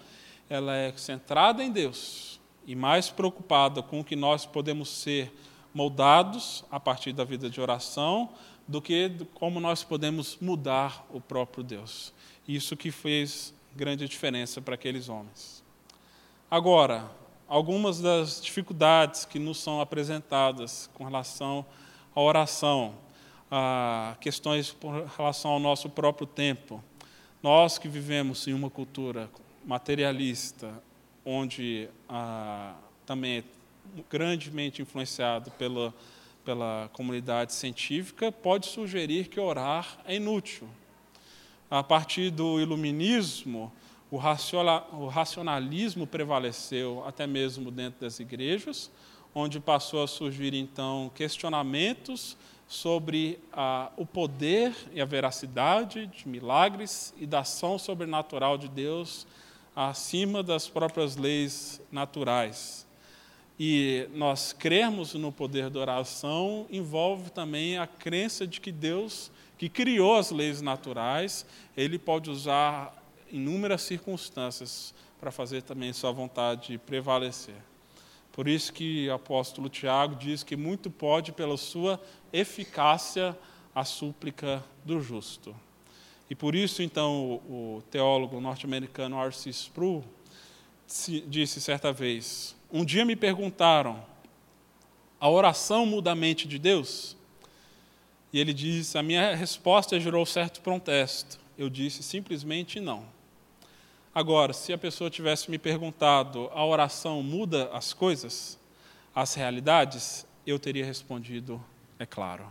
ela 0.49 0.77
é 0.77 0.93
centrada 0.93 1.65
em 1.65 1.73
Deus 1.73 2.40
e 2.67 2.75
mais 2.75 3.11
preocupada 3.11 3.83
com 3.83 4.01
o 4.01 4.05
que 4.05 4.17
nós 4.17 4.47
podemos 4.47 4.89
ser 4.89 5.33
moldados 5.73 6.65
a 6.71 6.79
partir 6.81 7.13
da 7.13 7.25
vida 7.25 7.49
de 7.49 7.61
oração 7.61 8.31
do 8.67 8.81
que 8.81 9.11
como 9.35 9.59
nós 9.61 9.83
podemos 9.83 10.39
mudar 10.41 11.05
o 11.11 11.21
próprio 11.21 11.65
Deus. 11.65 12.13
Isso 12.47 12.77
que 12.77 12.91
fez 12.91 13.55
grande 13.75 14.07
diferença 14.09 14.61
para 14.61 14.75
aqueles 14.75 15.09
homens. 15.09 15.63
Agora, 16.51 17.11
algumas 17.49 18.01
das 18.01 18.41
dificuldades 18.41 19.25
que 19.25 19.39
nos 19.39 19.59
são 19.59 19.81
apresentadas 19.81 20.89
com 20.95 21.05
relação 21.05 21.67
à 22.15 22.21
oração, 22.21 22.95
a 23.51 24.17
questões 24.21 24.71
com 24.71 25.05
relação 25.17 25.51
ao 25.51 25.59
nosso 25.59 25.89
próprio 25.89 26.27
tempo. 26.27 26.83
Nós 27.43 27.79
que 27.79 27.89
vivemos 27.89 28.47
em 28.47 28.53
uma 28.53 28.71
cultura 28.71 29.29
materialista, 29.65 30.73
onde 31.31 31.89
ah, 32.09 32.75
também 33.07 33.39
é 33.39 33.45
grandemente 34.11 34.83
influenciado 34.83 35.51
pela, 35.53 35.95
pela 36.45 36.91
comunidade 36.93 37.53
científica, 37.53 38.33
pode 38.33 38.67
sugerir 38.67 39.29
que 39.29 39.39
orar 39.39 39.99
é 40.05 40.17
inútil. 40.17 40.69
A 41.71 41.83
partir 41.85 42.31
do 42.31 42.61
iluminismo, 42.61 43.73
o 44.11 44.17
racionalismo 44.17 46.05
prevaleceu 46.05 47.05
até 47.07 47.29
mesmo 47.29 47.71
dentro 47.71 48.01
das 48.01 48.19
igrejas, 48.19 48.91
onde 49.33 49.61
passou 49.61 50.03
a 50.03 50.09
surgir 50.09 50.53
então 50.53 51.13
questionamentos 51.15 52.37
sobre 52.67 53.39
a, 53.53 53.93
o 53.97 54.05
poder 54.05 54.75
e 54.93 55.01
a 55.01 55.05
veracidade 55.05 56.09
de 56.09 56.29
milagres 56.29 57.15
e 57.19 57.27
da 57.27 57.41
ação 57.41 57.79
sobrenatural 57.79 58.59
de 58.59 58.69
Deus 58.69 59.27
acima 59.75 60.43
das 60.43 60.69
próprias 60.69 61.17
leis 61.17 61.81
naturais. 61.91 62.87
E 63.59 64.09
nós 64.15 64.53
crermos 64.53 65.15
no 65.15 65.31
poder 65.31 65.69
da 65.69 65.81
oração 65.81 66.67
envolve 66.71 67.31
também 67.31 67.77
a 67.77 67.87
crença 67.87 68.47
de 68.47 68.61
que 68.61 68.73
Deus, 68.73 69.31
que 69.59 69.69
criou 69.69 70.17
as 70.17 70.31
leis 70.31 70.63
naturais, 70.63 71.45
ele 71.77 71.99
pode 71.99 72.31
usar 72.31 72.97
inúmeras 73.31 73.83
circunstâncias 73.83 74.95
para 75.21 75.31
fazer 75.31 75.63
também 75.63 75.93
sua 75.93 76.11
vontade 76.11 76.79
prevalecer. 76.79 77.57
Por 78.33 78.49
isso 78.49 78.73
que 78.73 79.09
o 79.09 79.13
apóstolo 79.13 79.69
Tiago 79.69 80.15
diz 80.15 80.43
que 80.43 80.57
muito 80.57 80.91
pode 80.91 81.31
pela 81.31 81.59
sua 81.59 82.01
eficácia 82.33 83.37
a 83.75 83.85
súplica 83.85 84.65
do 84.85 85.01
justo. 85.01 85.55
E 86.31 86.35
por 86.37 86.55
isso, 86.55 86.81
então, 86.81 87.43
o 87.49 87.83
teólogo 87.91 88.41
norte-americano 88.41 89.21
R.C. 89.21 89.51
Sproul 89.51 90.05
disse 91.27 91.61
certa 91.61 91.93
vez: 91.93 92.55
Um 92.73 92.85
dia 92.85 93.05
me 93.05 93.17
perguntaram, 93.17 94.01
a 95.19 95.29
oração 95.29 95.85
muda 95.85 96.13
a 96.13 96.15
mente 96.15 96.47
de 96.47 96.57
Deus? 96.57 97.17
E 98.33 98.39
ele 98.39 98.55
disse: 98.55 98.97
A 98.97 99.03
minha 99.03 99.35
resposta 99.35 99.99
gerou 99.99 100.25
certo 100.25 100.61
protesto. 100.61 101.41
Eu 101.59 101.69
disse 101.69 102.01
simplesmente 102.01 102.79
não. 102.79 103.05
Agora, 104.15 104.53
se 104.53 104.73
a 104.73 104.79
pessoa 104.79 105.11
tivesse 105.11 105.51
me 105.51 105.59
perguntado, 105.59 106.49
a 106.55 106.65
oração 106.65 107.25
muda 107.25 107.71
as 107.73 107.93
coisas, 107.93 108.57
as 109.15 109.35
realidades, 109.35 110.25
eu 110.47 110.59
teria 110.59 110.85
respondido, 110.85 111.63
é 111.99 112.07
claro. 112.07 112.51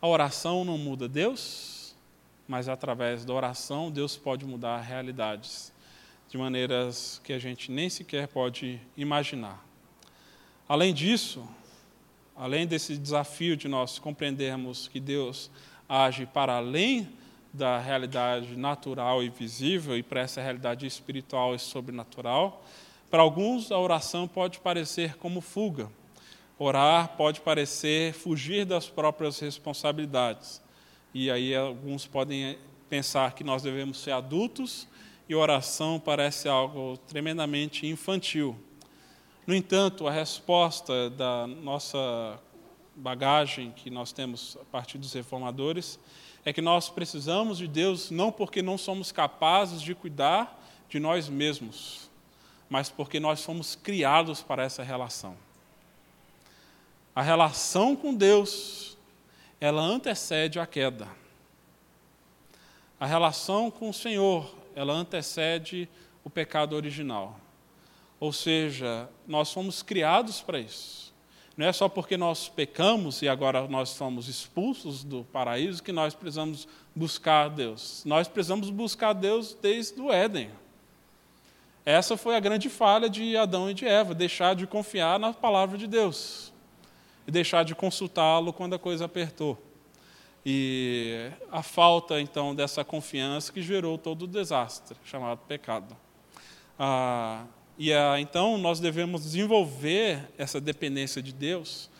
A 0.00 0.06
oração 0.06 0.64
não 0.64 0.78
muda 0.78 1.08
Deus, 1.08 1.77
mas 2.48 2.68
através 2.68 3.24
da 3.24 3.32
oração 3.34 3.90
Deus 3.90 4.16
pode 4.16 4.46
mudar 4.46 4.80
realidades 4.80 5.72
de 6.28 6.38
maneiras 6.38 7.20
que 7.22 7.32
a 7.32 7.38
gente 7.38 7.70
nem 7.70 7.88
sequer 7.88 8.26
pode 8.26 8.80
imaginar. 8.96 9.64
Além 10.68 10.92
disso, 10.92 11.46
além 12.34 12.66
desse 12.66 12.96
desafio 12.96 13.56
de 13.56 13.68
nós 13.68 13.98
compreendermos 13.98 14.88
que 14.88 14.98
Deus 14.98 15.50
age 15.88 16.26
para 16.26 16.56
além 16.56 17.08
da 17.52 17.78
realidade 17.78 18.56
natural 18.56 19.22
e 19.22 19.28
visível 19.28 19.96
e 19.96 20.02
para 20.02 20.20
essa 20.20 20.40
realidade 20.40 20.86
espiritual 20.86 21.54
e 21.54 21.58
sobrenatural. 21.58 22.64
Para 23.10 23.22
alguns, 23.22 23.72
a 23.72 23.78
oração 23.78 24.28
pode 24.28 24.60
parecer 24.60 25.16
como 25.16 25.40
fuga. 25.40 25.90
Orar 26.58 27.16
pode 27.16 27.40
parecer 27.40 28.12
fugir 28.12 28.66
das 28.66 28.88
próprias 28.88 29.38
responsabilidades. 29.38 30.60
E 31.14 31.30
aí 31.30 31.54
alguns 31.54 32.06
podem 32.06 32.58
pensar 32.88 33.32
que 33.32 33.42
nós 33.42 33.62
devemos 33.62 33.98
ser 33.98 34.10
adultos 34.10 34.86
e 35.26 35.34
oração 35.34 35.98
parece 35.98 36.48
algo 36.48 36.98
tremendamente 37.08 37.86
infantil. 37.86 38.56
No 39.46 39.54
entanto, 39.54 40.06
a 40.06 40.10
resposta 40.10 41.08
da 41.08 41.46
nossa 41.46 42.38
bagagem 42.94 43.72
que 43.72 43.88
nós 43.88 44.12
temos 44.12 44.58
a 44.60 44.64
partir 44.66 44.98
dos 44.98 45.12
reformadores 45.14 45.98
é 46.44 46.52
que 46.52 46.60
nós 46.60 46.90
precisamos 46.90 47.56
de 47.56 47.66
Deus 47.66 48.10
não 48.10 48.30
porque 48.30 48.60
não 48.60 48.76
somos 48.76 49.10
capazes 49.10 49.80
de 49.80 49.94
cuidar 49.94 50.62
de 50.90 51.00
nós 51.00 51.28
mesmos, 51.28 52.10
mas 52.68 52.90
porque 52.90 53.18
nós 53.18 53.42
fomos 53.42 53.74
criados 53.74 54.42
para 54.42 54.62
essa 54.62 54.82
relação. 54.82 55.34
A 57.14 57.22
relação 57.22 57.96
com 57.96 58.14
Deus, 58.14 58.97
ela 59.60 59.82
antecede 59.82 60.60
a 60.60 60.66
queda. 60.66 61.08
A 62.98 63.06
relação 63.06 63.70
com 63.70 63.90
o 63.90 63.94
Senhor, 63.94 64.54
ela 64.74 64.92
antecede 64.92 65.88
o 66.24 66.30
pecado 66.30 66.74
original. 66.74 67.38
Ou 68.20 68.32
seja, 68.32 69.08
nós 69.26 69.52
fomos 69.52 69.82
criados 69.82 70.40
para 70.40 70.58
isso. 70.58 71.12
Não 71.56 71.66
é 71.66 71.72
só 71.72 71.88
porque 71.88 72.16
nós 72.16 72.48
pecamos 72.48 73.20
e 73.22 73.28
agora 73.28 73.66
nós 73.66 73.90
somos 73.90 74.28
expulsos 74.28 75.02
do 75.02 75.24
paraíso 75.32 75.82
que 75.82 75.90
nós 75.90 76.14
precisamos 76.14 76.68
buscar 76.94 77.48
Deus. 77.48 78.02
Nós 78.04 78.28
precisamos 78.28 78.70
buscar 78.70 79.12
Deus 79.12 79.56
desde 79.60 80.00
o 80.00 80.12
Éden. 80.12 80.50
Essa 81.84 82.16
foi 82.16 82.36
a 82.36 82.40
grande 82.40 82.68
falha 82.68 83.08
de 83.08 83.36
Adão 83.36 83.70
e 83.70 83.74
de 83.74 83.86
Eva, 83.86 84.14
deixar 84.14 84.54
de 84.54 84.66
confiar 84.66 85.18
na 85.18 85.32
palavra 85.32 85.76
de 85.76 85.86
Deus 85.88 86.52
e 87.28 87.30
deixar 87.30 87.62
de 87.62 87.74
consultá-lo 87.74 88.54
quando 88.54 88.74
a 88.74 88.78
coisa 88.78 89.04
apertou. 89.04 89.62
E 90.46 91.30
a 91.52 91.62
falta, 91.62 92.18
então, 92.18 92.54
dessa 92.54 92.82
confiança 92.82 93.52
que 93.52 93.60
gerou 93.60 93.98
todo 93.98 94.22
o 94.22 94.26
desastre, 94.26 94.96
chamado 95.04 95.40
pecado. 95.46 95.94
Ah, 96.78 97.44
e 97.76 97.92
ah, 97.92 98.18
então 98.18 98.56
nós 98.56 98.80
devemos 98.80 99.24
desenvolver 99.24 100.26
essa 100.38 100.58
dependência 100.58 101.20
de 101.20 101.34
Deus 101.34 101.90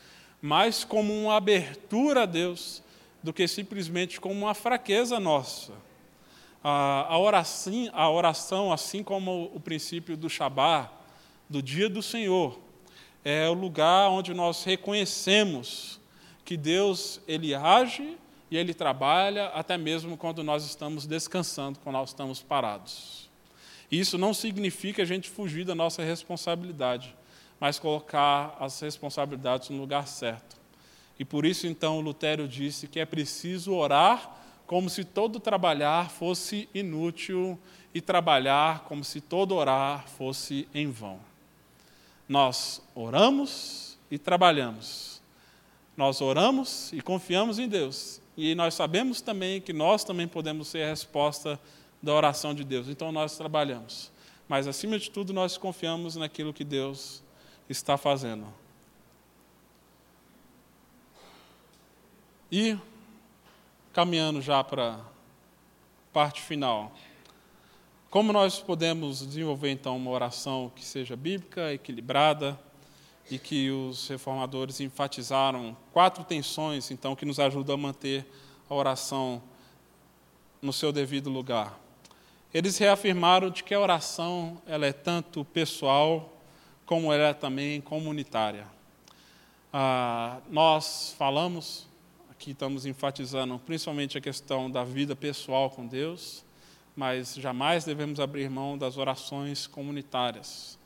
mais 0.40 0.82
como 0.82 1.12
uma 1.12 1.36
abertura 1.36 2.22
a 2.22 2.26
Deus 2.26 2.82
do 3.22 3.30
que 3.30 3.46
simplesmente 3.46 4.18
como 4.18 4.34
uma 4.34 4.54
fraqueza 4.54 5.20
nossa. 5.20 5.74
Ah, 6.64 7.04
a, 7.06 7.18
oração, 7.18 7.90
a 7.92 8.08
oração, 8.08 8.72
assim 8.72 9.02
como 9.02 9.50
o 9.54 9.60
princípio 9.60 10.16
do 10.16 10.30
Shabá, 10.30 10.90
do 11.50 11.62
dia 11.62 11.90
do 11.90 12.02
Senhor, 12.02 12.58
é 13.24 13.48
o 13.48 13.52
lugar 13.52 14.10
onde 14.10 14.32
nós 14.32 14.64
reconhecemos 14.64 16.00
que 16.44 16.56
Deus 16.56 17.20
ele 17.26 17.54
age 17.54 18.16
e 18.50 18.56
ele 18.56 18.72
trabalha 18.72 19.46
até 19.48 19.76
mesmo 19.76 20.16
quando 20.16 20.42
nós 20.42 20.64
estamos 20.64 21.06
descansando, 21.06 21.78
quando 21.80 21.96
nós 21.96 22.10
estamos 22.10 22.42
parados. 22.42 23.28
Isso 23.90 24.18
não 24.18 24.32
significa 24.32 25.02
a 25.02 25.06
gente 25.06 25.28
fugir 25.28 25.64
da 25.64 25.74
nossa 25.74 26.02
responsabilidade, 26.02 27.14
mas 27.60 27.78
colocar 27.78 28.56
as 28.60 28.80
responsabilidades 28.80 29.70
no 29.70 29.78
lugar 29.78 30.06
certo. 30.06 30.56
E 31.18 31.24
por 31.24 31.44
isso, 31.44 31.66
então, 31.66 32.00
Lutero 32.00 32.46
disse 32.46 32.86
que 32.86 33.00
é 33.00 33.04
preciso 33.04 33.74
orar 33.74 34.36
como 34.66 34.88
se 34.88 35.04
todo 35.04 35.40
trabalhar 35.40 36.10
fosse 36.10 36.68
inútil 36.74 37.58
e 37.94 38.00
trabalhar 38.00 38.80
como 38.80 39.02
se 39.02 39.20
todo 39.20 39.54
orar 39.54 40.06
fosse 40.06 40.68
em 40.74 40.90
vão. 40.90 41.27
Nós 42.28 42.82
oramos 42.94 43.98
e 44.10 44.18
trabalhamos. 44.18 45.22
Nós 45.96 46.20
oramos 46.20 46.92
e 46.92 47.00
confiamos 47.00 47.58
em 47.58 47.66
Deus. 47.66 48.20
E 48.36 48.54
nós 48.54 48.74
sabemos 48.74 49.20
também 49.20 49.60
que 49.60 49.72
nós 49.72 50.04
também 50.04 50.28
podemos 50.28 50.68
ser 50.68 50.84
a 50.84 50.90
resposta 50.90 51.58
da 52.02 52.14
oração 52.14 52.54
de 52.54 52.62
Deus. 52.62 52.88
Então 52.88 53.10
nós 53.10 53.36
trabalhamos. 53.36 54.12
Mas 54.48 54.66
acima 54.66 54.98
de 54.98 55.10
tudo, 55.10 55.32
nós 55.32 55.56
confiamos 55.56 56.16
naquilo 56.16 56.52
que 56.52 56.64
Deus 56.64 57.22
está 57.68 57.96
fazendo. 57.96 58.46
E 62.50 62.78
caminhando 63.92 64.40
já 64.40 64.62
para 64.62 64.94
a 64.94 65.00
parte 66.12 66.40
final. 66.40 66.92
Como 68.10 68.32
nós 68.32 68.58
podemos 68.58 69.26
desenvolver 69.26 69.70
então 69.70 69.96
uma 69.96 70.10
oração 70.10 70.72
que 70.74 70.84
seja 70.84 71.14
bíblica, 71.14 71.72
equilibrada, 71.72 72.58
e 73.30 73.38
que 73.38 73.70
os 73.70 74.08
reformadores 74.08 74.80
enfatizaram 74.80 75.76
quatro 75.92 76.24
tensões, 76.24 76.90
então, 76.90 77.14
que 77.14 77.26
nos 77.26 77.38
ajudam 77.38 77.74
a 77.74 77.78
manter 77.78 78.26
a 78.68 78.74
oração 78.74 79.42
no 80.62 80.72
seu 80.72 80.90
devido 80.92 81.28
lugar. 81.28 81.78
Eles 82.52 82.78
reafirmaram 82.78 83.50
de 83.50 83.62
que 83.62 83.74
a 83.74 83.80
oração 83.80 84.60
ela 84.66 84.86
é 84.86 84.92
tanto 84.92 85.44
pessoal 85.44 86.32
como 86.86 87.12
ela 87.12 87.24
é 87.24 87.34
também 87.34 87.82
comunitária. 87.82 88.66
Ah, 89.70 90.38
nós 90.48 91.14
falamos, 91.18 91.86
aqui 92.30 92.52
estamos 92.52 92.86
enfatizando 92.86 93.58
principalmente 93.58 94.16
a 94.16 94.20
questão 94.20 94.70
da 94.70 94.82
vida 94.82 95.14
pessoal 95.14 95.68
com 95.68 95.86
Deus, 95.86 96.42
mas 96.98 97.36
jamais 97.36 97.84
devemos 97.84 98.18
abrir 98.18 98.50
mão 98.50 98.76
das 98.76 98.96
orações 98.96 99.68
comunitárias. 99.68 100.76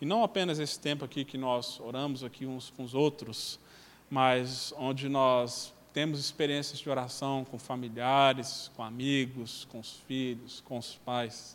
E 0.00 0.06
não 0.06 0.24
apenas 0.24 0.58
esse 0.58 0.80
tempo 0.80 1.04
aqui 1.04 1.26
que 1.26 1.36
nós 1.36 1.78
oramos 1.78 2.24
aqui 2.24 2.46
uns 2.46 2.70
com 2.70 2.84
os 2.84 2.94
outros, 2.94 3.60
mas 4.08 4.72
onde 4.78 5.10
nós 5.10 5.74
temos 5.92 6.20
experiências 6.20 6.78
de 6.78 6.88
oração 6.88 7.44
com 7.44 7.58
familiares, 7.58 8.70
com 8.74 8.82
amigos, 8.82 9.68
com 9.70 9.78
os 9.78 10.00
filhos, 10.08 10.62
com 10.62 10.78
os 10.78 10.94
pais. 11.04 11.54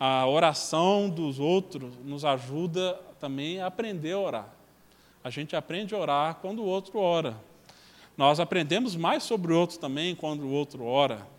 A 0.00 0.26
oração 0.26 1.10
dos 1.10 1.38
outros 1.38 1.92
nos 2.06 2.24
ajuda 2.24 2.94
também 3.20 3.60
a 3.60 3.66
aprender 3.66 4.12
a 4.12 4.18
orar. 4.18 4.48
A 5.22 5.28
gente 5.28 5.54
aprende 5.54 5.94
a 5.94 5.98
orar 5.98 6.36
quando 6.36 6.60
o 6.60 6.66
outro 6.66 6.98
ora. 6.98 7.36
Nós 8.16 8.40
aprendemos 8.40 8.96
mais 8.96 9.24
sobre 9.24 9.52
o 9.52 9.60
outro 9.60 9.78
também 9.78 10.14
quando 10.14 10.44
o 10.44 10.50
outro 10.50 10.86
ora. 10.86 11.35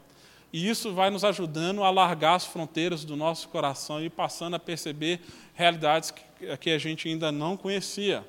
E 0.51 0.67
isso 0.67 0.93
vai 0.93 1.09
nos 1.09 1.23
ajudando 1.23 1.83
a 1.83 1.89
largar 1.89 2.35
as 2.35 2.45
fronteiras 2.45 3.03
do 3.03 3.15
nosso 3.15 3.49
coração 3.49 4.03
e 4.03 4.09
passando 4.09 4.55
a 4.55 4.59
perceber 4.59 5.19
realidades 5.53 6.13
que 6.59 6.69
a 6.69 6.77
gente 6.77 7.07
ainda 7.07 7.31
não 7.31 7.57
conhecia 7.57 8.23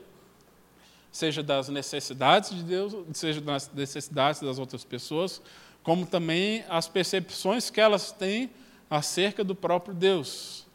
seja 1.10 1.42
das 1.42 1.68
necessidades 1.68 2.50
de 2.50 2.62
Deus, 2.62 2.94
seja 3.12 3.40
das 3.40 3.70
necessidades 3.72 4.40
das 4.40 4.58
outras 4.58 4.84
pessoas, 4.84 5.40
como 5.82 6.06
também 6.06 6.64
as 6.68 6.86
percepções 6.86 7.70
que 7.70 7.80
elas 7.80 8.12
têm 8.12 8.50
acerca 8.90 9.42
do 9.42 9.54
próprio 9.54 9.94
Deus. 9.94 10.66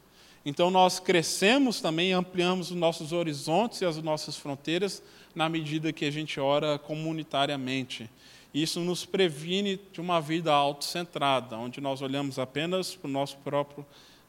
Então 0.44 0.70
nós 0.70 1.00
crescemos 1.00 1.80
também, 1.80 2.12
ampliamos 2.12 2.70
os 2.70 2.76
nossos 2.76 3.12
horizontes 3.12 3.80
e 3.80 3.84
as 3.84 3.96
nossas 3.98 4.36
fronteiras 4.36 5.02
na 5.34 5.48
medida 5.48 5.92
que 5.92 6.04
a 6.04 6.10
gente 6.10 6.38
ora 6.38 6.78
comunitariamente. 6.78 8.10
Isso 8.54 8.78
nos 8.78 9.04
previne 9.04 9.80
de 9.92 10.00
uma 10.00 10.20
vida 10.20 10.52
autocentrada, 10.52 11.58
onde 11.58 11.80
nós 11.80 12.00
olhamos 12.00 12.38
apenas 12.38 12.94
para 12.94 13.08
o 13.08 13.10
nosso 13.10 13.36
próprio, 13.38 13.84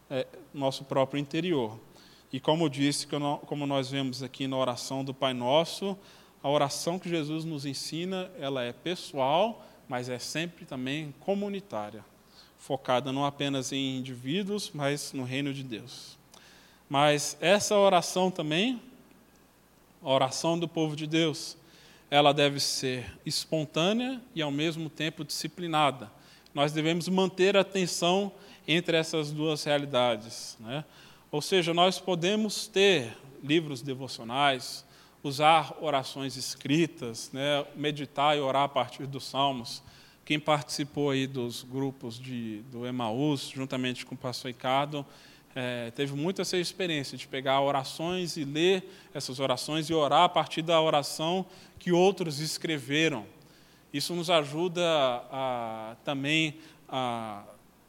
é, 0.10 0.26
nosso 0.52 0.84
próprio 0.84 1.20
interior. 1.20 1.80
E 2.34 2.40
como 2.40 2.68
disse, 2.68 3.08
como 3.46 3.68
nós 3.68 3.92
vemos 3.92 4.24
aqui 4.24 4.48
na 4.48 4.58
oração 4.58 5.06
do 5.06 5.14
Pai 5.14 5.32
Nosso, 5.32 5.96
a 6.42 6.50
oração 6.50 6.98
que 6.98 7.08
Jesus 7.08 7.46
nos 7.46 7.68
ensina, 7.68 8.32
ela 8.40 8.64
é 8.64 8.74
pessoal, 8.74 9.64
mas 9.88 10.10
é 10.10 10.18
sempre 10.18 10.66
também 10.66 11.14
comunitária, 11.20 12.04
focada 12.58 13.12
não 13.12 13.26
apenas 13.26 13.72
em 13.72 13.98
indivíduos, 13.98 14.72
mas 14.74 15.14
no 15.14 15.24
reino 15.24 15.54
de 15.54 15.64
Deus. 15.64 16.18
Mas 16.90 17.38
essa 17.40 17.78
oração 17.78 18.32
também, 18.32 18.82
a 20.02 20.10
oração 20.10 20.58
do 20.58 20.68
povo 20.68 20.96
de 20.96 21.06
Deus, 21.06 21.56
ela 22.10 22.34
deve 22.34 22.60
ser 22.60 23.06
espontânea 23.26 24.22
e 24.34 24.42
ao 24.42 24.52
mesmo 24.52 24.90
tempo 24.90 25.24
disciplinada. 25.24 26.12
Nós 26.54 26.72
devemos 26.72 27.10
manter 27.10 27.58
a 27.58 27.64
tensão 27.64 28.32
entre 28.68 28.98
essas 28.98 29.32
duas 29.32 29.64
realidades, 29.64 30.58
né? 30.60 30.86
Ou 31.32 31.42
seja, 31.42 31.74
nós 31.74 32.00
podemos 32.00 32.68
ter 32.68 33.18
livros 33.44 33.82
devocionais, 33.82 34.86
usar 35.22 35.76
orações 35.82 36.38
escritas, 36.38 37.32
né, 37.34 37.66
meditar 37.76 38.38
e 38.38 38.40
orar 38.40 38.64
a 38.64 38.70
partir 38.70 39.06
dos 39.06 39.26
salmos. 39.26 39.84
Quem 40.24 40.40
participou 40.40 41.10
aí 41.10 41.28
dos 41.28 41.64
grupos 41.64 42.20
de, 42.20 42.62
do 42.72 42.86
Emaús, 42.86 43.52
juntamente 43.54 44.06
com 44.06 44.16
o 44.16 44.18
pastor 44.18 44.50
Ricardo, 44.50 45.06
é, 45.56 45.90
teve 45.92 46.14
muito 46.14 46.42
essa 46.42 46.58
experiência 46.58 47.18
de 47.18 47.28
pegar 47.28 47.62
orações 47.62 48.36
e 48.36 48.44
ler 48.44 48.88
essas 49.14 49.40
orações 49.40 49.90
e 49.90 49.94
orar 49.94 50.24
a 50.24 50.30
partir 50.30 50.62
da 50.62 50.80
oração 50.82 51.46
que 51.80 51.92
outros 51.92 52.40
escreveram. 52.40 53.26
Isso 53.94 54.14
nos 54.14 54.30
ajuda 54.30 54.84
a, 55.32 55.96
também 56.04 56.58
a 56.90 57.44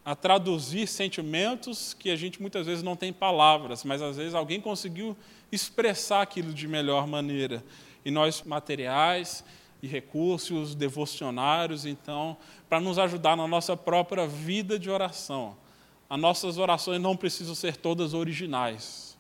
a 0.07 0.15
traduzir 0.15 0.87
sentimentos 0.87 1.93
que 1.93 2.11
a 2.11 2.15
gente 2.15 2.41
muitas 2.41 2.65
vezes 2.65 2.81
não 2.81 2.95
tem 2.95 3.13
palavras, 3.13 3.83
mas 3.83 4.01
às 4.01 4.17
vezes 4.17 4.35
alguém 4.37 4.61
conseguiu 4.61 5.17
expressar 5.51 6.23
aquilo 6.23 6.55
de 6.55 6.69
melhor 6.69 7.09
maneira. 7.09 7.65
E 8.05 8.11
nós, 8.13 8.45
materiais 8.45 9.43
e 9.83 9.89
recursos 9.89 10.77
devocionários, 10.77 11.85
então, 11.85 12.37
para 12.69 12.79
nos 12.79 13.01
ajudar 13.01 13.37
na 13.37 13.49
nossa 13.49 13.77
própria 13.77 14.29
vida 14.29 14.79
de 14.79 14.89
oração. 14.89 15.57
As 16.09 16.21
nossas 16.21 16.59
orações 16.59 17.01
não 17.01 17.17
precisam 17.17 17.55
ser 17.55 17.77
todas 17.77 18.15
originais. 18.15 19.17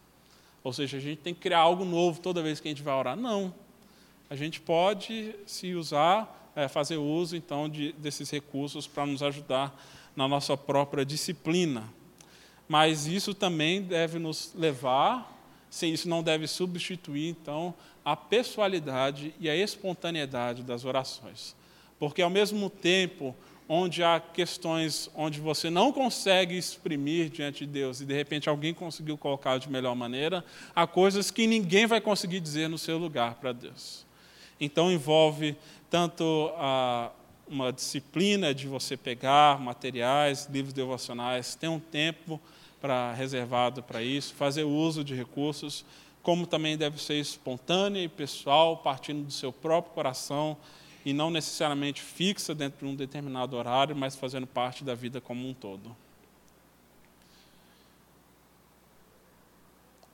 Ou 0.63 0.73
seja, 0.73 0.97
a 0.97 1.01
gente 1.01 1.19
tem 1.19 1.35
que 1.35 1.41
criar 1.41 1.61
algo 1.61 1.85
novo 1.85 2.21
toda 2.21 2.43
vez 2.43 2.61
que 2.61 2.69
a 2.69 2.71
gente 2.71 2.83
vai 2.83 2.95
orar. 2.95 3.17
Não. 3.17 3.55
A 4.29 4.35
gente 4.35 4.61
pode 4.61 5.35
se 5.47 5.75
usar, 5.75 6.53
é, 6.57 6.67
fazer 6.67 6.97
uso, 6.97 7.37
então, 7.37 7.69
de, 7.69 7.93
desses 7.93 8.31
recursos 8.31 8.87
para 8.87 9.07
nos 9.07 9.23
ajudar 9.23 9.81
na 10.17 10.27
nossa 10.27 10.57
própria 10.57 11.05
disciplina. 11.05 11.85
Mas 12.69 13.07
isso 13.07 13.35
também 13.35 13.83
deve 13.83 14.19
nos 14.19 14.53
levar, 14.55 15.33
sim, 15.71 15.93
isso 15.93 16.09
não 16.09 16.23
deve 16.23 16.49
substituir, 16.49 17.29
então, 17.29 17.73
a 18.05 18.17
pessoalidade 18.17 19.35
e 19.39 19.49
a 19.49 19.55
espontaneidade 19.55 20.63
das 20.63 20.85
orações. 20.85 21.55
Porque, 21.99 22.23
ao 22.23 22.31
mesmo 22.31 22.69
tempo, 22.69 23.35
onde 23.69 24.03
há 24.03 24.21
questões 24.21 25.11
onde 25.15 25.41
você 25.41 25.69
não 25.71 25.93
consegue 25.93 26.57
exprimir 26.57 27.29
diante 27.29 27.67
de 27.67 27.73
Deus 27.73 28.01
e 28.01 28.07
de 28.07 28.15
repente 28.15 28.49
alguém 28.49 28.73
conseguiu 28.73 29.19
colocar 29.19 29.59
de 29.59 29.69
melhor 29.69 29.95
maneira, 29.95 30.45
há 30.75 30.87
coisas 30.87 31.31
que 31.31 31.47
ninguém 31.47 31.87
vai 31.87 32.01
conseguir 32.01 32.41
dizer 32.41 32.69
no 32.69 32.79
seu 32.79 32.97
lugar 32.97 33.35
para 33.35 33.53
Deus. 33.53 34.07
Então 34.61 34.91
envolve 34.91 35.57
tanto 35.91 36.53
a, 36.57 37.11
uma 37.49 37.73
disciplina 37.73 38.55
de 38.55 38.67
você 38.69 38.97
pegar 38.97 39.61
materiais, 39.61 40.49
livros 40.51 40.73
devocionais, 40.73 41.55
ter 41.55 41.69
um 41.69 41.81
tempo 41.81 42.41
para 42.81 43.13
reservado 43.15 43.83
para 43.83 44.03
isso, 44.03 44.35
fazer 44.35 44.65
uso 44.65 45.03
de 45.03 45.15
recursos, 45.15 45.85
como 46.23 46.47
também 46.47 46.77
deve 46.77 47.01
ser 47.01 47.15
espontânea 47.15 48.03
e 48.03 48.09
pessoal, 48.09 48.77
partindo 48.77 49.25
do 49.25 49.33
seu 49.33 49.53
próprio 49.53 49.93
coração 49.93 50.57
e 51.07 51.13
não 51.13 51.31
necessariamente 51.31 52.03
fixa 52.03 52.53
dentro 52.53 52.85
de 52.85 52.93
um 52.93 52.97
determinado 52.97 53.57
horário, 53.57 53.95
mas 53.95 54.17
fazendo 54.17 54.45
parte 54.45 54.83
da 54.83 54.93
vida 54.93 55.21
como 55.21 55.49
um 55.49 55.55
todo. 55.55 55.97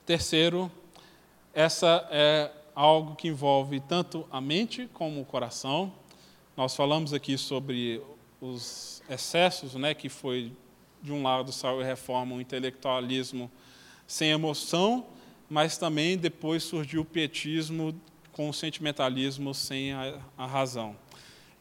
Terceiro, 0.05 0.71
essa 1.55 2.07
é 2.11 2.53
algo 2.75 3.17
que 3.17 3.27
envolve 3.27 3.81
tanto 3.81 4.29
a 4.31 4.39
mente 4.39 4.87
como 4.93 5.19
o 5.19 5.25
coração. 5.25 5.91
Nós 6.55 6.77
falamos 6.77 7.15
aqui 7.15 7.39
sobre 7.39 8.03
os 8.39 9.03
excessos, 9.09 9.75
né, 9.75 9.95
que 9.95 10.11
foi 10.11 10.53
de 11.03 11.11
um 11.11 11.23
lado 11.23 11.53
saiu 11.53 11.81
a 11.81 11.85
reforma, 11.85 12.37
o 12.37 12.41
intelectualismo 12.41 13.51
sem 14.07 14.29
emoção, 14.29 15.07
mas 15.49 15.79
também 15.79 16.19
depois 16.19 16.63
surgiu 16.63 17.01
o 17.01 17.05
pietismo 17.05 17.99
com 18.33 18.49
o 18.49 18.55
sentimentalismo 18.55 19.55
sem 19.55 19.93
a, 19.93 20.19
a 20.37 20.47
razão. 20.47 20.97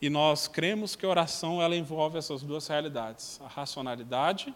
E 0.02 0.10
nós 0.10 0.48
cremos 0.48 0.96
que 0.96 1.06
a 1.06 1.10
oração 1.10 1.62
ela 1.62 1.76
envolve 1.76 2.18
essas 2.18 2.42
duas 2.42 2.68
realidades, 2.68 3.40
a 3.44 3.48
racionalidade, 3.48 4.54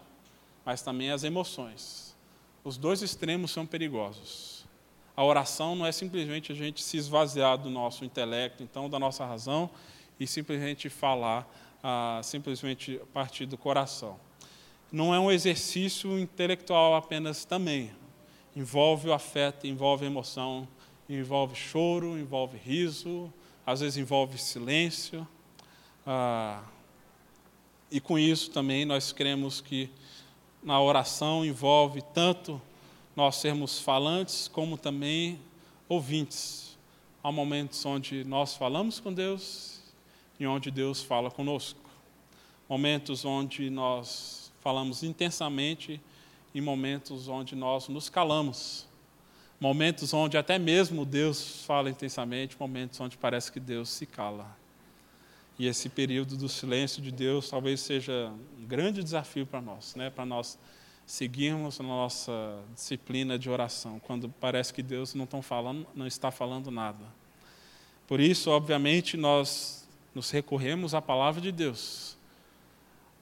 mas 0.64 0.82
também 0.82 1.10
as 1.12 1.22
emoções. 1.22 2.16
Os 2.64 2.76
dois 2.76 3.00
extremos 3.00 3.52
são 3.52 3.64
perigosos. 3.64 4.66
A 5.16 5.22
oração 5.22 5.76
não 5.76 5.86
é 5.86 5.92
simplesmente 5.92 6.50
a 6.50 6.54
gente 6.54 6.82
se 6.82 6.96
esvaziar 6.96 7.56
do 7.56 7.70
nosso 7.70 8.04
intelecto, 8.04 8.62
então 8.62 8.90
da 8.90 8.98
nossa 8.98 9.24
razão, 9.24 9.70
e 10.18 10.26
simplesmente 10.26 10.88
falar, 10.88 11.48
ah, 11.82 12.20
simplesmente 12.24 13.00
partir 13.12 13.46
do 13.46 13.56
coração. 13.56 14.18
Não 14.90 15.14
é 15.14 15.20
um 15.20 15.30
exercício 15.30 16.18
intelectual 16.18 16.96
apenas 16.96 17.44
também. 17.44 17.92
Envolve 18.54 19.08
o 19.08 19.12
afeto, 19.12 19.66
envolve 19.66 20.04
a 20.04 20.08
emoção, 20.08 20.66
envolve 21.08 21.54
choro, 21.54 22.18
envolve 22.18 22.56
riso, 22.56 23.32
às 23.64 23.80
vezes 23.80 23.96
envolve 23.96 24.38
silêncio. 24.38 25.26
Ah, 26.06 26.62
e 27.90 28.00
com 28.00 28.18
isso 28.18 28.50
também 28.50 28.84
nós 28.84 29.12
cremos 29.12 29.60
que 29.60 29.90
na 30.62 30.80
oração 30.80 31.44
envolve 31.44 32.02
tanto 32.12 32.60
nós 33.14 33.36
sermos 33.36 33.78
falantes 33.78 34.48
como 34.48 34.76
também 34.76 35.38
ouvintes. 35.88 36.76
Há 37.22 37.30
momentos 37.30 37.84
onde 37.86 38.24
nós 38.24 38.56
falamos 38.56 39.00
com 39.00 39.12
Deus 39.12 39.80
e 40.38 40.46
onde 40.46 40.70
Deus 40.70 41.02
fala 41.02 41.30
conosco. 41.30 41.80
Momentos 42.68 43.24
onde 43.24 43.70
nós 43.70 44.52
falamos 44.60 45.02
intensamente 45.02 46.00
e 46.52 46.60
momentos 46.60 47.28
onde 47.28 47.54
nós 47.54 47.88
nos 47.88 48.08
calamos. 48.08 48.85
Momentos 49.58 50.12
onde 50.12 50.36
até 50.36 50.58
mesmo 50.58 51.04
Deus 51.04 51.64
fala 51.64 51.88
intensamente, 51.88 52.56
momentos 52.58 53.00
onde 53.00 53.16
parece 53.16 53.50
que 53.50 53.58
Deus 53.58 53.88
se 53.88 54.04
cala. 54.04 54.56
E 55.58 55.66
esse 55.66 55.88
período 55.88 56.36
do 56.36 56.48
silêncio 56.48 57.00
de 57.00 57.10
Deus 57.10 57.48
talvez 57.48 57.80
seja 57.80 58.30
um 58.58 58.66
grande 58.66 59.02
desafio 59.02 59.46
para 59.46 59.62
nós, 59.62 59.94
né? 59.94 60.10
para 60.10 60.26
nós 60.26 60.58
seguirmos 61.06 61.80
a 61.80 61.82
nossa 61.82 62.58
disciplina 62.74 63.38
de 63.38 63.48
oração, 63.48 64.00
quando 64.00 64.28
parece 64.28 64.74
que 64.74 64.82
Deus 64.82 65.14
não, 65.14 65.26
falando, 65.40 65.86
não 65.94 66.06
está 66.06 66.30
falando 66.30 66.70
nada. 66.70 67.04
Por 68.06 68.20
isso, 68.20 68.50
obviamente, 68.50 69.16
nós 69.16 69.88
nos 70.14 70.30
recorremos 70.30 70.94
à 70.94 71.00
palavra 71.00 71.40
de 71.40 71.52
Deus. 71.52 72.16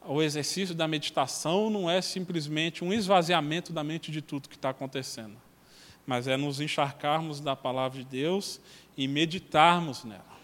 O 0.07 0.23
exercício 0.23 0.75
da 0.75 0.89
meditação 0.89 1.71
não 1.71 1.89
é 1.89 2.03
simplesmente 2.03 2.85
um 2.85 2.93
esvaziamento 2.93 3.73
da 3.73 3.85
mente 3.85 4.11
de 4.11 4.21
tudo 4.21 4.49
que 4.49 4.57
está 4.57 4.71
acontecendo, 4.71 5.37
mas 6.07 6.27
é 6.29 6.37
nos 6.37 6.61
encharcarmos 6.61 7.41
da 7.41 7.57
palavra 7.57 7.99
de 7.99 8.05
Deus 8.05 8.61
e 8.97 9.09
meditarmos 9.09 10.05
nela. 10.05 10.35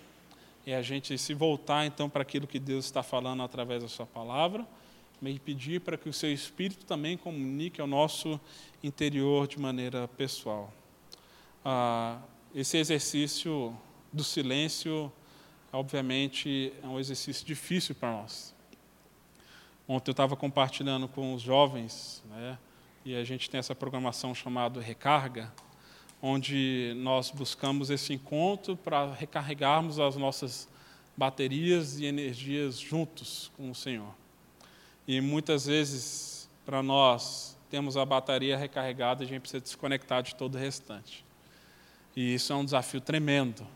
É 0.66 0.76
a 0.76 0.82
gente 0.82 1.16
se 1.18 1.34
voltar 1.34 1.86
então 1.86 2.08
para 2.08 2.22
aquilo 2.22 2.46
que 2.46 2.58
Deus 2.58 2.84
está 2.84 3.02
falando 3.02 3.42
através 3.42 3.82
da 3.82 3.88
Sua 3.88 4.06
palavra 4.06 4.66
e 5.22 5.38
pedir 5.38 5.80
para 5.80 5.96
que 5.96 6.08
o 6.08 6.12
Seu 6.12 6.32
Espírito 6.32 6.84
também 6.84 7.16
comunique 7.16 7.80
ao 7.80 7.86
nosso 7.86 8.40
interior 8.82 9.46
de 9.46 9.58
maneira 9.58 10.08
pessoal. 10.08 10.72
Ah, 11.64 12.18
esse 12.54 12.78
exercício 12.78 13.76
do 14.12 14.24
silêncio, 14.24 15.12
obviamente, 15.72 16.72
é 16.82 16.86
um 16.86 16.98
exercício 16.98 17.46
difícil 17.46 17.94
para 17.94 18.12
nós. 18.12 18.54
Ontem 19.86 20.10
eu 20.10 20.12
estava 20.12 20.36
compartilhando 20.36 21.08
com 21.08 21.34
os 21.34 21.42
jovens, 21.42 22.22
né, 22.30 22.58
e 23.04 23.16
a 23.16 23.24
gente 23.24 23.48
tem 23.48 23.58
essa 23.58 23.74
programação 23.74 24.34
chamada 24.34 24.80
Recarga, 24.80 25.52
onde 26.20 26.92
nós 26.96 27.30
buscamos 27.30 27.88
esse 27.88 28.12
encontro 28.12 28.76
para 28.76 29.12
recarregarmos 29.14 29.98
as 29.98 30.16
nossas 30.16 30.68
baterias 31.16 31.98
e 31.98 32.04
energias 32.04 32.78
juntos 32.78 33.50
com 33.56 33.70
o 33.70 33.74
Senhor. 33.74 34.14
E 35.08 35.20
muitas 35.20 35.66
vezes, 35.66 36.48
para 36.64 36.82
nós, 36.82 37.58
temos 37.70 37.96
a 37.96 38.04
bateria 38.04 38.56
recarregada 38.56 39.22
e 39.22 39.26
a 39.26 39.28
gente 39.28 39.40
precisa 39.40 39.60
desconectar 39.60 40.22
de 40.22 40.34
todo 40.34 40.56
o 40.56 40.58
restante. 40.58 41.24
E 42.14 42.34
isso 42.34 42.52
é 42.52 42.56
um 42.56 42.64
desafio 42.64 43.00
tremendo. 43.00 43.66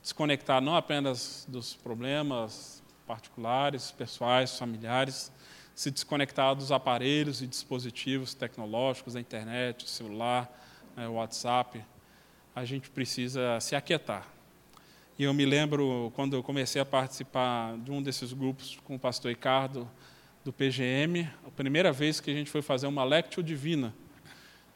Desconectar 0.00 0.60
não 0.60 0.76
apenas 0.76 1.44
dos 1.48 1.74
problemas 1.74 2.82
particulares, 3.06 3.90
pessoais, 3.90 4.58
familiares, 4.58 5.32
se 5.74 5.90
desconectar 5.90 6.54
dos 6.54 6.70
aparelhos 6.70 7.42
e 7.42 7.46
dispositivos 7.46 8.34
tecnológicos, 8.34 9.14
da 9.14 9.20
internet, 9.20 9.88
celular, 9.88 10.50
né, 10.96 11.08
WhatsApp, 11.08 11.84
a 12.54 12.64
gente 12.64 12.88
precisa 12.90 13.58
se 13.60 13.74
aquietar. 13.74 14.28
E 15.18 15.24
eu 15.24 15.34
me 15.34 15.44
lembro 15.44 16.12
quando 16.14 16.34
eu 16.34 16.42
comecei 16.42 16.80
a 16.80 16.84
participar 16.84 17.76
de 17.78 17.90
um 17.90 18.02
desses 18.02 18.32
grupos 18.32 18.78
com 18.84 18.96
o 18.96 18.98
pastor 18.98 19.30
Ricardo, 19.30 19.88
do 20.44 20.52
PGM, 20.52 21.28
a 21.46 21.50
primeira 21.50 21.90
vez 21.90 22.20
que 22.20 22.30
a 22.30 22.34
gente 22.34 22.50
foi 22.50 22.60
fazer 22.60 22.86
uma 22.86 23.02
lectio 23.02 23.42
divina, 23.42 23.94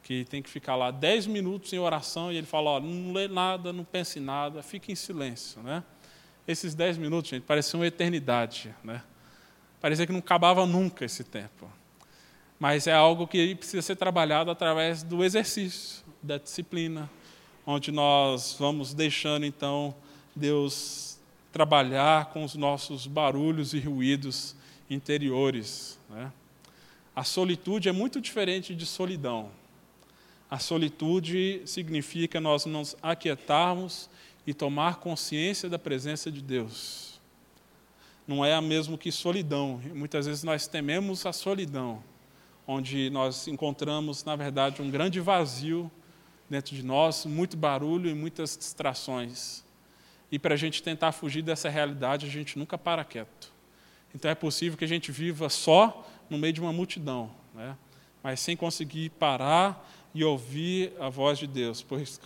que 0.03 0.25
tem 0.25 0.43
que 0.43 0.49
ficar 0.49 0.75
lá 0.77 0.91
10 0.91 1.27
minutos 1.27 1.73
em 1.75 1.79
oração, 1.79 2.33
e 2.33 2.37
ele 2.37 2.47
fala, 2.47 2.81
não 2.81 3.13
lê 3.13 3.29
nada, 3.29 3.71
não 3.71 3.85
pense 3.85 4.19
em 4.19 4.23
nada, 4.23 4.63
fique 4.63 4.91
em 4.91 4.95
silêncio. 4.95 5.63
Né? 5.63 5.85
Esses 6.47 6.75
10 6.75 6.97
minutos, 6.97 7.31
gente, 7.31 7.43
pareciam 7.43 7.81
uma 7.81 7.87
eternidade. 7.87 8.75
Né? 8.83 9.03
Parecia 9.81 10.07
que 10.07 10.12
não 10.12 10.18
acabava 10.18 10.66
nunca 10.66 11.05
esse 11.05 11.22
tempo. 11.24 11.70
Mas 12.59 12.87
é 12.87 12.93
algo 12.93 13.26
que 13.26 13.55
precisa 13.55 13.83
ser 13.83 13.97
trabalhado 13.97 14.51
através 14.51 15.03
do 15.03 15.22
exercício, 15.22 16.05
da 16.22 16.39
disciplina, 16.39 17.09
onde 17.64 17.93
nós 17.93 18.57
vamos 18.59 18.93
deixando, 18.93 19.47
então, 19.47 19.95
Deus 20.35 21.18
trabalhar 21.53 22.26
com 22.26 22.45
os 22.45 22.55
nossos 22.55 23.07
barulhos 23.07 23.74
e 23.74 23.81
ruídos 23.81 24.57
interiores. 24.91 25.99
Né? 26.09 26.33
A 27.14 27.24
solitude 27.24 27.89
é 27.89 27.93
muito 27.93 28.20
diferente 28.20 28.74
de 28.74 28.87
solidão. 28.87 29.51
A 30.51 30.59
solitude 30.59 31.62
significa 31.66 32.41
nós 32.41 32.64
nos 32.64 32.97
aquietarmos 33.03 34.09
e 34.47 34.55
tomar 34.55 34.97
consciência 34.97 35.68
da 35.68 35.79
presença 35.79 36.31
de 36.31 36.41
Deus. 36.41 37.08
Não 38.29 38.45
é 38.45 38.53
a 38.53 38.61
mesmo 38.61 38.99
que 38.99 39.11
solidão. 39.11 39.81
Muitas 39.95 40.26
vezes 40.26 40.43
nós 40.43 40.66
tememos 40.66 41.24
a 41.24 41.33
solidão, 41.33 42.05
onde 42.66 43.09
nós 43.09 43.49
encontramos, 43.49 44.22
na 44.22 44.37
verdade, 44.37 44.83
um 44.83 44.91
grande 44.91 45.18
vazio 45.18 45.91
dentro 46.49 46.76
de 46.76 46.83
nós, 46.83 47.24
muito 47.24 47.57
barulho 47.57 48.11
e 48.11 48.14
muitas 48.14 48.55
distrações. 48.55 49.64
E 50.31 50.39
para 50.39 50.53
a 50.53 50.57
gente 50.59 50.83
tentar 50.83 51.12
fugir 51.12 51.41
dessa 51.41 51.70
realidade, 51.70 52.26
a 52.26 52.29
gente 52.29 52.59
nunca 52.59 52.76
para 52.76 53.03
quieto. 53.03 53.51
Então 54.14 54.31
é 54.31 54.35
possível 54.35 54.76
que 54.76 54.85
a 54.85 54.89
gente 54.89 55.11
viva 55.11 55.49
só 55.49 56.07
no 56.29 56.37
meio 56.37 56.53
de 56.53 56.61
uma 56.61 56.72
multidão, 56.72 57.31
né? 57.55 57.79
mas 58.22 58.41
sem 58.41 58.55
conseguir 58.55 59.09
parar 59.09 59.91
e 60.14 60.22
ouvir 60.22 60.93
a 61.01 61.09
voz 61.09 61.39
de 61.39 61.47
Deus, 61.47 61.81
pois 61.81 62.20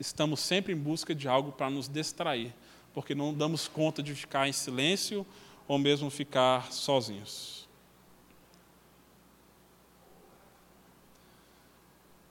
estamos 0.00 0.40
sempre 0.40 0.72
em 0.72 0.76
busca 0.76 1.14
de 1.14 1.28
algo 1.28 1.52
para 1.52 1.70
nos 1.70 1.88
distrair, 1.88 2.52
porque 2.92 3.14
não 3.14 3.32
damos 3.32 3.68
conta 3.68 4.02
de 4.02 4.16
ficar 4.16 4.48
em 4.48 4.52
silêncio 4.52 5.24
ou 5.66 5.78
mesmo 5.78 6.10
ficar 6.10 6.72
sozinhos. 6.72 7.66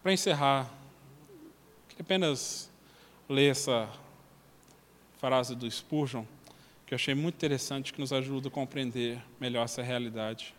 Para 0.02 0.14
encerrar, 0.14 0.70
queria 1.88 2.02
apenas 2.02 2.70
ler 3.30 3.52
essa 3.52 3.90
frase 5.20 5.56
do 5.56 5.70
Spurgeon 5.70 6.26
que 6.86 6.94
eu 6.94 6.98
achei 6.98 7.16
muito 7.16 7.36
interessante, 7.36 7.94
que 7.94 8.00
nos 8.00 8.12
ajuda 8.12 8.50
a 8.50 8.52
compreender 8.52 9.20
melhor 9.40 9.64
essa 9.64 9.82
realidade. 9.82 10.54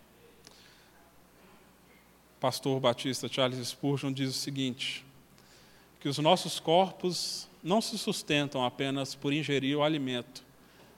Pastor 2.41 2.81
batista 2.81 3.29
Charles 3.29 3.69
Spurgeon 3.69 4.13
diz 4.13 4.31
o 4.31 4.33
seguinte: 4.33 5.05
que 6.01 6.09
os 6.09 6.19
nossos 6.19 6.59
corpos 6.59 7.49
não 7.63 7.81
se 7.81 7.97
sustentam 7.97 8.65
apenas 8.65 9.15
por 9.15 9.33
ingerir 9.33 9.77
o 9.77 9.83
alimento 9.83 10.43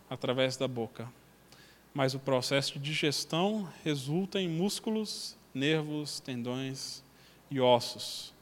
através 0.08 0.56
da 0.56 0.66
boca, 0.66 1.08
mas 1.96 2.12
o 2.12 2.18
processo 2.18 2.74
de 2.74 2.78
digestão 2.78 3.66
resulta 3.82 4.38
em 4.38 4.46
músculos, 4.46 5.34
nervos, 5.54 6.20
tendões 6.20 7.02
e 7.50 7.58
ossos. 7.58 8.34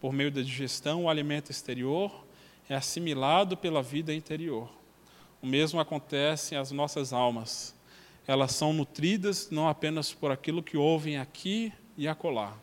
Por 0.00 0.12
meio 0.12 0.32
da 0.32 0.42
digestão, 0.42 1.04
o 1.04 1.08
alimento 1.08 1.48
exterior 1.48 2.10
é 2.68 2.74
assimilado 2.74 3.56
pela 3.56 3.84
vida 3.84 4.12
interior. 4.12 4.68
O 5.40 5.46
mesmo 5.46 5.78
acontece 5.78 6.56
às 6.56 6.72
nossas 6.72 7.12
almas. 7.12 7.72
Elas 8.26 8.50
são 8.50 8.72
nutridas 8.72 9.48
não 9.48 9.68
apenas 9.68 10.12
por 10.12 10.32
aquilo 10.32 10.60
que 10.60 10.76
ouvem 10.76 11.18
aqui 11.18 11.72
e 11.96 12.08
acolá. 12.08 12.56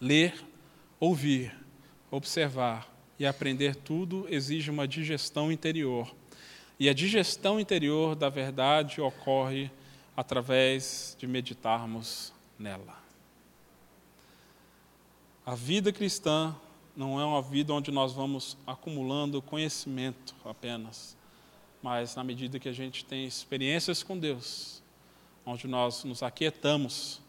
Ler, 0.00 0.34
ouvir, 0.98 1.54
observar 2.10 2.90
e 3.18 3.26
aprender 3.26 3.76
tudo 3.76 4.26
exige 4.30 4.70
uma 4.70 4.88
digestão 4.88 5.52
interior. 5.52 6.10
E 6.78 6.88
a 6.88 6.94
digestão 6.94 7.58
interior 7.58 8.14
da 8.14 8.28
verdade 8.28 9.00
ocorre 9.00 9.70
através 10.16 11.16
de 11.18 11.26
meditarmos 11.26 12.32
nela. 12.58 12.96
A 15.44 15.54
vida 15.54 15.92
cristã 15.92 16.54
não 16.96 17.20
é 17.20 17.24
uma 17.24 17.40
vida 17.40 17.72
onde 17.72 17.90
nós 17.90 18.12
vamos 18.12 18.56
acumulando 18.66 19.40
conhecimento 19.40 20.34
apenas, 20.44 21.16
mas 21.82 22.16
na 22.16 22.24
medida 22.24 22.58
que 22.58 22.68
a 22.68 22.72
gente 22.72 23.04
tem 23.04 23.26
experiências 23.26 24.02
com 24.02 24.18
Deus, 24.18 24.82
onde 25.44 25.68
nós 25.68 26.04
nos 26.04 26.22
aquietamos 26.22 27.20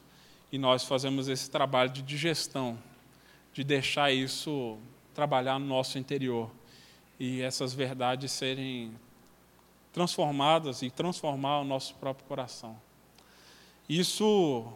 e 0.52 0.58
nós 0.58 0.84
fazemos 0.84 1.28
esse 1.28 1.50
trabalho 1.50 1.91
de 1.91 2.02
digestão, 2.02 2.78
de 3.54 3.64
deixar 3.64 4.12
isso 4.12 4.78
trabalhar 5.14 5.60
no 5.60 5.66
nosso 5.66 5.98
interior 5.98 6.50
e 7.20 7.41
essas 7.41 7.74
verdades 7.74 8.32
serem 8.32 8.91
transformadas 9.98 10.84
e 10.84 10.91
transformar 10.91 11.62
o 11.62 11.64
nosso 11.64 11.95
próprio 11.95 12.28
coração. 12.28 12.80
Isso 13.89 14.72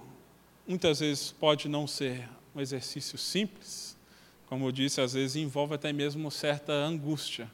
muitas 0.68 1.00
vezes 1.00 1.32
pode 1.32 1.70
não 1.70 1.86
ser 1.86 2.28
um 2.56 2.60
exercício 2.60 3.18
simples, 3.18 3.96
como 4.48 4.66
eu 4.66 4.72
disse, 4.72 5.00
às 5.00 5.14
vezes 5.14 5.36
envolve 5.36 5.76
até 5.76 5.94
mesmo 5.94 6.32
certa 6.32 6.74
angústia 6.74 7.48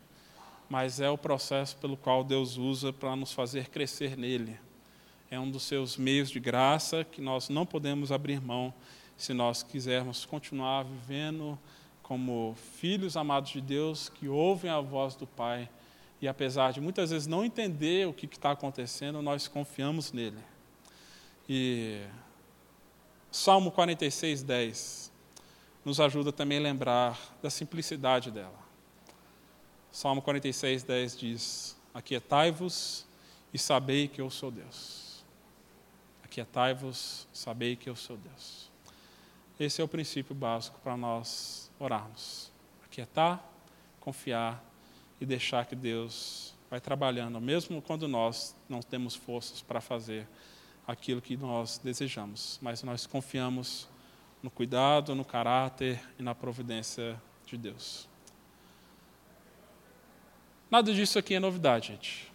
mas 0.70 1.00
é 1.00 1.10
o 1.10 1.18
processo 1.18 1.78
pelo 1.78 1.96
qual 1.96 2.24
Deus 2.24 2.58
usa 2.58 2.92
para 2.92 3.16
nos 3.16 3.32
fazer 3.32 3.70
crescer 3.70 4.18
nele. 4.18 4.60
É 5.30 5.40
um 5.40 5.50
dos 5.50 5.64
seus 5.64 5.98
meios 5.98 6.30
de 6.30 6.40
graça 6.40 7.04
que 7.04 7.22
nós 7.22 7.50
não 7.50 7.66
podemos 7.66 8.12
abrir 8.12 8.42
mão 8.42 8.74
se 9.16 9.34
nós 9.34 9.64
quisermos 9.64 10.26
continuar 10.26 10.84
vivendo 10.84 11.58
como 12.04 12.56
filhos 12.76 13.18
amados 13.18 13.52
de 13.52 13.62
Deus 13.62 14.10
que 14.10 14.28
ouvem 14.28 14.70
a 14.70 14.80
voz 14.80 15.16
do 15.16 15.26
Pai 15.26 15.70
e, 16.22 16.28
apesar 16.28 16.74
de 16.74 16.82
muitas 16.82 17.12
vezes 17.12 17.28
não 17.28 17.46
entender 17.46 18.08
o 18.08 18.14
que 18.14 18.26
está 18.26 18.52
acontecendo, 18.52 19.22
nós 19.22 19.48
confiamos 19.48 20.12
nele. 20.12 20.40
E 21.48 22.04
Salmo 23.32 23.72
46, 23.72 24.44
10 24.44 25.12
nos 25.86 26.00
ajuda 26.00 26.34
também 26.34 26.58
a 26.58 26.62
lembrar 26.62 27.18
da 27.42 27.50
simplicidade 27.50 28.32
dela. 28.32 28.60
Salmo 29.92 30.22
46, 30.22 30.84
10 30.84 31.18
diz: 31.18 31.78
Aquietai-vos 31.94 33.06
e 33.54 33.58
sabei 33.58 34.08
que 34.08 34.20
eu 34.20 34.30
sou 34.30 34.52
Deus. 34.52 35.24
Aquietai-vos, 36.24 37.28
sabei 37.32 37.76
que 37.76 37.90
eu 37.90 37.96
sou 37.96 38.18
Deus. 38.18 38.70
Esse 39.60 39.82
é 39.82 39.84
o 39.84 39.88
princípio 39.88 40.36
básico 40.36 40.80
para 40.82 40.98
nós 40.98 41.72
orarmos. 41.80 42.52
Aquietar, 42.86 43.44
confiar 44.00 44.64
e 45.20 45.26
deixar 45.26 45.66
que 45.66 45.76
Deus 45.76 46.54
vai 46.70 46.80
trabalhando, 46.80 47.40
mesmo 47.40 47.82
quando 47.82 48.08
nós 48.08 48.56
não 48.68 48.82
temos 48.82 49.16
forças 49.16 49.62
para 49.62 49.80
fazer 49.80 50.28
aquilo 50.86 51.22
que 51.22 51.36
nós 51.36 51.80
desejamos, 51.84 52.60
mas 52.62 52.84
nós 52.84 53.06
confiamos 53.06 53.88
no 54.42 54.50
cuidado, 54.50 55.16
no 55.16 55.26
caráter 55.26 56.00
e 56.20 56.24
na 56.24 56.36
providência 56.36 57.22
de 57.46 57.58
Deus. 57.58 58.08
Nada 60.70 60.94
disso 60.94 61.18
aqui 61.18 61.36
é 61.36 61.40
novidade, 61.40 61.88
gente. 61.88 62.32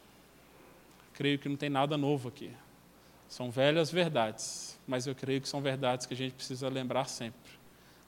Creio 1.13 1.39
que 1.39 1.49
não 1.49 1.57
tem 1.57 1.69
nada 1.69 1.97
novo 1.97 2.29
aqui. 2.29 2.51
São 3.29 3.51
velhas 3.51 3.91
verdades, 3.91 4.79
mas 4.87 5.07
eu 5.07 5.15
creio 5.15 5.41
que 5.41 5.49
são 5.49 5.61
verdades 5.61 6.07
que 6.07 6.15
a 6.15 6.17
gente 6.17 6.35
precisa 6.35 6.69
lembrar 6.69 7.07
sempre. 7.07 7.53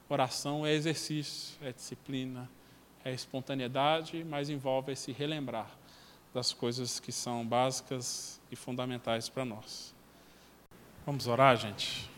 Oração 0.09 0.66
é 0.66 0.72
exercício, 0.72 1.57
é 1.62 1.72
disciplina, 1.72 2.49
é 3.05 3.12
espontaneidade, 3.12 4.24
mas 4.24 4.48
envolve 4.48 4.92
esse 4.92 5.12
relembrar 5.12 5.70
das 6.32 6.52
coisas 6.52 6.98
que 6.98 7.12
são 7.12 7.46
básicas 7.46 8.40
e 8.50 8.57
fundamentais 8.57 9.28
para 9.28 9.44
nós. 9.44 9.94
Vamos 11.05 11.26
orar, 11.26 11.57
gente? 11.57 12.11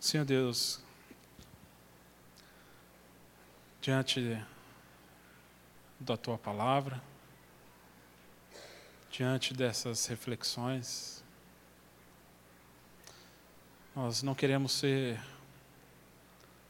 Senhor 0.00 0.24
Deus, 0.24 0.85
diante 3.86 4.44
da 6.00 6.16
tua 6.16 6.36
palavra, 6.36 7.00
diante 9.12 9.54
dessas 9.54 10.06
reflexões, 10.06 11.22
nós 13.94 14.24
não 14.24 14.34
queremos 14.34 14.72
ser 14.72 15.20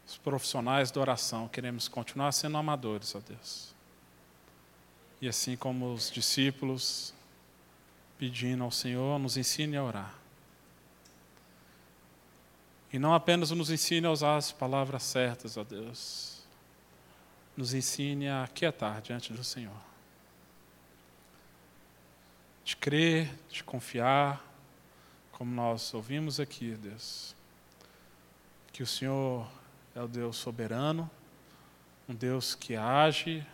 os 0.06 0.18
profissionais 0.18 0.90
da 0.90 1.00
oração, 1.00 1.48
queremos 1.48 1.88
continuar 1.88 2.32
sendo 2.32 2.58
amadores, 2.58 3.14
ó 3.14 3.20
Deus. 3.20 3.74
E 5.18 5.26
assim 5.26 5.56
como 5.56 5.94
os 5.94 6.10
discípulos 6.10 7.14
pedindo 8.18 8.62
ao 8.62 8.70
Senhor, 8.70 9.18
nos 9.18 9.38
ensine 9.38 9.74
a 9.74 9.82
orar. 9.82 10.14
E 12.92 12.98
não 12.98 13.14
apenas 13.14 13.52
nos 13.52 13.70
ensine 13.70 14.06
a 14.06 14.10
usar 14.10 14.36
as 14.36 14.52
palavras 14.52 15.02
certas, 15.02 15.56
ó 15.56 15.64
Deus. 15.64 16.35
Nos 17.56 17.72
ensine 17.72 18.28
a 18.28 18.48
quietar 18.52 19.00
diante 19.00 19.32
do 19.32 19.42
Senhor. 19.42 19.80
De 22.64 22.76
crer, 22.76 23.32
de 23.48 23.64
confiar, 23.64 24.44
como 25.32 25.54
nós 25.54 25.94
ouvimos 25.94 26.38
aqui, 26.40 26.72
Deus. 26.72 27.34
Que 28.72 28.82
o 28.82 28.86
Senhor 28.86 29.48
é 29.94 30.02
o 30.02 30.08
Deus 30.08 30.36
soberano, 30.36 31.10
um 32.08 32.14
Deus 32.14 32.54
que 32.54 32.76
age 32.76 33.46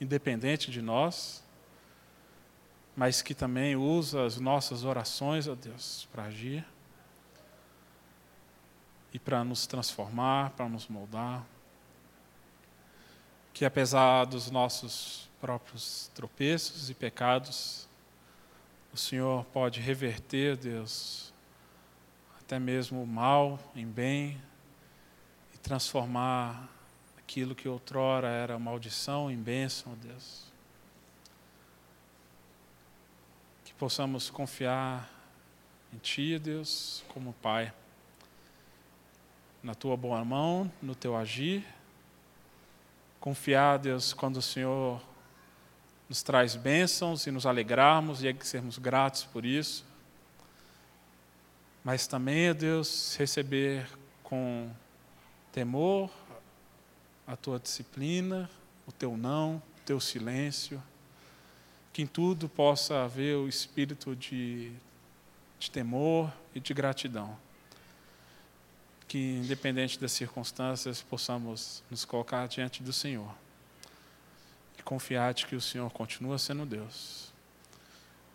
independente 0.00 0.70
de 0.70 0.80
nós, 0.80 1.42
mas 2.96 3.22
que 3.22 3.34
também 3.34 3.76
usa 3.76 4.24
as 4.24 4.38
nossas 4.38 4.84
orações, 4.84 5.46
ó 5.46 5.54
Deus, 5.54 6.08
para 6.12 6.24
agir 6.24 6.64
e 9.12 9.18
para 9.18 9.44
nos 9.44 9.66
transformar, 9.66 10.50
para 10.50 10.68
nos 10.68 10.88
moldar. 10.88 11.44
Que 13.58 13.64
apesar 13.64 14.24
dos 14.24 14.52
nossos 14.52 15.28
próprios 15.40 16.12
tropeços 16.14 16.90
e 16.90 16.94
pecados, 16.94 17.88
o 18.92 18.96
Senhor 18.96 19.44
pode 19.46 19.80
reverter, 19.80 20.56
Deus, 20.56 21.32
até 22.38 22.56
mesmo 22.56 23.02
o 23.02 23.06
mal 23.06 23.58
em 23.74 23.84
bem 23.84 24.40
e 25.52 25.58
transformar 25.58 26.68
aquilo 27.18 27.52
que 27.52 27.68
outrora 27.68 28.28
era 28.28 28.56
maldição 28.60 29.28
em 29.28 29.36
bênção, 29.36 29.92
Deus. 29.96 30.44
Que 33.64 33.74
possamos 33.74 34.30
confiar 34.30 35.10
em 35.92 35.98
Ti, 35.98 36.38
Deus, 36.38 37.02
como 37.08 37.32
Pai 37.42 37.74
na 39.60 39.74
tua 39.74 39.96
boa 39.96 40.24
mão, 40.24 40.70
no 40.80 40.94
teu 40.94 41.16
agir. 41.16 41.66
Confiar, 43.28 43.78
Deus, 43.78 44.14
quando 44.14 44.38
o 44.38 44.42
Senhor 44.42 45.02
nos 46.08 46.22
traz 46.22 46.56
bênçãos 46.56 47.26
e 47.26 47.30
nos 47.30 47.44
alegrarmos 47.44 48.24
e 48.24 48.34
sermos 48.40 48.78
gratos 48.78 49.24
por 49.24 49.44
isso. 49.44 49.84
Mas 51.84 52.06
também, 52.06 52.54
Deus, 52.54 53.14
receber 53.18 53.86
com 54.22 54.70
temor 55.52 56.10
a 57.26 57.36
tua 57.36 57.58
disciplina, 57.58 58.48
o 58.86 58.92
teu 58.92 59.14
não, 59.14 59.56
o 59.56 59.80
teu 59.84 60.00
silêncio. 60.00 60.82
Que 61.92 62.00
em 62.00 62.06
tudo 62.06 62.48
possa 62.48 63.04
haver 63.04 63.36
o 63.36 63.46
espírito 63.46 64.16
de, 64.16 64.72
de 65.58 65.70
temor 65.70 66.32
e 66.54 66.60
de 66.60 66.72
gratidão 66.72 67.36
que, 69.08 69.38
independente 69.38 69.98
das 69.98 70.12
circunstâncias, 70.12 71.00
possamos 71.00 71.82
nos 71.90 72.04
colocar 72.04 72.46
diante 72.46 72.82
do 72.82 72.92
Senhor 72.92 73.34
e 74.78 74.82
confiar 74.82 75.32
de 75.32 75.46
que 75.46 75.56
o 75.56 75.60
Senhor 75.60 75.90
continua 75.90 76.38
sendo 76.38 76.66
Deus 76.66 77.32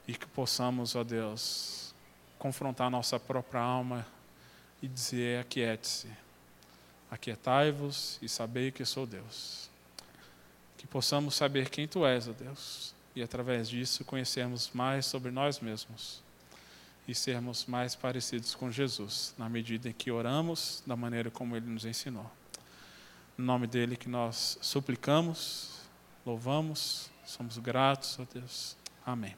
e 0.07 0.15
que 0.15 0.26
possamos, 0.26 0.95
ó 0.95 1.03
Deus, 1.03 1.93
confrontar 2.39 2.89
nossa 2.89 3.19
própria 3.19 3.61
alma 3.61 4.05
e 4.82 4.88
dizer: 4.88 5.39
aquiete-se, 5.39 6.09
aquietai-vos 7.09 8.17
e 8.19 8.28
sabei 8.28 8.71
que 8.71 8.84
sou 8.84 9.05
Deus. 9.05 9.69
Que 10.76 10.88
possamos 10.88 11.36
saber 11.36 11.69
quem 11.69 11.88
Tu 11.88 12.03
és, 12.03 12.28
ó 12.28 12.34
Deus, 12.34 12.95
e 13.15 13.21
através 13.21 13.69
disso 13.69 14.03
conhecermos 14.03 14.71
mais 14.74 15.05
sobre 15.05 15.30
nós 15.30 15.59
mesmos 15.59 16.22
e 17.08 17.14
sermos 17.14 17.66
mais 17.66 17.95
parecidos 17.95 18.56
com 18.56 18.72
Jesus, 18.72 19.34
na 19.38 19.49
medida 19.49 19.89
em 19.89 19.93
que 19.93 20.12
oramos 20.12 20.82
da 20.86 20.95
maneira 20.95 21.30
como 21.30 21.56
Ele 21.56 21.68
nos 21.68 21.86
ensinou. 21.86 22.30
No 23.38 23.45
nome 23.45 23.68
dele 23.68 23.95
que 23.95 24.08
nós 24.08 24.58
suplicamos, 24.62 25.82
louvamos, 26.26 27.10
somos 27.26 27.58
gratos 27.58 28.18
a 28.20 28.24
Deus. 28.34 28.78
Amém. 29.06 29.36